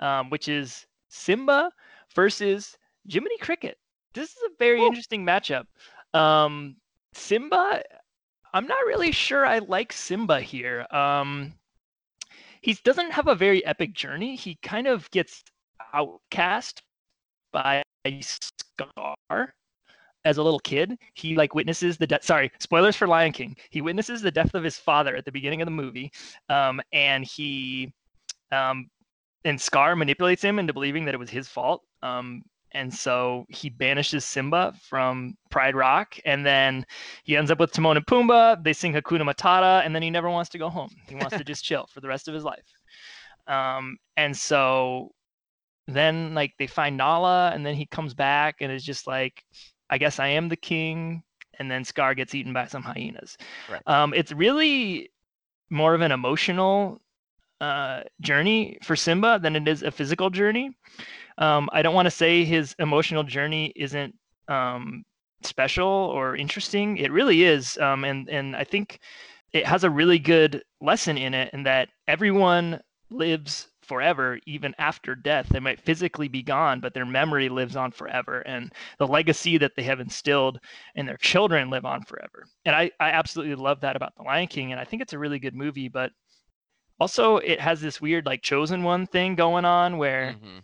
um, 0.00 0.30
which 0.30 0.48
is 0.48 0.86
Simba 1.08 1.70
versus 2.14 2.76
Jiminy 3.08 3.38
Cricket. 3.38 3.78
This 4.14 4.30
is 4.30 4.42
a 4.46 4.56
very 4.58 4.80
Ooh. 4.80 4.86
interesting 4.86 5.24
matchup. 5.24 5.66
Um, 6.14 6.76
Simba, 7.14 7.82
I'm 8.52 8.66
not 8.66 8.86
really 8.86 9.12
sure 9.12 9.44
I 9.44 9.58
like 9.58 9.92
Simba 9.92 10.40
here. 10.40 10.86
Um, 10.90 11.54
he 12.60 12.74
doesn't 12.84 13.12
have 13.12 13.28
a 13.28 13.34
very 13.34 13.64
epic 13.64 13.92
journey. 13.92 14.36
He 14.36 14.58
kind 14.62 14.86
of 14.86 15.10
gets 15.10 15.44
outcast 15.92 16.82
by 17.52 17.82
Scar 18.20 19.54
as 20.24 20.38
a 20.38 20.42
little 20.42 20.60
kid. 20.60 20.98
He 21.14 21.36
like 21.36 21.54
witnesses 21.54 21.96
the 21.96 22.06
death. 22.06 22.24
Sorry, 22.24 22.50
spoilers 22.58 22.96
for 22.96 23.06
Lion 23.06 23.32
King. 23.32 23.56
He 23.70 23.80
witnesses 23.80 24.22
the 24.22 24.30
death 24.30 24.54
of 24.54 24.64
his 24.64 24.76
father 24.76 25.16
at 25.16 25.24
the 25.24 25.32
beginning 25.32 25.62
of 25.62 25.66
the 25.66 25.72
movie, 25.72 26.10
um, 26.48 26.80
and 26.92 27.24
he 27.24 27.92
um, 28.52 28.88
and 29.44 29.60
Scar 29.60 29.96
manipulates 29.96 30.42
him 30.42 30.58
into 30.58 30.72
believing 30.72 31.04
that 31.04 31.14
it 31.14 31.18
was 31.18 31.30
his 31.30 31.48
fault. 31.48 31.82
Um, 32.02 32.42
and 32.72 32.92
so 32.92 33.46
he 33.48 33.70
banishes 33.70 34.24
Simba 34.24 34.74
from 34.82 35.34
Pride 35.50 35.74
Rock, 35.74 36.18
and 36.24 36.44
then 36.44 36.84
he 37.24 37.36
ends 37.36 37.50
up 37.50 37.58
with 37.58 37.72
Timon 37.72 37.96
and 37.96 38.06
Pumbaa. 38.06 38.62
They 38.62 38.74
sing 38.74 38.92
Hakuna 38.92 39.22
Matata, 39.22 39.84
and 39.84 39.94
then 39.94 40.02
he 40.02 40.10
never 40.10 40.28
wants 40.28 40.50
to 40.50 40.58
go 40.58 40.68
home. 40.68 40.90
He 41.08 41.14
wants 41.14 41.36
to 41.36 41.44
just 41.44 41.64
chill 41.64 41.88
for 41.92 42.00
the 42.00 42.08
rest 42.08 42.28
of 42.28 42.34
his 42.34 42.44
life. 42.44 42.66
Um, 43.46 43.96
and 44.16 44.36
so 44.36 45.12
then 45.86 46.34
like 46.34 46.52
they 46.58 46.66
find 46.66 46.96
Nala, 46.96 47.52
and 47.54 47.64
then 47.64 47.74
he 47.74 47.86
comes 47.86 48.12
back 48.12 48.56
and 48.60 48.70
is 48.70 48.84
just 48.84 49.06
like, 49.06 49.42
I 49.88 49.96
guess 49.96 50.18
I 50.18 50.28
am 50.28 50.48
the 50.48 50.56
king. 50.56 51.22
And 51.58 51.70
then 51.70 51.84
Scar 51.84 52.14
gets 52.14 52.34
eaten 52.34 52.52
by 52.52 52.66
some 52.66 52.82
hyenas. 52.82 53.36
Right. 53.68 53.82
Um, 53.86 54.14
it's 54.14 54.30
really 54.30 55.10
more 55.70 55.94
of 55.94 56.02
an 56.02 56.12
emotional 56.12 57.00
uh, 57.60 58.02
journey 58.20 58.78
for 58.82 58.96
Simba 58.96 59.38
than 59.42 59.56
it 59.56 59.66
is 59.66 59.82
a 59.82 59.90
physical 59.90 60.30
journey. 60.30 60.70
Um, 61.38 61.68
I 61.72 61.82
don't 61.82 61.94
want 61.94 62.06
to 62.06 62.10
say 62.10 62.44
his 62.44 62.74
emotional 62.78 63.22
journey 63.22 63.72
isn't 63.76 64.14
um, 64.48 65.04
special 65.42 65.86
or 65.86 66.36
interesting. 66.36 66.96
It 66.96 67.12
really 67.12 67.44
is, 67.44 67.78
um, 67.78 68.04
and 68.04 68.28
and 68.28 68.56
I 68.56 68.64
think 68.64 69.00
it 69.52 69.66
has 69.66 69.84
a 69.84 69.90
really 69.90 70.18
good 70.18 70.62
lesson 70.80 71.16
in 71.16 71.34
it, 71.34 71.50
in 71.52 71.62
that 71.64 71.88
everyone 72.06 72.80
lives 73.10 73.68
forever, 73.82 74.38
even 74.46 74.74
after 74.78 75.14
death. 75.14 75.48
They 75.48 75.60
might 75.60 75.80
physically 75.80 76.28
be 76.28 76.42
gone, 76.42 76.80
but 76.80 76.92
their 76.92 77.06
memory 77.06 77.48
lives 77.48 77.74
on 77.74 77.90
forever, 77.90 78.40
and 78.40 78.72
the 78.98 79.06
legacy 79.06 79.58
that 79.58 79.72
they 79.76 79.84
have 79.84 80.00
instilled 80.00 80.58
in 80.94 81.06
their 81.06 81.16
children 81.16 81.70
live 81.70 81.86
on 81.86 82.02
forever. 82.02 82.44
And 82.64 82.76
I 82.76 82.90
I 83.00 83.10
absolutely 83.10 83.54
love 83.54 83.80
that 83.80 83.96
about 83.96 84.14
The 84.16 84.24
Lion 84.24 84.48
King, 84.48 84.72
and 84.72 84.80
I 84.80 84.84
think 84.84 85.02
it's 85.02 85.14
a 85.14 85.18
really 85.18 85.38
good 85.38 85.54
movie, 85.54 85.88
but 85.88 86.12
also 87.00 87.36
it 87.38 87.60
has 87.60 87.80
this 87.80 88.00
weird 88.00 88.26
like 88.26 88.42
chosen 88.42 88.82
one 88.82 89.06
thing 89.06 89.34
going 89.34 89.64
on 89.64 89.98
where 89.98 90.34
Mhm. 90.42 90.62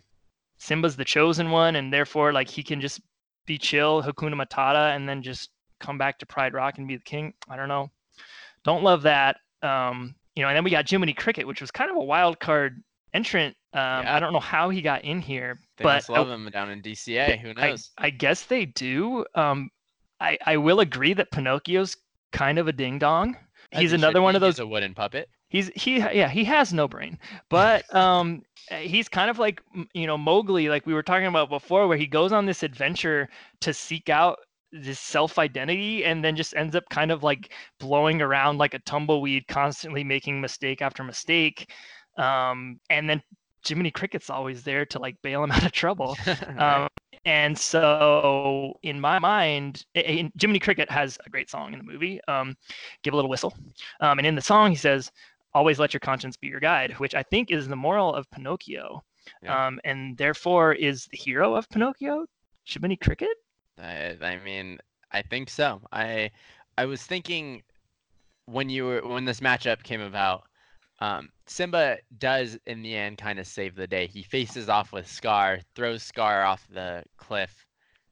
Simba's 0.57 0.95
the 0.95 1.05
chosen 1.05 1.51
one, 1.51 1.75
and 1.75 1.91
therefore 1.93 2.31
like 2.33 2.49
he 2.49 2.63
can 2.63 2.79
just 2.81 3.01
be 3.45 3.57
chill, 3.57 4.01
Hakuna 4.01 4.33
Matata, 4.33 4.95
and 4.95 5.07
then 5.07 5.21
just 5.21 5.51
come 5.79 5.97
back 5.97 6.17
to 6.19 6.25
Pride 6.25 6.53
Rock 6.53 6.77
and 6.77 6.87
be 6.87 6.95
the 6.95 7.03
king. 7.03 7.33
I 7.49 7.55
don't 7.55 7.67
know. 7.67 7.91
Don't 8.63 8.83
love 8.83 9.03
that. 9.03 9.37
Um, 9.61 10.15
you 10.35 10.41
know, 10.41 10.49
and 10.49 10.55
then 10.55 10.63
we 10.63 10.71
got 10.71 10.89
Jiminy 10.89 11.13
Cricket, 11.13 11.45
which 11.45 11.61
was 11.61 11.71
kind 11.71 11.91
of 11.91 11.97
a 11.97 12.03
wild 12.03 12.39
card 12.39 12.81
entrant. 13.13 13.55
Um, 13.73 14.03
Yeah. 14.03 14.15
I 14.15 14.19
don't 14.19 14.33
know 14.33 14.39
how 14.39 14.69
he 14.69 14.81
got 14.81 15.03
in 15.03 15.21
here, 15.21 15.59
They 15.77 15.83
but 15.83 16.07
love 16.09 16.29
him 16.29 16.49
down 16.49 16.71
in 16.71 16.81
DCA. 16.81 17.37
Who 17.37 17.49
I, 17.57 17.69
knows? 17.69 17.91
I 17.97 18.09
guess 18.09 18.43
they 18.43 18.65
do. 18.65 19.25
Um, 19.35 19.69
I, 20.19 20.37
I 20.45 20.57
will 20.57 20.79
agree 20.79 21.13
that 21.13 21.31
Pinocchio's 21.31 21.97
kind 22.31 22.57
of 22.57 22.67
a 22.67 22.73
ding 22.73 22.97
dong. 22.99 23.37
He's 23.71 23.93
another 23.93 24.21
one 24.21 24.35
of 24.35 24.41
those 24.41 24.55
He's 24.55 24.59
a 24.59 24.67
wooden 24.67 24.93
puppet. 24.93 25.29
He's 25.55 25.71
he 25.73 25.99
yeah 25.99 26.27
he 26.27 26.43
has 26.43 26.73
no 26.73 26.85
brain, 26.85 27.17
but 27.47 27.85
um 27.95 28.41
he's 28.69 29.07
kind 29.07 29.29
of 29.29 29.39
like 29.39 29.61
you 29.93 30.05
know 30.05 30.17
Mowgli 30.17 30.67
like 30.67 30.85
we 30.85 30.93
were 30.93 31.01
talking 31.01 31.27
about 31.27 31.47
before, 31.47 31.87
where 31.87 31.97
he 31.97 32.07
goes 32.07 32.33
on 32.33 32.45
this 32.45 32.61
adventure 32.61 33.29
to 33.61 33.73
seek 33.73 34.09
out 34.09 34.39
this 34.73 34.99
self 34.99 35.39
identity 35.39 36.03
and 36.03 36.25
then 36.25 36.35
just 36.35 36.53
ends 36.57 36.75
up 36.75 36.83
kind 36.89 37.09
of 37.09 37.23
like 37.23 37.53
blowing 37.79 38.21
around 38.21 38.57
like 38.57 38.73
a 38.73 38.79
tumbleweed, 38.79 39.47
constantly 39.47 40.03
making 40.03 40.41
mistake 40.41 40.81
after 40.81 41.05
mistake, 41.05 41.71
um 42.17 42.77
and 42.89 43.09
then 43.09 43.23
Jiminy 43.65 43.91
Cricket's 43.91 44.29
always 44.29 44.61
there 44.61 44.85
to 44.87 44.99
like 44.99 45.15
bail 45.21 45.41
him 45.41 45.51
out 45.53 45.65
of 45.65 45.71
trouble. 45.71 46.17
Um, 46.57 46.89
and 47.23 47.57
so, 47.57 48.77
in 48.83 48.99
my 48.99 49.17
mind, 49.19 49.85
a- 49.95 50.29
Jiminy 50.39 50.59
Cricket 50.59 50.91
has 50.91 51.17
a 51.25 51.29
great 51.29 51.49
song 51.49 51.73
in 51.73 51.79
the 51.79 51.85
movie, 51.85 52.19
um, 52.27 52.55
"Give 53.03 53.13
a 53.13 53.15
Little 53.15 53.31
Whistle," 53.31 53.53
um, 53.99 54.19
and 54.19 54.27
in 54.27 54.35
the 54.35 54.41
song 54.41 54.69
he 54.69 54.75
says, 54.75 55.11
"Always 55.55 55.79
let 55.79 55.93
your 55.93 56.01
conscience 56.01 56.37
be 56.37 56.47
your 56.47 56.59
guide," 56.59 56.91
which 56.99 57.15
I 57.15 57.23
think 57.23 57.49
is 57.49 57.67
the 57.67 57.75
moral 57.75 58.13
of 58.13 58.29
Pinocchio, 58.29 59.03
Yeah. 59.41 59.67
um, 59.67 59.79
and 59.83 60.17
therefore 60.17 60.73
is 60.73 61.05
the 61.05 61.17
hero 61.17 61.55
of 61.55 61.67
Pinocchio, 61.69 62.25
Jiminy 62.65 62.97
Cricket. 62.97 63.35
I, 63.79 64.17
I 64.21 64.37
mean, 64.43 64.77
I 65.11 65.21
think 65.21 65.49
so. 65.49 65.81
I 65.91 66.31
I 66.77 66.85
was 66.85 67.01
thinking 67.03 67.63
when 68.45 68.69
you 68.69 68.85
were 68.85 69.01
when 69.07 69.25
this 69.25 69.39
matchup 69.39 69.81
came 69.83 70.01
about, 70.01 70.43
um, 70.99 71.29
Simba 71.45 71.97
does 72.17 72.57
in 72.65 72.81
the 72.81 72.95
end 72.95 73.17
kind 73.17 73.39
of 73.39 73.47
save 73.47 73.75
the 73.75 73.87
day. 73.87 74.07
He 74.07 74.23
faces 74.23 74.69
off 74.69 74.91
with 74.91 75.07
Scar, 75.07 75.59
throws 75.73 76.03
Scar 76.03 76.43
off 76.43 76.67
the 76.69 77.03
cliff, 77.17 77.65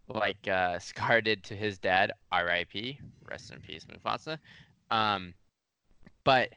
like 0.08 0.48
uh, 0.48 0.80
Scar 0.90 1.22
did 1.22 1.44
to 1.44 1.56
his 1.56 1.78
dad. 1.78 2.12
R.I.P. 2.32 3.00
Rest 3.30 3.52
in 3.52 3.60
peace, 3.60 3.86
Mufasa. 3.86 4.40
Um, 4.92 5.34
but 6.24 6.50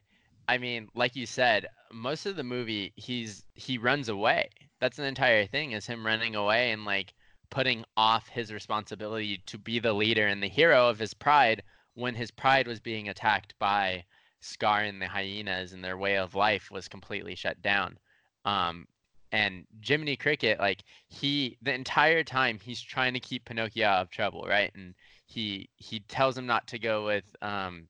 I 0.49 0.59
mean, 0.59 0.89
like 0.95 1.17
you 1.17 1.27
said, 1.27 1.67
most 1.93 2.27
of 2.27 2.37
the 2.37 2.45
movie 2.45 2.93
he's 2.97 3.45
he 3.55 3.79
runs 3.79 4.09
away. 4.09 4.51
That's 4.81 4.99
an 4.99 5.05
entire 5.05 5.47
thing 5.47 5.73
is 5.73 5.87
him 5.87 6.07
running 6.07 6.35
away 6.35 6.71
and 6.73 6.85
like 6.85 7.15
putting 7.51 7.85
off 7.97 8.29
his 8.29 8.53
responsibility 8.53 9.43
to 9.47 9.59
be 9.59 9.79
the 9.79 9.93
leader 9.93 10.27
and 10.27 10.43
the 10.43 10.49
hero 10.49 10.89
of 10.89 10.99
his 10.99 11.15
pride 11.15 11.63
when 11.95 12.15
his 12.15 12.31
pride 12.31 12.67
was 12.67 12.81
being 12.81 13.09
attacked 13.09 13.55
by 13.59 14.05
Scar 14.41 14.83
and 14.83 15.01
the 15.01 15.09
hyenas 15.09 15.73
and 15.73 15.83
their 15.83 15.97
way 15.97 16.17
of 16.19 16.35
life 16.35 16.71
was 16.71 16.89
completely 16.89 17.35
shut 17.35 17.61
down. 17.63 17.99
Um, 18.45 18.87
and 19.33 19.67
Jiminy 19.85 20.17
Cricket, 20.17 20.61
like 20.61 20.85
he, 21.09 21.59
the 21.63 21.75
entire 21.75 22.23
time 22.23 22.59
he's 22.63 22.81
trying 22.81 23.15
to 23.15 23.21
keep 23.21 23.45
Pinocchio 23.45 23.87
out 23.87 24.03
of 24.03 24.11
trouble, 24.11 24.45
right? 24.47 24.71
And 24.75 24.95
he 25.27 25.69
he 25.77 26.01
tells 26.01 26.39
him 26.39 26.47
not 26.47 26.69
to 26.69 26.79
go 26.79 27.05
with 27.05 27.25
um, 27.43 27.89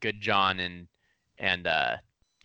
Good 0.00 0.20
John 0.20 0.60
and 0.60 0.88
and 1.38 1.66
uh, 1.66 1.96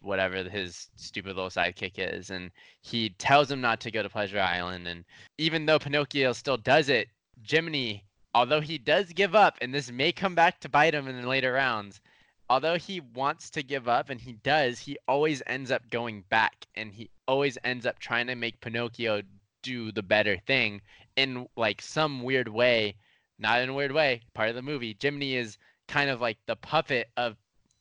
whatever 0.01 0.43
his 0.43 0.89
stupid 0.95 1.35
little 1.35 1.49
sidekick 1.49 1.93
is, 1.97 2.29
and 2.29 2.51
he 2.81 3.09
tells 3.09 3.49
him 3.49 3.61
not 3.61 3.79
to 3.81 3.91
go 3.91 4.03
to 4.03 4.09
Pleasure 4.09 4.39
Island. 4.39 4.87
And 4.87 5.05
even 5.37 5.65
though 5.65 5.79
Pinocchio 5.79 6.33
still 6.33 6.57
does 6.57 6.89
it, 6.89 7.07
Jiminy, 7.47 8.05
although 8.33 8.61
he 8.61 8.77
does 8.77 9.13
give 9.13 9.35
up, 9.35 9.57
and 9.61 9.73
this 9.73 9.91
may 9.91 10.11
come 10.11 10.35
back 10.35 10.59
to 10.61 10.69
bite 10.69 10.93
him 10.93 11.07
in 11.07 11.21
the 11.21 11.27
later 11.27 11.53
rounds, 11.53 12.01
although 12.49 12.77
he 12.77 12.99
wants 12.99 13.49
to 13.49 13.63
give 13.63 13.87
up 13.87 14.09
and 14.09 14.19
he 14.19 14.33
does, 14.33 14.79
he 14.79 14.97
always 15.07 15.41
ends 15.47 15.71
up 15.71 15.89
going 15.89 16.23
back 16.29 16.67
and 16.75 16.91
he 16.91 17.09
always 17.27 17.57
ends 17.63 17.85
up 17.85 17.97
trying 17.99 18.27
to 18.27 18.35
make 18.35 18.59
Pinocchio 18.59 19.21
do 19.63 19.91
the 19.91 20.03
better 20.03 20.37
thing 20.47 20.81
in 21.15 21.47
like 21.55 21.81
some 21.81 22.23
weird 22.23 22.47
way. 22.47 22.95
Not 23.39 23.61
in 23.61 23.69
a 23.69 23.73
weird 23.73 23.91
way, 23.91 24.21
part 24.33 24.49
of 24.49 24.55
the 24.55 24.61
movie. 24.61 24.97
Jiminy 25.01 25.35
is 25.35 25.57
kind 25.87 26.09
of 26.09 26.21
like 26.21 26.37
the 26.45 26.55
puppet 26.55 27.09
of 27.17 27.37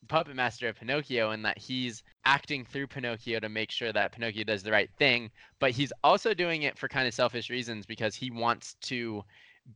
puppet 0.07 0.35
master 0.35 0.67
of 0.67 0.75
Pinocchio 0.75 1.31
and 1.31 1.45
that 1.45 1.57
he's 1.57 2.03
acting 2.25 2.65
through 2.65 2.87
Pinocchio 2.87 3.39
to 3.39 3.49
make 3.49 3.71
sure 3.71 3.93
that 3.93 4.11
Pinocchio 4.11 4.43
does 4.43 4.63
the 4.63 4.71
right 4.71 4.89
thing, 4.97 5.29
but 5.59 5.71
he's 5.71 5.93
also 6.03 6.33
doing 6.33 6.63
it 6.63 6.77
for 6.77 6.87
kind 6.87 7.07
of 7.07 7.13
selfish 7.13 7.49
reasons 7.49 7.85
because 7.85 8.15
he 8.15 8.31
wants 8.31 8.75
to 8.81 9.23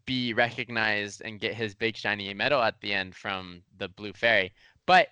be 0.06 0.34
recognized 0.34 1.22
and 1.24 1.40
get 1.40 1.54
his 1.54 1.76
big 1.76 1.96
shiny 1.96 2.34
medal 2.34 2.62
at 2.62 2.80
the 2.82 2.94
end 2.94 3.16
from 3.16 3.62
the 3.78 3.88
blue 3.90 4.14
fairy. 4.14 4.52
But 4.86 5.10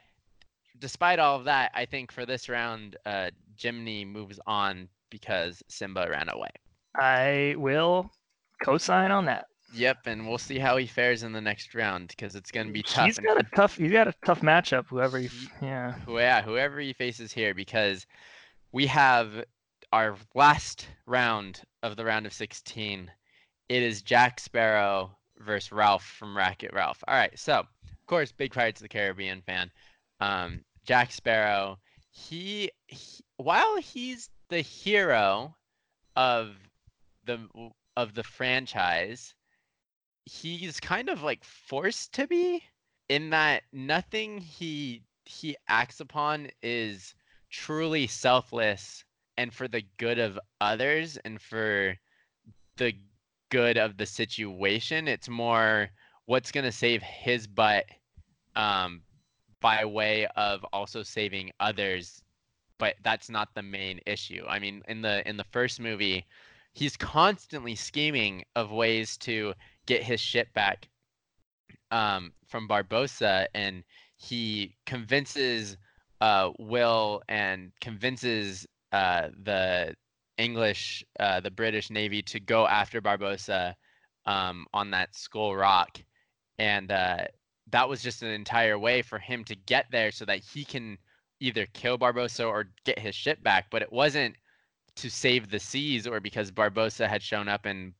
despite 0.80 1.20
all 1.20 1.38
of 1.38 1.45
that, 1.45 1.72
I 1.74 1.86
think 1.86 2.11
for 2.11 2.26
this 2.26 2.49
round, 2.49 2.97
uh, 3.05 3.30
moves 3.64 4.39
on 4.47 4.89
because 5.09 5.64
Simba 5.70 6.07
ran 6.09 6.28
away. 6.30 6.49
I 6.95 7.55
will 7.57 8.11
co-sign 8.64 9.11
on 9.11 9.26
that. 9.26 9.45
Yep, 9.74 10.05
and 10.05 10.28
we'll 10.28 10.38
see 10.38 10.59
how 10.59 10.78
he 10.78 10.86
fares 10.86 11.24
in 11.24 11.34
the 11.34 11.41
next 11.41 11.74
round 11.74 12.09
because 12.09 12.36
it's 12.36 12.51
going 12.51 12.67
to 12.67 12.74
be 12.74 12.84
tough. 12.84 13.05
He's 13.05 13.19
got 13.19 13.39
a 13.39 13.43
tough. 13.55 13.78
He's 13.78 13.91
got 13.91 14.07
a 14.07 14.13
tough 14.26 14.41
matchup. 14.41 14.86
Whoever 14.88 15.17
he, 15.19 15.30
yeah. 15.61 15.95
yeah, 16.07 16.41
whoever 16.41 16.80
he 16.80 16.93
faces 16.93 17.32
here, 17.32 17.53
because 17.53 18.05
we 18.71 18.86
have 18.88 19.43
our 19.91 20.15
last 20.36 20.88
round 21.05 21.61
of 21.82 21.95
the 21.95 22.05
round 22.05 22.26
of 22.26 22.34
16. 22.34 23.09
It 23.69 23.84
is 23.84 24.01
Jack 24.01 24.39
Sparrow 24.39 25.11
versus 25.39 25.71
Ralph 25.71 26.03
from 26.03 26.36
Wreck 26.36 26.63
It 26.63 26.74
Ralph. 26.74 27.03
All 27.07 27.15
right, 27.15 27.38
so 27.38 27.59
of 27.59 28.07
course, 28.07 28.32
big 28.32 28.53
Pirates 28.53 28.80
of 28.80 28.86
the 28.86 28.89
Caribbean 28.89 29.41
fan. 29.41 29.71
Um, 30.19 30.61
Jack 30.86 31.11
Sparrow. 31.11 31.80
He, 32.11 32.69
he 32.88 33.24
while 33.38 33.78
he's 33.78 34.30
the 34.49 34.61
hero 34.61 35.55
of 36.15 36.55
the 37.26 37.39
of 37.97 38.13
the 38.13 38.24
franchise 38.24 39.34
he's 40.26 40.80
kind 40.80 41.09
of 41.09 41.24
like 41.24 41.43
forced 41.43 42.13
to 42.13 42.28
be 42.28 42.63
in 43.09 43.30
that 43.32 43.63
nothing 43.71 44.38
he 44.39 45.03
he 45.26 45.55
acts 45.67 45.99
upon 45.99 46.49
is 46.61 47.15
truly 47.49 48.07
selfless 48.07 49.03
and 49.38 49.53
for 49.53 49.67
the 49.67 49.84
good 49.97 50.19
of 50.19 50.39
others 50.61 51.17
and 51.26 51.41
for 51.41 51.95
the 52.78 52.93
good 53.49 53.78
of 53.78 53.97
the 53.97 54.05
situation. 54.05 55.07
It's 55.07 55.30
more 55.30 55.89
what's 56.26 56.51
going 56.51 56.65
to 56.65 56.71
save 56.71 57.01
his 57.01 57.47
butt 57.47 57.86
um, 58.55 59.01
by 59.61 59.86
way 59.86 60.28
of 60.36 60.65
also 60.74 61.03
saving 61.03 61.51
others 61.59 62.24
but 62.80 62.95
that's 63.03 63.30
not 63.30 63.53
the 63.53 63.61
main 63.61 63.99
issue. 64.05 64.43
I 64.47 64.59
mean 64.59 64.82
in 64.88 65.01
the 65.01 65.28
in 65.28 65.38
the 65.38 65.45
first 65.45 65.80
movie 65.80 66.26
he's 66.74 66.97
constantly 66.97 67.76
scheming 67.76 68.43
of 68.55 68.71
ways 68.71 69.15
to 69.17 69.53
get 69.86 70.03
his 70.03 70.19
ship 70.19 70.53
back 70.53 70.89
um, 71.91 72.34
from 72.47 72.67
Barbossa, 72.67 73.47
and 73.53 73.84
he 74.17 74.75
convinces 74.86 75.77
uh, 76.21 76.51
Will 76.59 77.21
and 77.27 77.71
convinces 77.81 78.65
uh, 78.91 79.29
the 79.43 79.93
English, 80.38 81.03
uh, 81.19 81.39
the 81.39 81.51
British 81.51 81.89
Navy 81.89 82.21
to 82.23 82.39
go 82.39 82.67
after 82.67 83.01
Barbossa 83.01 83.75
um, 84.25 84.65
on 84.73 84.91
that 84.91 85.15
Skull 85.15 85.55
Rock, 85.55 85.99
and 86.57 86.91
uh, 86.91 87.25
that 87.71 87.89
was 87.89 88.01
just 88.01 88.23
an 88.23 88.29
entire 88.29 88.77
way 88.79 89.01
for 89.01 89.19
him 89.19 89.43
to 89.45 89.55
get 89.55 89.86
there 89.91 90.11
so 90.11 90.25
that 90.25 90.39
he 90.39 90.63
can 90.63 90.97
either 91.39 91.65
kill 91.73 91.97
Barbossa 91.97 92.47
or 92.47 92.69
get 92.86 92.97
his 92.99 93.15
ship 93.15 93.43
back. 93.43 93.65
But 93.69 93.81
it 93.81 93.91
wasn't 93.91 94.36
to 94.95 95.09
save 95.09 95.49
the 95.49 95.59
seas 95.59 96.07
or 96.07 96.19
because 96.19 96.51
Barbossa 96.51 97.07
had 97.07 97.21
shown 97.21 97.47
up 97.47 97.65
and 97.65 97.93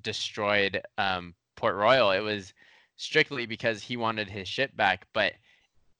destroyed 0.00 0.80
um, 0.98 1.34
Port 1.56 1.76
Royal. 1.76 2.10
It 2.10 2.20
was 2.20 2.54
strictly 2.96 3.46
because 3.46 3.82
he 3.82 3.96
wanted 3.96 4.30
his 4.30 4.48
ship 4.48 4.74
back. 4.76 5.06
But 5.12 5.32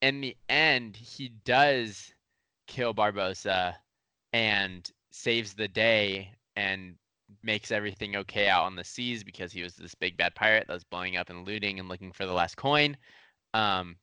in 0.00 0.20
the 0.20 0.36
end, 0.48 0.96
he 0.96 1.28
does 1.44 2.12
kill 2.66 2.94
Barbossa 2.94 3.74
and 4.32 4.90
saves 5.10 5.54
the 5.54 5.68
day 5.68 6.32
and 6.56 6.94
makes 7.42 7.70
everything 7.70 8.16
okay 8.16 8.48
out 8.48 8.64
on 8.64 8.76
the 8.76 8.84
seas 8.84 9.24
because 9.24 9.52
he 9.52 9.62
was 9.62 9.74
this 9.74 9.94
big 9.94 10.16
bad 10.16 10.34
pirate 10.34 10.66
that 10.66 10.74
was 10.74 10.84
blowing 10.84 11.16
up 11.16 11.30
and 11.30 11.46
looting 11.46 11.78
and 11.78 11.88
looking 11.88 12.12
for 12.12 12.26
the 12.26 12.32
last 12.32 12.56
coin. 12.56 12.96
Um, 13.54 13.96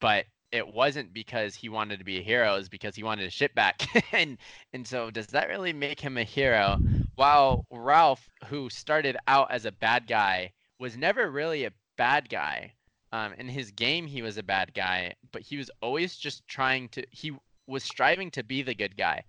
but 0.00 0.26
it 0.52 0.74
wasn't 0.74 1.14
because 1.14 1.54
he 1.54 1.70
wanted 1.70 1.98
to 1.98 2.04
be 2.04 2.18
a 2.18 2.22
hero, 2.22 2.56
it's 2.56 2.68
because 2.68 2.94
he 2.94 3.02
wanted 3.02 3.24
his 3.24 3.32
ship 3.32 3.54
back. 3.54 3.82
and 4.12 4.36
and 4.72 4.86
so 4.86 5.10
does 5.10 5.28
that 5.28 5.48
really 5.48 5.72
make 5.72 5.98
him 5.98 6.18
a 6.18 6.24
hero? 6.24 6.78
While 7.14 7.66
Ralph, 7.70 8.28
who 8.46 8.68
started 8.68 9.16
out 9.26 9.50
as 9.50 9.64
a 9.64 9.72
bad 9.72 10.06
guy, 10.06 10.52
was 10.78 10.96
never 10.96 11.30
really 11.30 11.64
a 11.64 11.72
bad 11.96 12.28
guy. 12.28 12.74
Um, 13.12 13.34
in 13.34 13.48
his 13.48 13.70
game, 13.72 14.06
he 14.06 14.22
was 14.22 14.38
a 14.38 14.42
bad 14.42 14.72
guy, 14.72 15.14
but 15.32 15.42
he 15.42 15.56
was 15.56 15.70
always 15.80 16.16
just 16.16 16.46
trying 16.48 16.88
to. 16.90 17.04
He 17.10 17.32
was 17.66 17.82
striving 17.82 18.30
to 18.32 18.42
be 18.42 18.62
the 18.62 18.74
good 18.74 18.96
guy, 18.96 19.24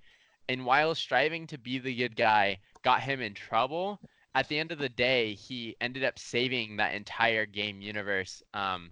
and 0.49 0.65
while 0.65 0.93
striving 0.95 1.47
to 1.47 1.57
be 1.57 1.79
the 1.79 1.95
good 1.95 2.15
guy, 2.15 2.59
got 2.83 3.01
him 3.01 3.21
in 3.21 3.33
trouble. 3.33 3.99
At 4.35 4.47
the 4.47 4.57
end 4.57 4.71
of 4.71 4.79
the 4.79 4.89
day, 4.89 5.35
he 5.35 5.75
ended 5.79 6.03
up 6.03 6.17
saving 6.17 6.77
that 6.77 6.95
entire 6.95 7.45
game 7.45 7.81
universe 7.81 8.41
um, 8.53 8.91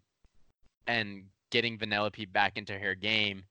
and 0.85 1.23
getting 1.51 1.77
Vanellope 1.77 2.31
back 2.33 2.57
into 2.57 2.77
her 2.79 2.95
game, 2.95 3.43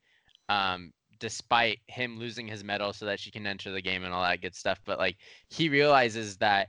um, 0.49 0.93
despite 1.21 1.79
him 1.87 2.19
losing 2.19 2.49
his 2.49 2.65
medal 2.65 2.93
so 2.93 3.07
that 3.07 3.21
she 3.21 3.31
can 3.31 3.47
enter 3.47 3.71
the 3.71 3.83
game 3.83 4.05
and 4.05 4.13
all 4.13 4.23
that 4.23 4.41
good 4.41 4.55
stuff. 4.55 4.81
But 4.85 4.99
like 4.99 5.17
he 5.49 5.69
realizes 5.69 6.37
that 6.39 6.69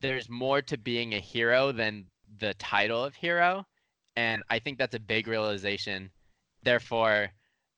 there's 0.00 0.28
more 0.28 0.62
to 0.62 0.76
being 0.76 1.14
a 1.14 1.20
hero 1.20 1.72
than 1.72 2.06
the 2.38 2.54
title 2.54 3.02
of 3.02 3.14
hero. 3.14 3.66
And 4.16 4.42
I 4.50 4.58
think 4.58 4.78
that's 4.78 4.94
a 4.94 5.00
big 5.00 5.26
realization. 5.26 6.10
Therefore, 6.62 7.30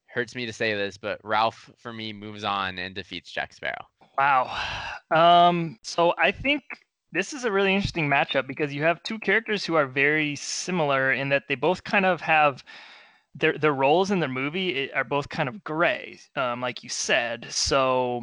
hurts 0.06 0.34
me 0.34 0.46
to 0.46 0.52
say 0.52 0.74
this, 0.74 0.96
but 0.96 1.20
Ralph 1.22 1.70
for 1.78 1.92
me 1.92 2.12
moves 2.12 2.44
on 2.44 2.78
and 2.78 2.94
defeats 2.94 3.30
Jack 3.30 3.52
Sparrow. 3.52 3.86
Wow. 4.18 4.50
Um, 5.14 5.78
so 5.82 6.14
I 6.18 6.32
think 6.32 6.62
this 7.16 7.32
is 7.32 7.44
a 7.44 7.50
really 7.50 7.74
interesting 7.74 8.10
matchup 8.10 8.46
because 8.46 8.74
you 8.74 8.82
have 8.82 9.02
two 9.02 9.18
characters 9.18 9.64
who 9.64 9.74
are 9.74 9.86
very 9.86 10.36
similar 10.36 11.12
in 11.12 11.30
that 11.30 11.44
they 11.48 11.54
both 11.54 11.82
kind 11.82 12.04
of 12.04 12.20
have 12.20 12.62
their 13.34 13.56
their 13.56 13.72
roles 13.72 14.10
in 14.10 14.20
the 14.20 14.28
movie 14.28 14.92
are 14.92 15.04
both 15.04 15.28
kind 15.30 15.48
of 15.48 15.64
gray, 15.64 16.20
um, 16.36 16.60
like 16.60 16.82
you 16.82 16.90
said. 16.90 17.46
So 17.48 18.22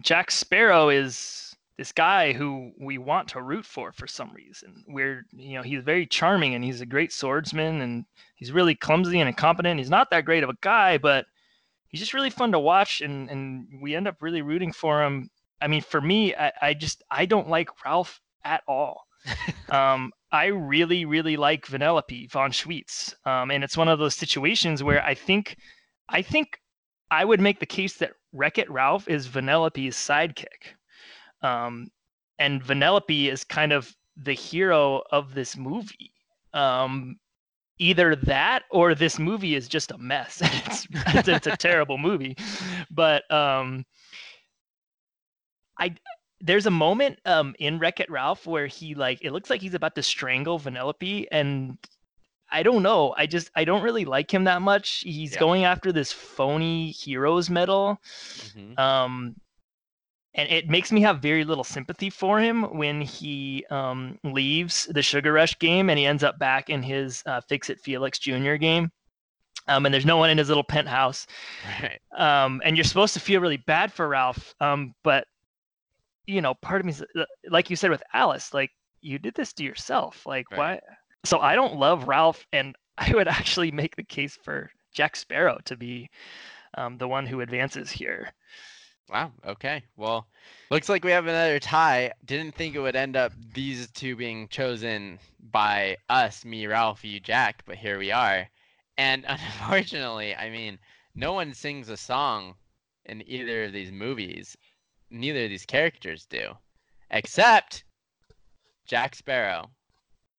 Jack 0.00 0.30
Sparrow 0.30 0.88
is 0.88 1.54
this 1.76 1.92
guy 1.92 2.32
who 2.32 2.72
we 2.78 2.96
want 2.96 3.28
to 3.28 3.42
root 3.42 3.66
for 3.66 3.92
for 3.92 4.06
some 4.06 4.32
reason. 4.32 4.84
We're, 4.88 5.26
you 5.32 5.54
know, 5.54 5.62
he's 5.62 5.82
very 5.82 6.06
charming 6.06 6.54
and 6.54 6.64
he's 6.64 6.80
a 6.80 6.86
great 6.86 7.12
swordsman 7.12 7.82
and 7.82 8.06
he's 8.36 8.52
really 8.52 8.74
clumsy 8.74 9.20
and 9.20 9.28
incompetent. 9.28 9.80
He's 9.80 9.90
not 9.90 10.10
that 10.10 10.24
great 10.24 10.44
of 10.44 10.50
a 10.50 10.58
guy, 10.62 10.96
but 10.96 11.26
he's 11.88 12.00
just 12.00 12.14
really 12.14 12.30
fun 12.30 12.52
to 12.52 12.58
watch 12.58 13.02
and, 13.02 13.30
and 13.30 13.66
we 13.82 13.94
end 13.94 14.08
up 14.08 14.16
really 14.20 14.42
rooting 14.42 14.72
for 14.72 15.02
him. 15.02 15.30
I 15.60 15.68
mean, 15.68 15.82
for 15.82 16.00
me, 16.00 16.34
I, 16.34 16.52
I 16.62 16.74
just, 16.74 17.02
I 17.10 17.26
don't 17.26 17.50
like 17.50 17.84
Ralph 17.84 18.20
at 18.44 18.62
all. 18.66 19.02
um, 19.70 20.12
I 20.32 20.46
really, 20.46 21.04
really 21.04 21.36
like 21.36 21.66
Vanellope 21.66 22.30
von 22.30 22.50
Schweetz. 22.52 23.14
Um, 23.26 23.50
and 23.50 23.64
it's 23.64 23.76
one 23.76 23.88
of 23.88 23.98
those 23.98 24.14
situations 24.14 24.82
where 24.82 25.04
I 25.04 25.14
think, 25.14 25.56
I 26.08 26.22
think 26.22 26.58
I 27.10 27.24
would 27.24 27.40
make 27.40 27.60
the 27.60 27.66
case 27.66 27.96
that 27.98 28.12
Wreck 28.32 28.58
It 28.58 28.70
Ralph 28.70 29.08
is 29.08 29.28
Vanellope's 29.28 29.96
sidekick 29.96 30.74
um, 31.42 31.88
and 32.38 32.62
Vanellope 32.62 33.30
is 33.30 33.44
kind 33.44 33.72
of 33.72 33.94
the 34.16 34.32
hero 34.32 35.02
of 35.10 35.34
this 35.34 35.56
movie. 35.56 36.12
Um, 36.52 37.16
either 37.78 38.14
that 38.14 38.64
or 38.70 38.94
this 38.94 39.18
movie 39.18 39.54
is 39.54 39.68
just 39.68 39.90
a 39.90 39.98
mess. 39.98 40.40
it's, 40.44 40.86
it's, 41.14 41.28
it's 41.28 41.46
a 41.46 41.56
terrible 41.56 41.98
movie. 41.98 42.36
But 42.90 43.30
um, 43.32 43.84
I 45.78 45.94
there's 46.40 46.66
a 46.66 46.70
moment 46.70 47.18
um, 47.24 47.54
in 47.58 47.78
Wreck 47.78 48.00
It 48.00 48.10
Ralph 48.10 48.46
where 48.46 48.66
he 48.66 48.94
like 48.94 49.18
it 49.22 49.32
looks 49.32 49.50
like 49.50 49.60
he's 49.60 49.74
about 49.74 49.94
to 49.96 50.02
strangle 50.02 50.58
Vanellope 50.58 51.26
and 51.30 51.78
I 52.52 52.62
don't 52.62 52.82
know. 52.82 53.14
I 53.16 53.26
just 53.26 53.50
I 53.54 53.64
don't 53.64 53.82
really 53.82 54.04
like 54.04 54.32
him 54.32 54.44
that 54.44 54.62
much. 54.62 55.00
He's 55.00 55.34
yeah. 55.34 55.40
going 55.40 55.64
after 55.64 55.92
this 55.92 56.12
phony 56.12 56.90
heroes 56.90 57.50
medal. 57.50 58.00
Mm-hmm. 58.56 58.80
Um 58.80 59.36
and 60.34 60.48
it 60.48 60.68
makes 60.68 60.92
me 60.92 61.00
have 61.02 61.20
very 61.20 61.44
little 61.44 61.64
sympathy 61.64 62.08
for 62.08 62.38
him 62.38 62.62
when 62.76 63.00
he 63.00 63.64
um, 63.70 64.16
leaves 64.22 64.86
the 64.86 65.02
Sugar 65.02 65.32
Rush 65.32 65.58
game 65.58 65.90
and 65.90 65.98
he 65.98 66.06
ends 66.06 66.22
up 66.22 66.38
back 66.38 66.70
in 66.70 66.84
his 66.84 67.22
uh, 67.26 67.40
Fix 67.48 67.68
It 67.68 67.80
Felix 67.80 68.18
Jr. 68.18 68.54
game. 68.54 68.92
Um, 69.66 69.86
and 69.86 69.92
there's 69.92 70.06
no 70.06 70.16
one 70.16 70.30
in 70.30 70.38
his 70.38 70.48
little 70.48 70.64
penthouse. 70.64 71.26
Right. 71.82 72.00
Um, 72.16 72.62
and 72.64 72.76
you're 72.76 72.84
supposed 72.84 73.14
to 73.14 73.20
feel 73.20 73.40
really 73.40 73.56
bad 73.56 73.92
for 73.92 74.06
Ralph. 74.06 74.54
Um, 74.60 74.94
but 75.02 75.26
you 76.30 76.40
know, 76.40 76.54
part 76.54 76.80
of 76.80 76.86
me, 76.86 76.92
is, 76.92 77.02
uh, 77.16 77.24
like 77.48 77.70
you 77.70 77.76
said 77.76 77.90
with 77.90 78.02
Alice, 78.12 78.54
like 78.54 78.70
you 79.00 79.18
did 79.18 79.34
this 79.34 79.52
to 79.54 79.64
yourself. 79.64 80.26
Like 80.26 80.50
Right. 80.50 80.58
why? 80.58 80.80
So 81.24 81.40
I 81.40 81.54
don't 81.54 81.76
love 81.76 82.08
Ralph, 82.08 82.46
and 82.52 82.74
I 82.98 83.12
would 83.14 83.28
actually 83.28 83.70
make 83.70 83.96
the 83.96 84.04
case 84.04 84.38
for 84.42 84.70
Jack 84.92 85.16
Sparrow 85.16 85.58
to 85.64 85.76
be 85.76 86.08
um, 86.74 86.98
the 86.98 87.08
one 87.08 87.26
who 87.26 87.40
advances 87.40 87.90
here. 87.90 88.32
Wow. 89.08 89.32
Okay. 89.44 89.82
Well, 89.96 90.28
looks 90.70 90.88
like 90.88 91.04
we 91.04 91.10
have 91.10 91.26
another 91.26 91.58
tie. 91.58 92.12
Didn't 92.24 92.54
think 92.54 92.74
it 92.74 92.80
would 92.80 92.94
end 92.94 93.16
up 93.16 93.32
these 93.54 93.90
two 93.90 94.14
being 94.14 94.46
chosen 94.48 95.18
by 95.50 95.96
us, 96.08 96.44
me, 96.44 96.66
Ralph, 96.66 97.04
you, 97.04 97.18
Jack, 97.18 97.62
but 97.66 97.76
here 97.76 97.98
we 97.98 98.12
are. 98.12 98.48
And 98.96 99.24
unfortunately, 99.28 100.36
I 100.36 100.50
mean, 100.50 100.78
no 101.14 101.32
one 101.32 101.54
sings 101.54 101.88
a 101.88 101.96
song 101.96 102.54
in 103.04 103.28
either 103.28 103.64
of 103.64 103.72
these 103.72 103.90
movies. 103.90 104.56
Neither 105.10 105.44
of 105.44 105.50
these 105.50 105.66
characters 105.66 106.26
do, 106.26 106.52
except 107.10 107.84
Jack 108.86 109.14
Sparrow, 109.14 109.70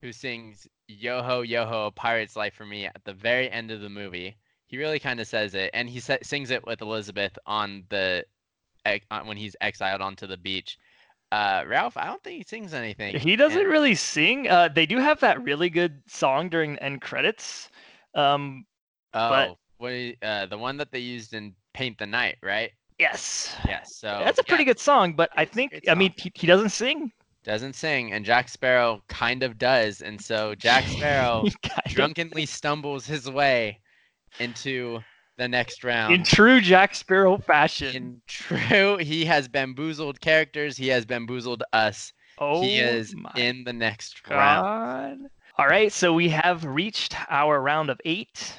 who 0.02 0.12
sings 0.12 0.68
"Yo 0.88 1.22
ho, 1.22 1.42
yo 1.42 1.66
ho, 1.66 1.92
pirate's 1.92 2.36
life 2.36 2.54
for 2.54 2.66
me" 2.66 2.86
at 2.86 3.04
the 3.04 3.14
very 3.14 3.50
end 3.52 3.72
of 3.72 3.82
the 3.82 3.90
movie. 3.90 4.36
He 4.68 4.78
really 4.78 5.00
kind 5.00 5.20
of 5.20 5.28
says 5.28 5.54
it, 5.54 5.70
and 5.74 5.90
he 5.90 6.00
sa- 6.00 6.18
sings 6.24 6.50
it 6.50 6.66
with 6.66 6.82
Elizabeth 6.82 7.38
on 7.46 7.84
the 7.90 8.26
when 9.26 9.38
he's 9.38 9.56
exiled 9.62 10.02
onto 10.02 10.26
the 10.26 10.38
beach. 10.38 10.78
Uh, 11.32 11.64
Ralph, 11.68 11.96
I 11.98 12.06
don't 12.06 12.22
think 12.24 12.38
he 12.38 12.44
sings 12.44 12.74
anything. 12.74 13.18
He 13.20 13.36
doesn't 13.36 13.60
and- 13.62 13.70
really 13.70 13.96
sing. 13.96 14.48
Uh, 14.50 14.68
they 14.70 14.86
do 14.86 14.98
have 14.98 15.20
that 15.22 15.42
really 15.44 15.70
good 15.70 16.02
song 16.08 16.50
during 16.50 16.74
the 16.76 16.84
end 16.84 17.02
credits. 17.02 17.70
Um, 18.16 18.66
Oh, 19.14 19.30
but- 19.30 19.58
what? 19.78 20.16
Uh, 20.22 20.46
the 20.46 20.58
one 20.58 20.78
that 20.78 20.92
they 20.92 21.00
used 21.00 21.34
in 21.34 21.56
Paint 21.74 21.98
the 21.98 22.06
Night, 22.06 22.38
right? 22.42 22.72
Yes, 23.02 23.56
Yes. 23.68 23.98
So 23.98 24.08
that's 24.24 24.40
a 24.40 24.44
pretty 24.44 24.64
yeah, 24.64 24.70
good 24.70 24.80
song. 24.80 25.14
But 25.14 25.30
I 25.36 25.44
think, 25.46 25.82
I 25.90 25.96
mean, 25.96 26.14
he, 26.18 26.32
he 26.34 26.48
doesn't 26.48 26.70
sing. 26.70 27.12
Doesn't 27.44 27.74
sing, 27.76 28.14
and 28.14 28.24
Jack 28.24 28.48
Sparrow 28.50 29.02
kind 29.10 29.42
of 29.44 29.58
does, 29.58 30.02
and 30.02 30.22
so 30.22 30.54
Jack 30.56 30.84
Sparrow 30.88 31.42
He 31.44 31.52
kind 31.68 31.82
of- 31.86 31.92
drunkenly 31.92 32.46
stumbles 32.46 33.06
his 33.08 33.30
way 33.30 33.80
into 34.40 35.00
the 35.38 35.48
next 35.48 35.84
round. 35.84 36.14
in 36.14 36.24
true 36.24 36.62
Jack 36.62 36.94
Sparrow 36.94 37.38
fashion. 37.40 37.96
In 37.96 38.22
true, 38.28 38.98
he 38.98 39.26
has 39.26 39.48
bamboozled 39.48 40.22
characters. 40.22 40.78
He 40.78 40.88
has 40.90 41.04
bamboozled 41.06 41.64
us. 41.74 42.14
oh, 42.38 42.62
he 42.62 42.78
is 42.78 43.16
in 43.36 43.64
the 43.64 43.74
next 43.74 44.22
round. 44.30 45.28
All 45.58 45.68
right, 45.68 45.92
so 45.92 46.14
we 46.14 46.30
have 46.30 46.64
reached 46.64 47.16
our 47.30 47.60
round 47.60 47.90
of 47.90 48.00
eight. 48.06 48.56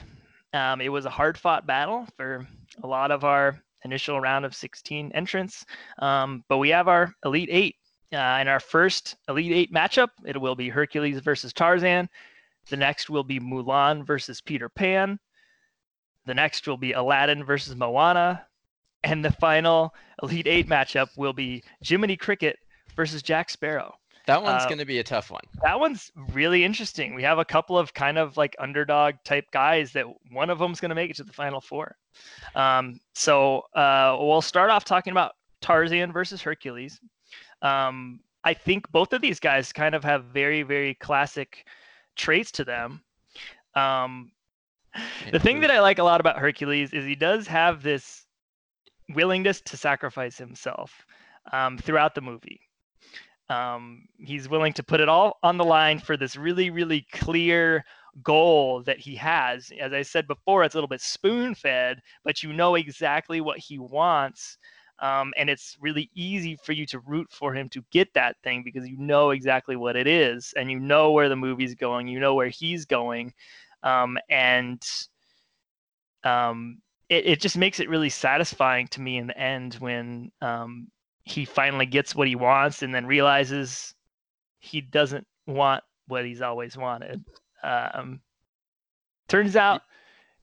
Um, 0.53 0.80
it 0.80 0.88
was 0.90 1.05
a 1.07 1.11
hard 1.11 1.38
fought 1.38 1.66
battle 1.66 2.07
for 2.16 2.47
a 2.82 2.86
lot 2.86 3.11
of 3.12 3.22
our 3.24 3.62
initial 3.85 4.20
round 4.20 4.45
of 4.45 4.55
16 4.55 5.12
entrants, 5.14 5.64
um, 5.99 6.45
but 6.49 6.59
we 6.59 6.70
have 6.70 6.89
our 6.89 7.12
Elite 7.24 7.49
Eight. 7.51 7.76
Uh, 8.12 8.39
in 8.43 8.49
our 8.49 8.61
first 8.61 9.16
Elite 9.28 9.53
Eight 9.53 9.72
matchup, 9.72 10.09
it 10.26 10.39
will 10.39 10.55
be 10.55 10.68
Hercules 10.68 11.20
versus 11.20 11.53
Tarzan. 11.53 12.09
The 12.68 12.76
next 12.76 13.09
will 13.09 13.24
be 13.24 13.41
Mulan 13.41 14.07
versus 14.07 14.41
Peter 14.41 14.68
Pan. 14.68 15.18
The 16.26 16.35
next 16.35 16.68
will 16.68 16.76
be 16.76 16.93
Aladdin 16.93 17.43
versus 17.43 17.74
Moana. 17.74 18.47
And 19.03 19.24
the 19.24 19.33
final 19.33 19.95
Elite 20.22 20.47
Eight 20.47 20.68
matchup 20.68 21.09
will 21.16 21.33
be 21.33 21.64
Jiminy 21.80 22.16
Cricket 22.16 22.59
versus 22.95 23.22
Jack 23.22 23.49
Sparrow 23.51 23.95
That 24.27 24.43
one's 24.43 24.62
Uh, 24.64 24.68
going 24.68 24.79
to 24.79 24.85
be 24.85 24.99
a 24.99 25.05
tough 25.05 25.31
one. 25.31 25.43
that 25.62 25.79
one's 25.81 26.12
really 26.33 26.64
interesting. 26.64 27.14
We 27.14 27.23
have 27.25 27.39
a 27.39 27.45
couple 27.45 27.77
of 27.77 27.93
kind 27.93 28.18
of 28.18 28.37
like 28.37 28.55
underdog 28.59 29.14
type 29.25 29.51
guys 29.51 29.93
that 29.93 30.07
one 30.31 30.49
of 30.51 30.59
them's 30.59 30.81
going 30.81 30.91
to 30.91 30.95
make 30.95 31.11
it 31.11 31.16
to 31.16 31.25
the 31.25 31.33
final 31.33 31.61
four. 31.61 31.97
Um, 32.55 33.01
so 33.14 33.62
uh, 33.75 34.16
we'll 34.20 34.43
start 34.43 34.70
off 34.70 34.85
talking 34.85 35.11
about 35.12 35.33
Tarzan 35.61 36.12
versus 36.12 36.41
Hercules. 36.43 37.01
Um, 37.62 38.20
I 38.45 38.55
think 38.55 38.91
both 38.91 39.12
of 39.12 39.23
these 39.23 39.41
guys 39.41 39.73
kind 39.73 39.95
of 39.95 40.05
have 40.05 40.25
very, 40.27 40.62
very 40.62 40.95
classic 40.95 41.66
traits 42.16 42.51
to 42.53 42.64
them. 42.64 43.03
Um, 43.75 44.33
the 45.31 45.39
thing 45.39 45.61
that 45.61 45.70
I 45.70 45.81
like 45.81 45.99
a 45.99 46.03
lot 46.05 46.20
about 46.20 46.39
Hercules 46.39 46.93
is 46.93 47.05
he 47.07 47.14
does 47.14 47.47
have 47.47 47.83
this 47.83 48.27
willingness 49.14 49.61
to 49.62 49.77
sacrifice 49.77 50.37
himself 50.37 51.07
um, 51.53 51.79
throughout 51.79 52.14
the 52.14 52.20
movie. 52.20 52.61
Um, 53.53 54.09
he's 54.16 54.48
willing 54.48 54.72
to 54.72 54.82
put 54.82 55.00
it 55.00 55.11
all 55.11 55.38
on 55.42 55.59
the 55.59 55.64
line 55.64 55.98
for 55.98 56.16
this 56.16 56.36
really, 56.36 56.70
really 56.70 57.07
clear 57.12 57.84
goal 58.22 58.82
that 58.84 58.98
he 58.98 59.14
has. 59.16 59.70
As 59.78 59.92
I 59.92 60.00
said 60.00 60.26
before, 60.26 60.64
it's 60.64 60.74
a 60.74 60.78
little 60.78 60.88
bit 60.88 61.03
spoon 61.03 61.55
fed, 61.55 62.00
but 62.24 62.42
you 62.42 62.55
know 62.55 62.76
exactly 62.76 63.42
what 63.42 63.59
he 63.59 63.78
wants. 63.78 64.57
Um, 65.00 65.34
and 65.36 65.50
it's 65.50 65.76
really 65.80 66.11
easy 66.14 66.57
for 66.64 66.72
you 66.72 66.86
to 66.86 67.00
root 67.00 67.26
for 67.30 67.53
him 67.55 67.68
to 67.70 67.84
get 67.90 68.09
that 68.14 68.36
thing 68.42 68.62
because 68.64 68.88
you 68.88 68.96
know 68.96 69.30
exactly 69.30 69.76
what 69.76 69.96
it 69.96 70.07
is 70.07 70.55
and 70.57 70.70
you 70.70 70.80
know 70.80 71.11
where 71.11 71.28
the 71.28 71.36
movie's 71.36 71.74
going, 71.74 72.09
you 72.09 72.20
know 72.20 72.34
where 72.34 72.48
he's 72.48 72.86
going. 72.86 73.34
Um, 73.82 74.16
and 74.30 74.82
um, 76.24 76.78
it, 77.11 77.26
it 77.26 77.40
just 77.40 77.59
makes 77.59 77.80
it 77.80 77.90
really 77.90 78.09
satisfying 78.09 78.86
to 78.88 79.03
me 79.03 79.18
in 79.18 79.26
the 79.26 79.36
end 79.36 79.74
when 79.74 80.32
um, 80.40 80.88
he 81.25 81.45
finally 81.45 81.87
gets 81.87 82.14
what 82.14 82.29
he 82.29 82.37
wants 82.37 82.83
and 82.83 82.95
then 82.95 83.07
realizes 83.07 83.95
he 84.59 84.81
doesn't 84.81 85.27
want 85.47 85.83
what 86.07 86.25
he's 86.25 86.43
always 86.43 86.77
wanted. 86.77 87.25
Um, 87.62 88.20
turns 89.29 89.57
out 89.57 89.83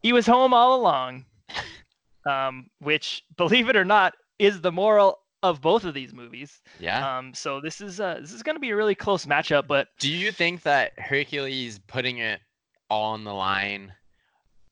he 0.01 0.13
was 0.13 0.25
home 0.25 0.53
all 0.53 0.79
along, 0.79 1.25
um, 2.25 2.69
which, 2.79 3.23
believe 3.37 3.69
it 3.69 3.75
or 3.75 3.85
not, 3.85 4.15
is 4.39 4.61
the 4.61 4.71
moral 4.71 5.19
of 5.43 5.61
both 5.61 5.83
of 5.85 5.93
these 5.93 6.13
movies. 6.13 6.61
Yeah. 6.79 7.17
Um, 7.17 7.33
so 7.33 7.61
this 7.61 7.81
is 7.81 7.99
uh, 7.99 8.17
this 8.21 8.33
is 8.33 8.43
going 8.43 8.55
to 8.55 8.61
be 8.61 8.71
a 8.71 8.75
really 8.75 8.95
close 8.95 9.25
matchup, 9.25 9.67
but 9.67 9.87
Do 9.99 10.11
you 10.11 10.31
think 10.31 10.63
that 10.63 10.97
Hercules 10.97 11.79
putting 11.87 12.17
it 12.17 12.41
all 12.89 13.13
on 13.13 13.23
the 13.23 13.33
line? 13.33 13.93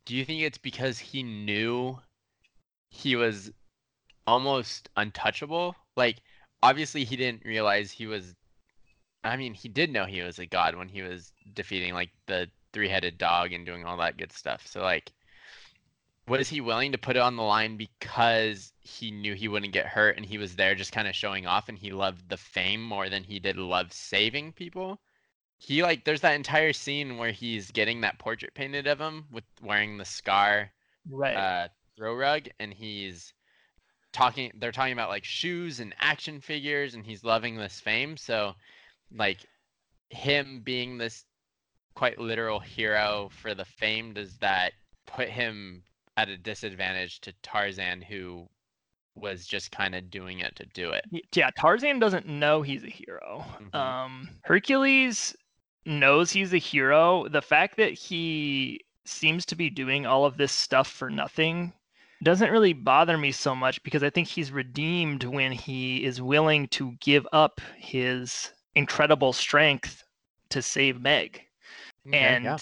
Do 0.05 0.15
you 0.15 0.25
think 0.25 0.41
it's 0.41 0.57
because 0.57 0.99
he 0.99 1.23
knew 1.23 1.99
he 2.89 3.15
was 3.15 3.51
almost 4.25 4.89
untouchable? 4.95 5.75
Like, 5.97 6.21
obviously, 6.63 7.03
he 7.03 7.17
didn't 7.17 7.43
realize 7.43 7.91
he 7.91 8.07
was. 8.07 8.35
I 9.23 9.35
mean, 9.35 9.53
he 9.53 9.67
did 9.67 9.91
know 9.91 10.05
he 10.05 10.21
was 10.21 10.39
a 10.39 10.45
god 10.45 10.75
when 10.75 10.87
he 10.87 11.01
was 11.01 11.33
defeating 11.53 11.93
like 11.93 12.11
the 12.27 12.49
three-headed 12.71 13.17
dog 13.17 13.51
and 13.51 13.65
doing 13.65 13.83
all 13.83 13.97
that 13.97 14.17
good 14.17 14.31
stuff. 14.31 14.65
So, 14.67 14.81
like, 14.81 15.11
was 16.27 16.47
he 16.47 16.61
willing 16.61 16.93
to 16.93 16.97
put 16.97 17.17
it 17.17 17.21
on 17.21 17.35
the 17.35 17.43
line 17.43 17.75
because 17.77 18.71
he 18.79 19.11
knew 19.11 19.33
he 19.33 19.47
wouldn't 19.49 19.73
get 19.73 19.87
hurt 19.87 20.15
and 20.15 20.25
he 20.25 20.37
was 20.37 20.55
there 20.55 20.75
just 20.75 20.93
kind 20.93 21.07
of 21.07 21.15
showing 21.15 21.45
off 21.45 21.67
and 21.67 21.77
he 21.77 21.91
loved 21.91 22.29
the 22.29 22.37
fame 22.37 22.83
more 22.83 23.09
than 23.09 23.23
he 23.23 23.39
did 23.39 23.57
love 23.57 23.91
saving 23.91 24.53
people? 24.53 24.99
he 25.57 25.81
like 25.83 26.03
there's 26.05 26.21
that 26.21 26.35
entire 26.35 26.73
scene 26.73 27.17
where 27.17 27.31
he's 27.31 27.71
getting 27.71 28.01
that 28.01 28.19
portrait 28.19 28.53
painted 28.53 28.87
of 28.87 28.99
him 28.99 29.25
with 29.31 29.43
wearing 29.61 29.97
the 29.97 30.05
scar 30.05 30.71
right. 31.09 31.35
uh 31.35 31.67
throw 31.95 32.15
rug 32.15 32.47
and 32.59 32.73
he's 32.73 33.33
talking 34.13 34.51
they're 34.59 34.71
talking 34.71 34.93
about 34.93 35.09
like 35.09 35.23
shoes 35.23 35.79
and 35.79 35.93
action 35.99 36.39
figures 36.39 36.95
and 36.95 37.05
he's 37.05 37.23
loving 37.23 37.55
this 37.55 37.79
fame 37.79 38.17
so 38.17 38.53
like 39.15 39.45
him 40.09 40.61
being 40.63 40.97
this 40.97 41.25
quite 41.93 42.19
literal 42.19 42.59
hero 42.59 43.29
for 43.31 43.53
the 43.53 43.65
fame 43.65 44.13
does 44.13 44.37
that 44.37 44.73
put 45.05 45.29
him 45.29 45.83
at 46.15 46.29
a 46.29 46.37
disadvantage 46.37 47.19
to 47.21 47.33
Tarzan 47.43 48.01
who 48.01 48.47
was 49.15 49.45
just 49.45 49.71
kind 49.71 49.95
of 49.95 50.09
doing 50.09 50.39
it 50.39 50.55
to 50.55 50.65
do 50.73 50.91
it 50.91 51.05
yeah, 51.33 51.49
Tarzan 51.57 51.99
doesn't 51.99 52.27
know 52.27 52.61
he's 52.61 52.83
a 52.83 52.89
hero. 52.89 53.43
Mhm. 53.59 53.75
Um, 53.75 54.29
Hercules 54.43 55.35
knows 55.85 56.31
he's 56.31 56.53
a 56.53 56.57
hero. 56.57 57.27
The 57.27 57.41
fact 57.41 57.77
that 57.77 57.93
he 57.93 58.81
seems 59.05 59.45
to 59.47 59.55
be 59.55 59.69
doing 59.69 60.05
all 60.05 60.25
of 60.25 60.37
this 60.37 60.51
stuff 60.51 60.87
for 60.87 61.09
nothing 61.09 61.73
doesn't 62.23 62.51
really 62.51 62.73
bother 62.73 63.17
me 63.17 63.31
so 63.31 63.55
much 63.55 63.81
because 63.83 64.03
I 64.03 64.09
think 64.09 64.27
he's 64.27 64.51
redeemed 64.51 65.23
when 65.23 65.51
he 65.51 66.03
is 66.03 66.21
willing 66.21 66.67
to 66.69 66.93
give 66.99 67.27
up 67.31 67.61
his 67.77 68.51
incredible 68.75 69.33
strength 69.33 70.03
to 70.49 70.61
save 70.61 71.01
Meg. 71.01 71.41
Okay, 72.07 72.17
and 72.17 72.45
yeah. 72.45 72.57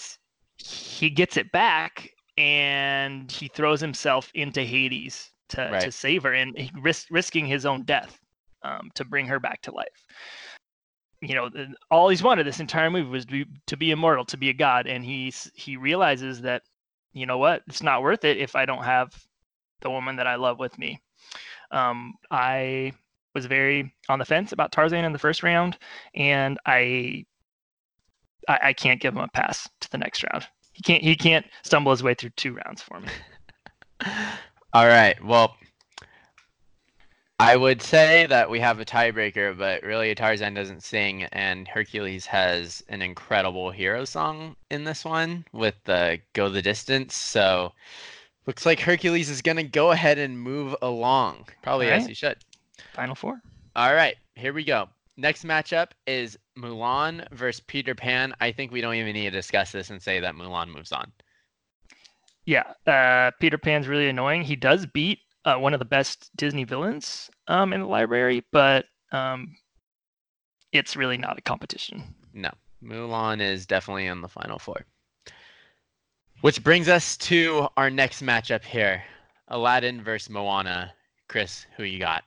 he 0.56 1.08
gets 1.10 1.36
it 1.36 1.50
back 1.52 2.10
and 2.36 3.30
he 3.30 3.48
throws 3.48 3.80
himself 3.80 4.30
into 4.34 4.62
Hades 4.62 5.30
to, 5.48 5.80
to 5.80 5.92
save 5.92 6.22
her 6.24 6.32
and 6.32 6.56
he 6.58 6.70
risk, 6.80 7.06
risking 7.10 7.46
his 7.46 7.64
own 7.64 7.84
death 7.84 8.18
um, 8.62 8.90
to 8.94 9.04
bring 9.04 9.26
her 9.26 9.40
back 9.40 9.62
to 9.62 9.72
life. 9.72 10.06
You 11.22 11.34
know, 11.34 11.50
all 11.90 12.10
he's 12.10 12.22
wanted 12.22 12.46
this 12.46 12.60
entire 12.60 12.90
movie 12.90 13.08
was 13.08 13.24
to 13.26 13.32
be, 13.32 13.46
to 13.68 13.76
be 13.76 13.90
immortal, 13.90 14.24
to 14.26 14.36
be 14.36 14.50
a 14.50 14.54
god, 14.54 14.86
and 14.86 15.02
he's 15.02 15.50
he 15.54 15.78
realizes 15.78 16.42
that, 16.42 16.62
you 17.14 17.24
know 17.24 17.38
what, 17.38 17.62
it's 17.68 17.82
not 17.82 18.02
worth 18.02 18.24
it 18.24 18.36
if 18.36 18.54
I 18.54 18.66
don't 18.66 18.84
have 18.84 19.14
the 19.80 19.90
woman 19.90 20.16
that 20.16 20.26
I 20.26 20.36
love 20.36 20.58
with 20.58 20.78
me. 20.78 21.00
Um, 21.70 22.14
I 22.30 22.92
was 23.34 23.46
very 23.46 23.94
on 24.08 24.18
the 24.18 24.24
fence 24.24 24.52
about 24.52 24.72
Tarzan 24.72 25.04
in 25.04 25.12
the 25.12 25.18
first 25.18 25.42
round, 25.42 25.78
and 26.14 26.58
I 26.66 27.26
I, 28.48 28.58
I 28.64 28.72
can't 28.72 29.00
give 29.00 29.14
him 29.14 29.20
a 29.20 29.28
pass 29.28 29.68
to 29.80 29.90
the 29.90 29.98
next 29.98 30.24
round. 30.24 30.46
He 30.72 30.82
can't 30.82 31.02
he 31.02 31.16
can't 31.16 31.46
stumble 31.62 31.92
his 31.92 32.02
way 32.02 32.14
through 32.14 32.30
two 32.30 32.54
rounds 32.54 32.82
for 32.82 33.00
me. 33.00 33.08
All 34.72 34.86
right. 34.86 35.22
Well, 35.24 35.56
I 37.38 37.56
would 37.56 37.82
say 37.82 38.26
that 38.26 38.48
we 38.48 38.60
have 38.60 38.80
a 38.80 38.84
tiebreaker, 38.84 39.56
but 39.56 39.82
really 39.82 40.14
Tarzan 40.14 40.54
doesn't 40.54 40.82
sing, 40.82 41.24
and 41.24 41.68
Hercules 41.68 42.24
has 42.26 42.82
an 42.88 43.02
incredible 43.02 43.70
hero 43.70 44.06
song 44.06 44.56
in 44.70 44.84
this 44.84 45.04
one 45.04 45.44
with 45.52 45.74
the 45.84 46.20
"Go 46.32 46.48
the 46.48 46.62
Distance." 46.62 47.14
So, 47.14 47.72
looks 48.46 48.66
like 48.66 48.80
Hercules 48.80 49.28
is 49.28 49.42
gonna 49.42 49.62
go 49.62 49.90
ahead 49.90 50.18
and 50.18 50.38
move 50.38 50.74
along, 50.82 51.48
probably 51.62 51.88
as 51.88 52.02
Alright. 52.02 52.08
he 52.08 52.14
should. 52.14 52.38
Final 52.94 53.14
four. 53.14 53.40
All 53.74 53.94
right, 53.94 54.16
here 54.34 54.52
we 54.52 54.64
go. 54.64 54.88
Next 55.16 55.44
matchup 55.44 55.88
is 56.06 56.38
Mulan 56.58 57.26
versus 57.32 57.60
Peter 57.66 57.94
Pan. 57.94 58.34
I 58.40 58.52
think 58.52 58.70
we 58.70 58.80
don't 58.80 58.94
even 58.94 59.14
need 59.14 59.24
to 59.24 59.30
discuss 59.30 59.72
this 59.72 59.90
and 59.90 60.00
say 60.02 60.20
that 60.20 60.34
Mulan 60.34 60.68
moves 60.68 60.92
on. 60.92 61.10
Yeah, 62.44 62.72
uh, 62.86 63.32
Peter 63.40 63.58
Pan's 63.58 63.88
really 63.88 64.08
annoying. 64.08 64.42
He 64.42 64.56
does 64.56 64.86
beat 64.86 65.18
uh, 65.44 65.56
one 65.56 65.72
of 65.74 65.78
the 65.78 65.84
best 65.84 66.30
Disney 66.36 66.64
villains 66.64 67.30
um, 67.48 67.72
in 67.72 67.80
the 67.80 67.86
library, 67.86 68.44
but 68.52 68.84
um, 69.10 69.56
it's 70.72 70.96
really 70.96 71.16
not 71.16 71.38
a 71.38 71.42
competition. 71.42 72.02
No, 72.32 72.50
Mulan 72.82 73.40
is 73.40 73.66
definitely 73.66 74.06
in 74.06 74.20
the 74.20 74.28
final 74.28 74.58
four. 74.58 74.84
Which 76.46 76.62
brings 76.62 76.88
us 76.88 77.16
to 77.16 77.66
our 77.76 77.90
next 77.90 78.22
matchup 78.22 78.62
here 78.62 79.02
Aladdin 79.48 80.00
versus 80.00 80.30
Moana. 80.30 80.92
Chris, 81.26 81.66
who 81.76 81.82
you 81.82 81.98
got? 81.98 82.22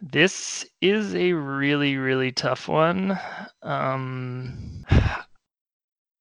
This 0.00 0.64
is 0.80 1.14
a 1.14 1.34
really, 1.34 1.98
really 1.98 2.32
tough 2.32 2.66
one. 2.66 3.20
Um, 3.60 4.86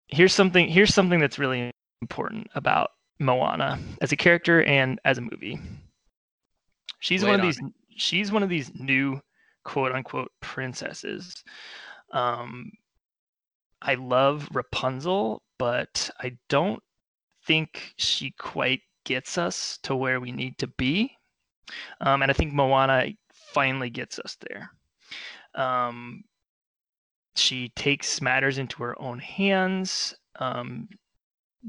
here's 0.09 0.33
something. 0.33 0.67
Here's 0.67 0.93
something 0.93 1.21
that's 1.21 1.39
really 1.39 1.71
important 2.01 2.47
about 2.53 2.89
Moana 3.21 3.79
as 4.01 4.11
a 4.11 4.17
character 4.17 4.61
and 4.63 4.99
as 5.05 5.19
a 5.19 5.21
movie. 5.21 5.57
She's 6.99 7.23
Lay 7.23 7.29
one 7.29 7.39
of 7.39 7.45
on 7.45 7.47
these. 7.47 7.61
She's 7.95 8.29
one 8.29 8.43
of 8.43 8.49
these 8.49 8.69
new 8.75 9.21
quote 9.63 9.93
unquote 9.93 10.33
princesses. 10.41 11.45
Um, 12.11 12.73
I 13.81 13.93
love 13.93 14.49
Rapunzel, 14.51 15.41
but 15.59 16.09
I 16.19 16.37
don't 16.47 16.81
think 17.45 17.93
she 17.97 18.31
quite 18.31 18.81
gets 19.05 19.37
us 19.37 19.77
to 19.83 19.95
where 19.95 20.19
we 20.19 20.31
need 20.31 20.57
to 20.59 20.67
be. 20.67 21.15
Um, 22.01 22.23
and 22.23 22.31
I 22.31 22.33
think 22.33 22.53
Moana 22.53 23.09
finally 23.53 23.91
gets 23.91 24.17
us 24.17 24.35
there. 24.49 24.71
Um, 25.53 26.23
she 27.35 27.69
takes 27.69 28.21
matters 28.21 28.57
into 28.57 28.81
her 28.83 28.99
own 28.99 29.19
hands. 29.19 30.15
Um, 30.39 30.87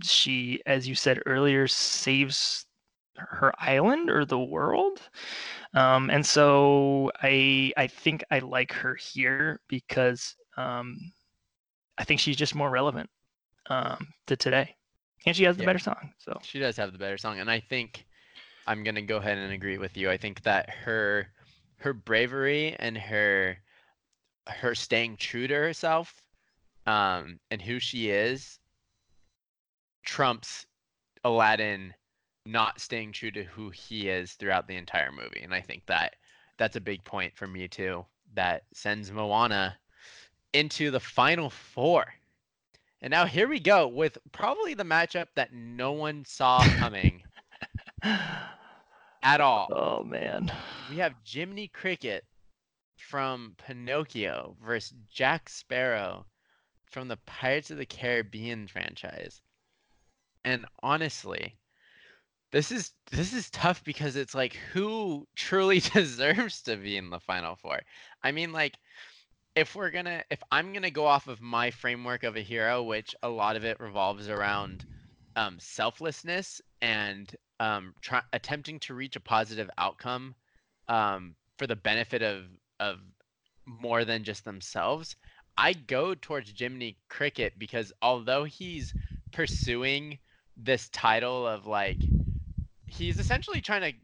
she, 0.03 0.63
as 0.67 0.89
you 0.89 0.95
said 0.95 1.21
earlier, 1.27 1.67
saves 1.67 2.65
her 3.17 3.53
island 3.59 4.09
or 4.09 4.25
the 4.25 4.39
world. 4.39 5.01
Um, 5.75 6.11
and 6.11 6.25
so 6.25 7.11
I 7.23 7.73
I 7.77 7.87
think 7.87 8.25
I 8.31 8.39
like 8.39 8.73
her 8.73 8.95
here 8.95 9.61
because 9.69 10.35
um, 10.57 11.13
I 11.99 12.05
think 12.05 12.21
she's 12.21 12.37
just 12.37 12.55
more 12.55 12.71
relevant 12.71 13.11
um, 13.71 14.09
to 14.27 14.37
today, 14.37 14.77
and 15.27 15.35
she 15.35 15.45
has 15.45 15.57
the 15.57 15.63
Yeah. 15.63 15.67
better 15.67 15.79
song. 15.79 16.13
So 16.19 16.39
She 16.43 16.59
does 16.59 16.77
have 16.77 16.93
the 16.93 16.99
better 16.99 17.17
song, 17.19 17.41
and 17.41 17.51
I 17.51 17.61
think 17.61 18.07
I'm 18.67 18.85
gonna 18.85 19.03
go 19.03 19.17
ahead 19.17 19.39
and 19.39 19.53
agree 19.53 19.79
with 19.79 19.97
you. 19.97 20.11
I 20.11 20.17
think 20.19 20.43
that 20.43 20.69
her 20.71 21.33
her 21.79 21.95
bravery 21.95 22.77
and 22.79 22.99
her 22.99 23.57
her 24.49 24.75
staying 24.75 25.17
true 25.17 25.47
to 25.47 25.55
herself 25.55 26.23
um, 26.87 27.41
and 27.51 27.63
who 27.63 27.79
she 27.79 28.11
is 28.11 28.59
trumps 30.03 30.67
Aladdin 31.25 31.95
not 32.47 32.81
staying 32.81 33.13
true 33.13 33.31
to 33.31 33.45
who 33.45 33.71
he 33.71 34.09
is 34.09 34.33
throughout 34.33 34.67
the 34.67 34.77
entire 34.77 35.13
movie. 35.13 35.43
And 35.43 35.55
I 35.55 35.61
think 35.61 35.87
that 35.87 36.17
that's 36.59 36.77
a 36.77 36.81
big 36.81 37.05
point 37.05 37.37
for 37.37 37.47
me 37.47 37.69
too. 37.69 38.05
That 38.35 38.63
sends 38.73 39.13
Moana 39.13 39.79
into 40.53 40.91
the 40.91 41.01
final 41.01 41.51
four. 41.51 42.07
And 43.03 43.11
now 43.11 43.25
here 43.27 43.49
we 43.49 43.61
go 43.61 43.89
with 43.89 44.19
probably 44.33 44.75
the 44.75 44.85
matchup 44.85 45.29
that 45.35 45.53
no 45.53 45.93
one 45.93 46.25
saw 46.25 46.69
coming 46.79 47.23
at 49.23 49.41
all. 49.41 49.69
oh 49.71 50.05
man, 50.05 50.53
We 50.91 50.97
have 50.99 51.15
Jiminy 51.25 51.69
Cricket 51.69 52.25
from 52.97 53.55
Pinocchio 53.59 54.57
versus 54.65 54.97
Jack 55.11 55.49
Sparrow 55.49 56.27
from 56.91 57.09
the 57.09 57.17
Pirates 57.19 57.71
of 57.71 57.79
the 57.79 57.87
Caribbean 57.87 58.67
franchise. 58.69 59.41
And 60.45 60.67
honestly, 60.83 61.59
this 62.53 62.73
is 62.73 62.93
this 63.11 63.33
is 63.33 63.51
tough 63.51 63.85
because 63.85 64.17
it's 64.17 64.35
like 64.35 64.55
who 64.73 65.27
truly 65.37 65.81
deserves 65.95 66.63
to 66.63 66.77
be 66.77 66.97
in 66.97 67.11
the 67.11 67.21
final 67.21 67.57
four. 67.57 67.81
I 68.23 68.33
mean 68.33 68.53
like 68.53 68.77
if 69.55 69.75
we're 69.75 69.91
to 69.91 70.23
if 70.31 70.43
I'm 70.51 70.73
to 70.83 70.91
go 70.91 71.07
off 71.07 71.29
of 71.29 71.41
my 71.41 71.71
framework 71.71 72.23
of 72.23 72.37
a 72.37 72.41
hero 72.41 72.83
which 72.83 73.15
a 73.23 73.29
lot 73.29 73.57
of 73.57 73.65
it 73.65 73.81
revolves 73.81 74.29
around 74.29 74.85
um 75.37 75.59
selflessness 75.59 76.61
and 76.81 77.35
um 77.59 77.95
try, 78.01 78.23
attempting 78.33 78.79
to 78.81 78.95
reach 78.95 79.17
a 79.17 79.21
positive 79.21 79.71
outcome 79.79 80.35
um 80.89 81.35
for 81.59 81.67
the 81.67 81.77
benefit 81.77 82.23
of 82.23 82.45
of 82.79 83.01
more 83.67 84.05
than 84.05 84.25
just 84.25 84.45
themselves. 84.45 85.17
I 85.57 85.75
go 85.75 86.15
towards 86.15 86.53
Jiminy 86.57 86.97
Cricket 87.09 87.59
because 87.59 87.93
although 88.01 88.45
he's 88.45 88.95
pursuing 89.33 90.19
this 90.57 90.89
title 90.89 91.47
of 91.47 91.67
like 91.67 91.99
he's 92.87 93.19
essentially 93.19 93.61
trying 93.61 93.93
to 93.93 93.99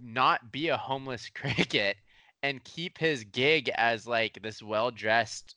not 0.00 0.52
be 0.52 0.68
a 0.68 0.76
homeless 0.76 1.28
cricket 1.34 1.96
and 2.42 2.64
keep 2.64 2.98
his 2.98 3.24
gig 3.24 3.70
as 3.76 4.06
like 4.06 4.40
this 4.42 4.62
well-dressed 4.62 5.56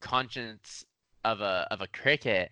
conscience 0.00 0.84
of 1.24 1.40
a 1.40 1.66
of 1.70 1.80
a 1.80 1.86
cricket. 1.88 2.50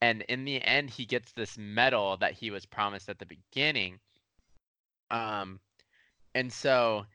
And 0.00 0.22
in 0.22 0.44
the 0.44 0.62
end 0.62 0.90
he 0.90 1.06
gets 1.06 1.32
this 1.32 1.56
medal 1.58 2.16
that 2.18 2.34
he 2.34 2.50
was 2.50 2.66
promised 2.66 3.08
at 3.08 3.18
the 3.18 3.26
beginning. 3.26 3.98
Um 5.10 5.60
and 6.34 6.52
so 6.52 7.06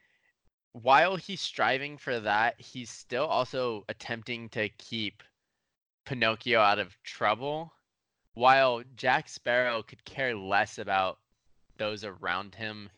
while 0.72 1.16
he's 1.16 1.40
striving 1.40 1.96
for 1.96 2.18
that 2.20 2.60
he's 2.60 2.90
still 2.90 3.26
also 3.26 3.84
attempting 3.88 4.48
to 4.50 4.68
keep 4.70 5.22
pinocchio 6.04 6.60
out 6.60 6.78
of 6.78 7.00
trouble 7.04 7.72
while 8.34 8.82
jack 8.96 9.28
sparrow 9.28 9.82
could 9.82 10.04
care 10.04 10.34
less 10.34 10.78
about 10.78 11.18
those 11.78 12.04
around 12.04 12.54
him. 12.54 12.90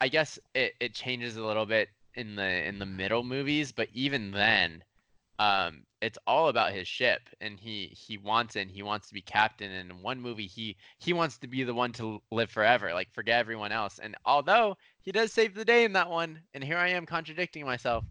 I 0.00 0.08
guess 0.08 0.38
it, 0.54 0.74
it 0.80 0.94
changes 0.94 1.36
a 1.36 1.44
little 1.44 1.66
bit 1.66 1.88
in 2.14 2.36
the 2.36 2.66
in 2.66 2.78
the 2.78 2.86
middle 2.86 3.22
movies 3.24 3.72
but 3.72 3.88
even 3.92 4.30
then 4.30 4.82
um 5.38 5.84
it's 6.00 6.18
all 6.26 6.48
about 6.48 6.72
his 6.72 6.86
ship 6.86 7.22
and 7.40 7.58
he 7.58 7.86
he 7.86 8.18
wants 8.18 8.56
and 8.56 8.70
he 8.70 8.82
wants 8.82 9.08
to 9.08 9.14
be 9.14 9.22
captain 9.22 9.70
and 9.70 9.90
in 9.90 10.02
one 10.02 10.20
movie 10.20 10.46
he 10.46 10.76
he 10.98 11.12
wants 11.12 11.38
to 11.38 11.46
be 11.46 11.64
the 11.64 11.74
one 11.74 11.92
to 11.92 12.20
live 12.30 12.50
forever 12.50 12.92
like 12.92 13.10
forget 13.12 13.38
everyone 13.38 13.72
else 13.72 13.98
and 13.98 14.14
although 14.24 14.76
he 15.00 15.10
does 15.12 15.32
save 15.32 15.54
the 15.54 15.64
day 15.64 15.84
in 15.84 15.92
that 15.92 16.10
one 16.10 16.38
and 16.54 16.62
here 16.62 16.76
i 16.76 16.88
am 16.88 17.06
contradicting 17.06 17.64
myself 17.64 18.04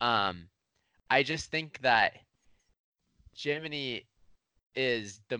um 0.00 0.48
i 1.10 1.22
just 1.22 1.50
think 1.50 1.78
that 1.82 2.14
jiminy 3.36 4.04
is 4.74 5.20
the 5.28 5.38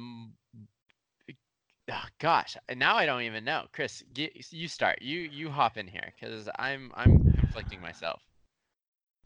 oh, 1.90 2.04
gosh 2.18 2.56
now 2.76 2.96
i 2.96 3.06
don't 3.06 3.22
even 3.22 3.44
know 3.44 3.64
chris 3.72 4.02
get, 4.12 4.32
you 4.52 4.68
start 4.68 5.00
you 5.02 5.20
you 5.20 5.50
hop 5.50 5.76
in 5.76 5.86
here 5.86 6.12
because 6.18 6.48
i'm 6.58 6.90
i'm 6.96 7.32
conflicting 7.38 7.80
myself 7.80 8.20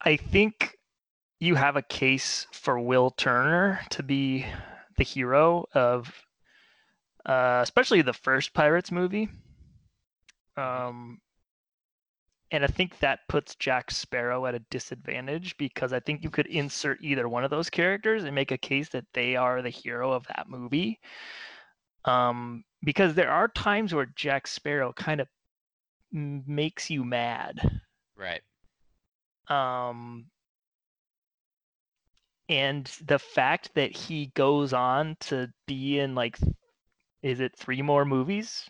I 0.01 0.15
think 0.15 0.77
you 1.39 1.55
have 1.55 1.75
a 1.75 1.81
case 1.81 2.47
for 2.53 2.79
Will 2.79 3.11
Turner 3.11 3.81
to 3.91 4.03
be 4.03 4.45
the 4.97 5.03
hero 5.03 5.65
of, 5.73 6.13
uh, 7.25 7.59
especially 7.61 8.01
the 8.01 8.13
first 8.13 8.53
Pirates 8.53 8.91
movie. 8.91 9.29
Um, 10.55 11.19
and 12.51 12.63
I 12.63 12.67
think 12.67 12.99
that 12.99 13.27
puts 13.27 13.55
Jack 13.55 13.91
Sparrow 13.91 14.45
at 14.45 14.55
a 14.55 14.59
disadvantage 14.69 15.57
because 15.57 15.93
I 15.93 15.99
think 15.99 16.23
you 16.23 16.29
could 16.29 16.47
insert 16.47 17.01
either 17.01 17.27
one 17.27 17.43
of 17.43 17.51
those 17.51 17.69
characters 17.69 18.23
and 18.23 18.33
make 18.33 18.51
a 18.51 18.57
case 18.57 18.89
that 18.89 19.05
they 19.13 19.35
are 19.35 19.61
the 19.61 19.69
hero 19.69 20.11
of 20.11 20.25
that 20.27 20.49
movie. 20.49 20.99
Um, 22.05 22.63
because 22.83 23.13
there 23.13 23.31
are 23.31 23.47
times 23.47 23.93
where 23.93 24.07
Jack 24.15 24.47
Sparrow 24.47 24.93
kind 24.93 25.21
of 25.21 25.27
m- 26.13 26.43
makes 26.47 26.89
you 26.89 27.03
mad. 27.03 27.81
Right. 28.15 28.41
Um 29.47 30.25
and 32.47 32.85
the 33.05 33.19
fact 33.19 33.71
that 33.75 33.95
he 33.95 34.27
goes 34.35 34.73
on 34.73 35.15
to 35.19 35.51
be 35.67 35.99
in 35.99 36.15
like 36.15 36.37
is 37.21 37.39
it 37.39 37.57
three 37.57 37.81
more 37.81 38.05
movies? 38.05 38.69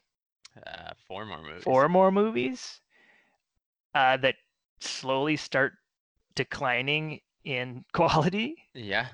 Uh 0.66 0.92
four 1.08 1.26
more 1.26 1.42
movies. 1.42 1.64
Four 1.64 1.90
more 1.90 2.12
movies 2.12 2.82
uh 3.96 4.18
that 4.18 4.36
slowly 4.80 5.36
start 5.38 5.74
declining 6.36 7.20
in 7.44 7.84
quality? 7.94 8.56
Yeah. 8.74 9.08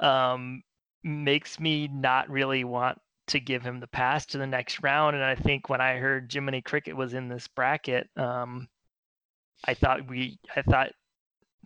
Um 0.00 0.62
makes 1.02 1.58
me 1.60 1.88
not 1.88 2.28
really 2.30 2.64
want 2.64 2.98
to 3.28 3.40
give 3.40 3.62
him 3.62 3.80
the 3.80 3.86
pass 3.86 4.26
to 4.26 4.38
the 4.38 4.46
next 4.46 4.82
round. 4.82 5.16
And 5.16 5.24
I 5.24 5.34
think 5.34 5.68
when 5.68 5.80
I 5.80 5.96
heard 5.96 6.30
Jiminy 6.32 6.62
Cricket 6.62 6.96
was 6.96 7.14
in 7.14 7.28
this 7.28 7.46
bracket, 7.48 8.08
um, 8.16 8.68
I 9.64 9.74
thought 9.74 10.08
we, 10.08 10.38
I 10.56 10.62
thought 10.62 10.90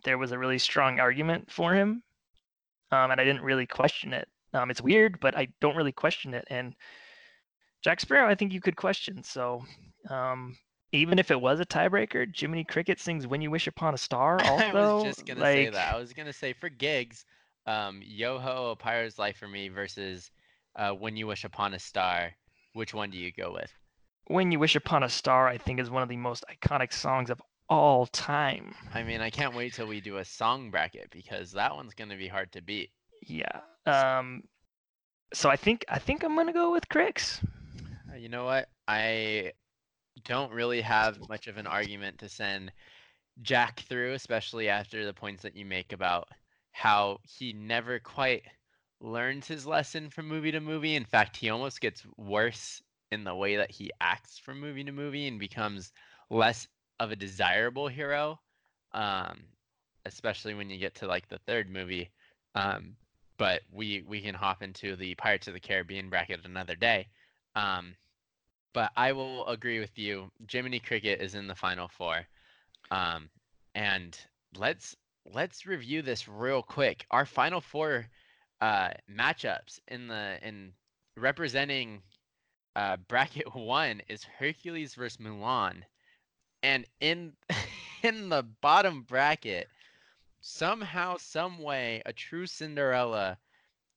there 0.03 0.17
was 0.17 0.31
a 0.31 0.37
really 0.37 0.59
strong 0.59 0.99
argument 0.99 1.51
for 1.51 1.73
him, 1.73 2.03
um, 2.91 3.11
and 3.11 3.19
I 3.19 3.23
didn't 3.23 3.41
really 3.41 3.65
question 3.65 4.13
it. 4.13 4.27
Um, 4.53 4.69
it's 4.69 4.81
weird, 4.81 5.19
but 5.19 5.35
I 5.35 5.47
don't 5.59 5.75
really 5.75 5.91
question 5.91 6.33
it. 6.33 6.45
And 6.49 6.75
Jack 7.83 7.99
Sparrow, 7.99 8.29
I 8.29 8.35
think 8.35 8.53
you 8.53 8.61
could 8.61 8.75
question. 8.75 9.23
So 9.23 9.63
um, 10.09 10.57
even 10.91 11.19
if 11.19 11.31
it 11.31 11.39
was 11.39 11.59
a 11.59 11.65
tiebreaker, 11.65 12.27
Jiminy 12.35 12.63
Cricket 12.63 12.99
sings 12.99 13.27
"When 13.27 13.41
You 13.41 13.51
Wish 13.51 13.67
Upon 13.67 13.93
a 13.93 13.97
Star." 13.97 14.39
Also, 14.43 14.63
I 14.77 14.93
was 14.93 15.03
just 15.03 15.25
gonna 15.25 15.41
like, 15.41 15.55
say 15.55 15.69
that. 15.69 15.93
I 15.93 15.97
was 15.97 16.13
gonna 16.13 16.33
say 16.33 16.53
for 16.53 16.69
gigs, 16.69 17.25
um, 17.65 18.01
Yoho, 18.03 18.71
A 18.71 18.75
Pirate's 18.75 19.17
Life 19.19 19.37
for 19.37 19.47
Me 19.47 19.69
versus 19.69 20.31
uh, 20.75 20.91
When 20.91 21.15
You 21.15 21.27
Wish 21.27 21.43
Upon 21.43 21.73
a 21.73 21.79
Star. 21.79 22.31
Which 22.73 22.93
one 22.93 23.09
do 23.09 23.17
you 23.17 23.31
go 23.31 23.53
with? 23.53 23.71
When 24.27 24.51
You 24.51 24.59
Wish 24.59 24.75
Upon 24.75 25.03
a 25.03 25.09
Star, 25.09 25.47
I 25.47 25.57
think 25.57 25.79
is 25.79 25.89
one 25.89 26.03
of 26.03 26.09
the 26.09 26.17
most 26.17 26.43
iconic 26.49 26.91
songs 26.93 27.29
of 27.29 27.41
all 27.69 28.05
time. 28.07 28.75
I 28.93 29.03
mean, 29.03 29.21
I 29.21 29.29
can't 29.29 29.55
wait 29.55 29.73
till 29.73 29.87
we 29.87 30.01
do 30.01 30.17
a 30.17 30.25
song 30.25 30.69
bracket 30.69 31.09
because 31.11 31.51
that 31.53 31.75
one's 31.75 31.93
gonna 31.93 32.17
be 32.17 32.27
hard 32.27 32.51
to 32.53 32.61
beat. 32.61 32.91
Yeah. 33.21 33.61
Um. 33.85 34.43
So 35.33 35.49
I 35.49 35.55
think 35.55 35.85
I 35.89 35.99
think 35.99 36.23
I'm 36.23 36.35
gonna 36.35 36.53
go 36.53 36.71
with 36.71 36.87
Crix. 36.89 37.43
Uh, 38.11 38.15
You 38.15 38.29
know 38.29 38.45
what? 38.45 38.69
I 38.87 39.53
don't 40.23 40.51
really 40.51 40.81
have 40.81 41.17
much 41.27 41.47
of 41.47 41.57
an 41.57 41.67
argument 41.67 42.19
to 42.19 42.29
send 42.29 42.71
Jack 43.41 43.81
through, 43.81 44.13
especially 44.13 44.69
after 44.69 45.05
the 45.05 45.13
points 45.13 45.43
that 45.43 45.55
you 45.55 45.65
make 45.65 45.91
about 45.91 46.27
how 46.75 47.17
he 47.23 47.53
never 47.53 47.99
quite 47.99 48.43
learns 48.99 49.47
his 49.47 49.65
lesson 49.65 50.09
from 50.09 50.27
movie 50.27 50.51
to 50.51 50.59
movie. 50.59 50.95
In 50.95 51.05
fact, 51.05 51.37
he 51.37 51.49
almost 51.49 51.79
gets 51.79 52.05
worse 52.17 52.81
in 53.13 53.23
the 53.23 53.33
way 53.33 53.55
that 53.55 53.71
he 53.71 53.91
acts 54.01 54.37
from 54.37 54.59
movie 54.59 54.83
to 54.83 54.91
movie 54.91 55.25
and 55.29 55.39
becomes 55.39 55.93
less 56.29 56.67
of 56.99 57.11
a 57.11 57.15
desirable 57.15 57.87
hero. 57.87 58.41
Um, 58.91 59.45
especially 60.05 60.53
when 60.53 60.69
you 60.69 60.77
get 60.77 60.95
to 60.95 61.07
like 61.07 61.29
the 61.29 61.39
third 61.47 61.69
movie. 61.69 62.11
Um, 62.55 62.97
but 63.37 63.61
we 63.71 64.03
we 64.05 64.19
can 64.19 64.35
hop 64.35 64.61
into 64.61 64.97
the 64.97 65.15
Pirates 65.15 65.47
of 65.47 65.53
the 65.53 65.61
Caribbean 65.61 66.09
bracket 66.09 66.41
another 66.43 66.75
day. 66.75 67.07
Um, 67.55 67.95
but 68.73 68.91
I 68.97 69.13
will 69.13 69.47
agree 69.47 69.79
with 69.79 69.97
you. 69.97 70.29
Jiminy 70.51 70.79
Cricket 70.79 71.21
is 71.21 71.35
in 71.35 71.47
the 71.47 71.55
final 71.55 71.87
four. 71.87 72.27
Um, 72.91 73.29
and 73.75 74.17
let's 74.57 74.93
let's 75.33 75.65
review 75.65 76.01
this 76.01 76.27
real 76.27 76.61
quick. 76.61 77.05
Our 77.11 77.25
final 77.25 77.61
four 77.61 78.07
uh, 78.61 78.89
matchups 79.11 79.79
in 79.87 80.07
the 80.07 80.37
in 80.41 80.73
representing 81.17 82.01
uh, 82.75 82.97
bracket 83.07 83.55
one 83.55 84.01
is 84.07 84.23
Hercules 84.23 84.95
versus 84.95 85.17
Mulan, 85.17 85.83
and 86.63 86.85
in 86.99 87.33
in 88.03 88.29
the 88.29 88.43
bottom 88.61 89.01
bracket, 89.03 89.67
somehow, 90.41 91.17
some 91.17 91.59
way, 91.59 92.01
a 92.05 92.13
true 92.13 92.45
Cinderella. 92.45 93.37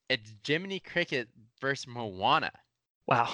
It's 0.08 0.32
Jiminy 0.46 0.80
Cricket 0.80 1.28
versus 1.60 1.86
Moana. 1.86 2.50
Wow. 3.06 3.30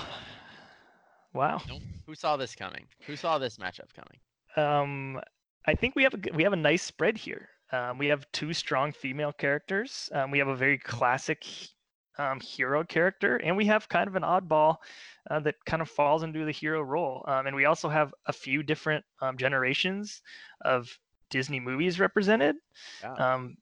Wow. 1.32 1.62
Who 2.06 2.16
saw 2.16 2.36
this 2.36 2.56
coming? 2.56 2.84
Who 3.06 3.14
saw 3.14 3.38
this 3.38 3.58
matchup 3.58 3.90
coming? 3.94 4.18
Um, 4.56 5.20
I 5.66 5.74
think 5.74 5.94
we 5.94 6.02
have 6.02 6.14
a 6.14 6.32
we 6.34 6.42
have 6.42 6.52
a 6.52 6.56
nice 6.56 6.82
spread 6.82 7.16
here. 7.16 7.48
Um, 7.74 7.98
we 7.98 8.06
have 8.06 8.30
two 8.32 8.52
strong 8.52 8.92
female 8.92 9.32
characters. 9.32 10.08
Um, 10.12 10.30
we 10.30 10.38
have 10.38 10.48
a 10.48 10.56
very 10.56 10.78
classic 10.78 11.44
um, 12.18 12.38
hero 12.40 12.84
character, 12.84 13.36
and 13.36 13.56
we 13.56 13.66
have 13.66 13.88
kind 13.88 14.06
of 14.06 14.14
an 14.14 14.22
oddball 14.22 14.76
uh, 15.30 15.40
that 15.40 15.56
kind 15.66 15.82
of 15.82 15.90
falls 15.90 16.22
into 16.22 16.44
the 16.44 16.52
hero 16.52 16.82
role. 16.82 17.24
Um, 17.26 17.48
and 17.48 17.56
we 17.56 17.64
also 17.64 17.88
have 17.88 18.14
a 18.26 18.32
few 18.32 18.62
different 18.62 19.04
um, 19.20 19.36
generations 19.36 20.22
of 20.64 20.96
Disney 21.30 21.58
movies 21.58 21.98
represented. 21.98 22.56
Yeah. 23.02 23.14
Um, 23.14 23.56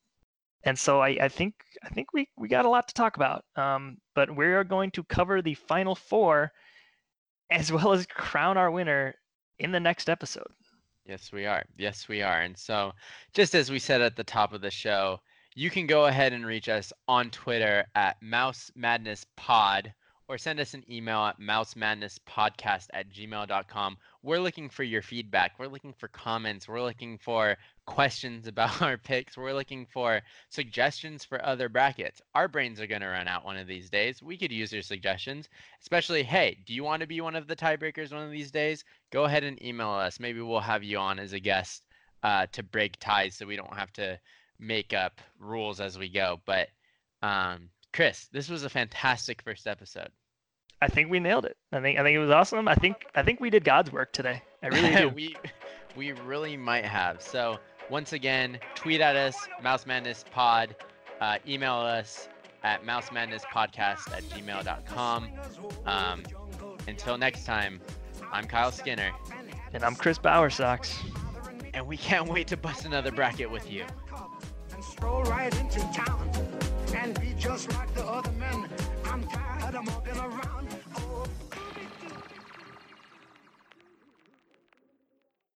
and 0.64 0.78
so 0.78 1.00
I, 1.00 1.16
I 1.20 1.28
think 1.28 1.54
I 1.82 1.88
think 1.88 2.12
we, 2.12 2.28
we 2.36 2.48
got 2.48 2.66
a 2.66 2.68
lot 2.68 2.88
to 2.88 2.94
talk 2.94 3.16
about. 3.16 3.44
Um, 3.56 3.96
but 4.14 4.36
we 4.36 4.46
are 4.46 4.64
going 4.64 4.90
to 4.92 5.04
cover 5.04 5.40
the 5.40 5.54
final 5.54 5.94
four, 5.94 6.52
as 7.50 7.72
well 7.72 7.92
as 7.92 8.06
crown 8.06 8.58
our 8.58 8.70
winner 8.70 9.14
in 9.58 9.72
the 9.72 9.80
next 9.80 10.10
episode. 10.10 10.52
Yes, 11.06 11.32
we 11.32 11.46
are. 11.46 11.64
Yes, 11.76 12.08
we 12.08 12.22
are. 12.22 12.40
And 12.40 12.56
so, 12.56 12.92
just 13.34 13.54
as 13.54 13.70
we 13.70 13.78
said 13.78 14.00
at 14.00 14.16
the 14.16 14.24
top 14.24 14.52
of 14.52 14.60
the 14.60 14.70
show, 14.70 15.20
you 15.54 15.68
can 15.70 15.86
go 15.86 16.06
ahead 16.06 16.32
and 16.32 16.46
reach 16.46 16.68
us 16.68 16.92
on 17.08 17.30
Twitter 17.30 17.86
at 17.94 18.22
Mouse 18.22 18.70
Madness 18.74 19.26
Pod 19.36 19.92
or 20.28 20.38
send 20.38 20.60
us 20.60 20.74
an 20.74 20.84
email 20.90 21.24
at 21.24 21.40
mousemadnesspodcast 21.40 22.86
at 22.92 23.10
gmail.com. 23.10 23.96
We're 24.22 24.38
looking 24.38 24.68
for 24.68 24.82
your 24.82 25.02
feedback. 25.02 25.58
We're 25.58 25.66
looking 25.66 25.92
for 25.92 26.08
comments. 26.08 26.68
We're 26.68 26.82
looking 26.82 27.18
for 27.18 27.56
questions 27.86 28.46
about 28.46 28.80
our 28.82 28.96
picks. 28.96 29.36
We're 29.36 29.52
looking 29.52 29.86
for 29.86 30.22
suggestions 30.48 31.24
for 31.24 31.44
other 31.44 31.68
brackets. 31.68 32.22
Our 32.34 32.48
brains 32.48 32.80
are 32.80 32.86
going 32.86 33.00
to 33.00 33.08
run 33.08 33.28
out 33.28 33.44
one 33.44 33.56
of 33.56 33.66
these 33.66 33.90
days. 33.90 34.22
We 34.22 34.38
could 34.38 34.52
use 34.52 34.72
your 34.72 34.82
suggestions, 34.82 35.48
especially, 35.80 36.22
hey, 36.22 36.58
do 36.66 36.74
you 36.74 36.84
want 36.84 37.00
to 37.00 37.06
be 37.06 37.20
one 37.20 37.36
of 37.36 37.48
the 37.48 37.56
tiebreakers 37.56 38.12
one 38.12 38.24
of 38.24 38.30
these 38.30 38.50
days? 38.50 38.84
Go 39.10 39.24
ahead 39.24 39.44
and 39.44 39.62
email 39.62 39.90
us. 39.90 40.20
Maybe 40.20 40.40
we'll 40.40 40.60
have 40.60 40.84
you 40.84 40.98
on 40.98 41.18
as 41.18 41.32
a 41.32 41.40
guest 41.40 41.84
uh, 42.22 42.46
to 42.52 42.62
break 42.62 42.98
ties 43.00 43.36
so 43.36 43.46
we 43.46 43.56
don't 43.56 43.76
have 43.76 43.92
to 43.94 44.18
make 44.58 44.92
up 44.92 45.20
rules 45.38 45.80
as 45.80 45.98
we 45.98 46.08
go. 46.08 46.40
But 46.46 46.68
um, 47.22 47.68
Chris, 47.92 48.28
this 48.32 48.48
was 48.48 48.64
a 48.64 48.70
fantastic 48.70 49.42
first 49.42 49.66
episode. 49.66 50.08
I 50.80 50.88
think 50.88 51.10
we 51.10 51.20
nailed 51.20 51.44
it. 51.44 51.56
I 51.72 51.80
think 51.80 51.98
I 51.98 52.02
think 52.02 52.16
it 52.16 52.18
was 52.18 52.30
awesome. 52.30 52.66
I 52.66 52.74
think 52.74 53.06
I 53.14 53.22
think 53.22 53.40
we 53.40 53.50
did 53.50 53.64
God's 53.64 53.92
work 53.92 54.12
today. 54.12 54.42
I 54.62 54.68
really 54.68 54.94
do. 54.96 55.08
we 55.10 55.36
we 55.94 56.12
really 56.12 56.56
might 56.56 56.84
have. 56.84 57.22
So 57.22 57.58
once 57.90 58.12
again, 58.12 58.58
tweet 58.74 59.00
at 59.00 59.14
us, 59.14 59.36
Mouse 59.62 59.86
Madness 59.86 60.24
Pod, 60.32 60.74
uh, 61.20 61.38
email 61.46 61.74
us 61.74 62.28
at 62.64 62.84
mousemadnesspodcast 62.84 64.12
at 64.12 64.22
gmail.com. 64.24 65.28
Um, 65.84 66.22
until 66.88 67.18
next 67.18 67.44
time, 67.44 67.80
I'm 68.32 68.46
Kyle 68.46 68.72
Skinner, 68.72 69.10
and 69.72 69.84
I'm 69.84 69.94
Chris 69.94 70.18
Bowersox. 70.18 70.94
and 71.74 71.86
we 71.86 71.96
can't 71.96 72.28
wait 72.28 72.46
to 72.48 72.56
bust 72.56 72.86
another 72.86 73.10
bracket 73.12 73.50
with 73.50 73.70
you 73.70 73.84
just 77.42 77.72
like 77.72 77.92
the 77.94 78.04
other 78.04 78.30
men. 78.38 78.68
I'm 79.04 79.24
tired 79.24 79.74
of 79.74 79.86
walking 79.88 80.16
around. 80.16 80.71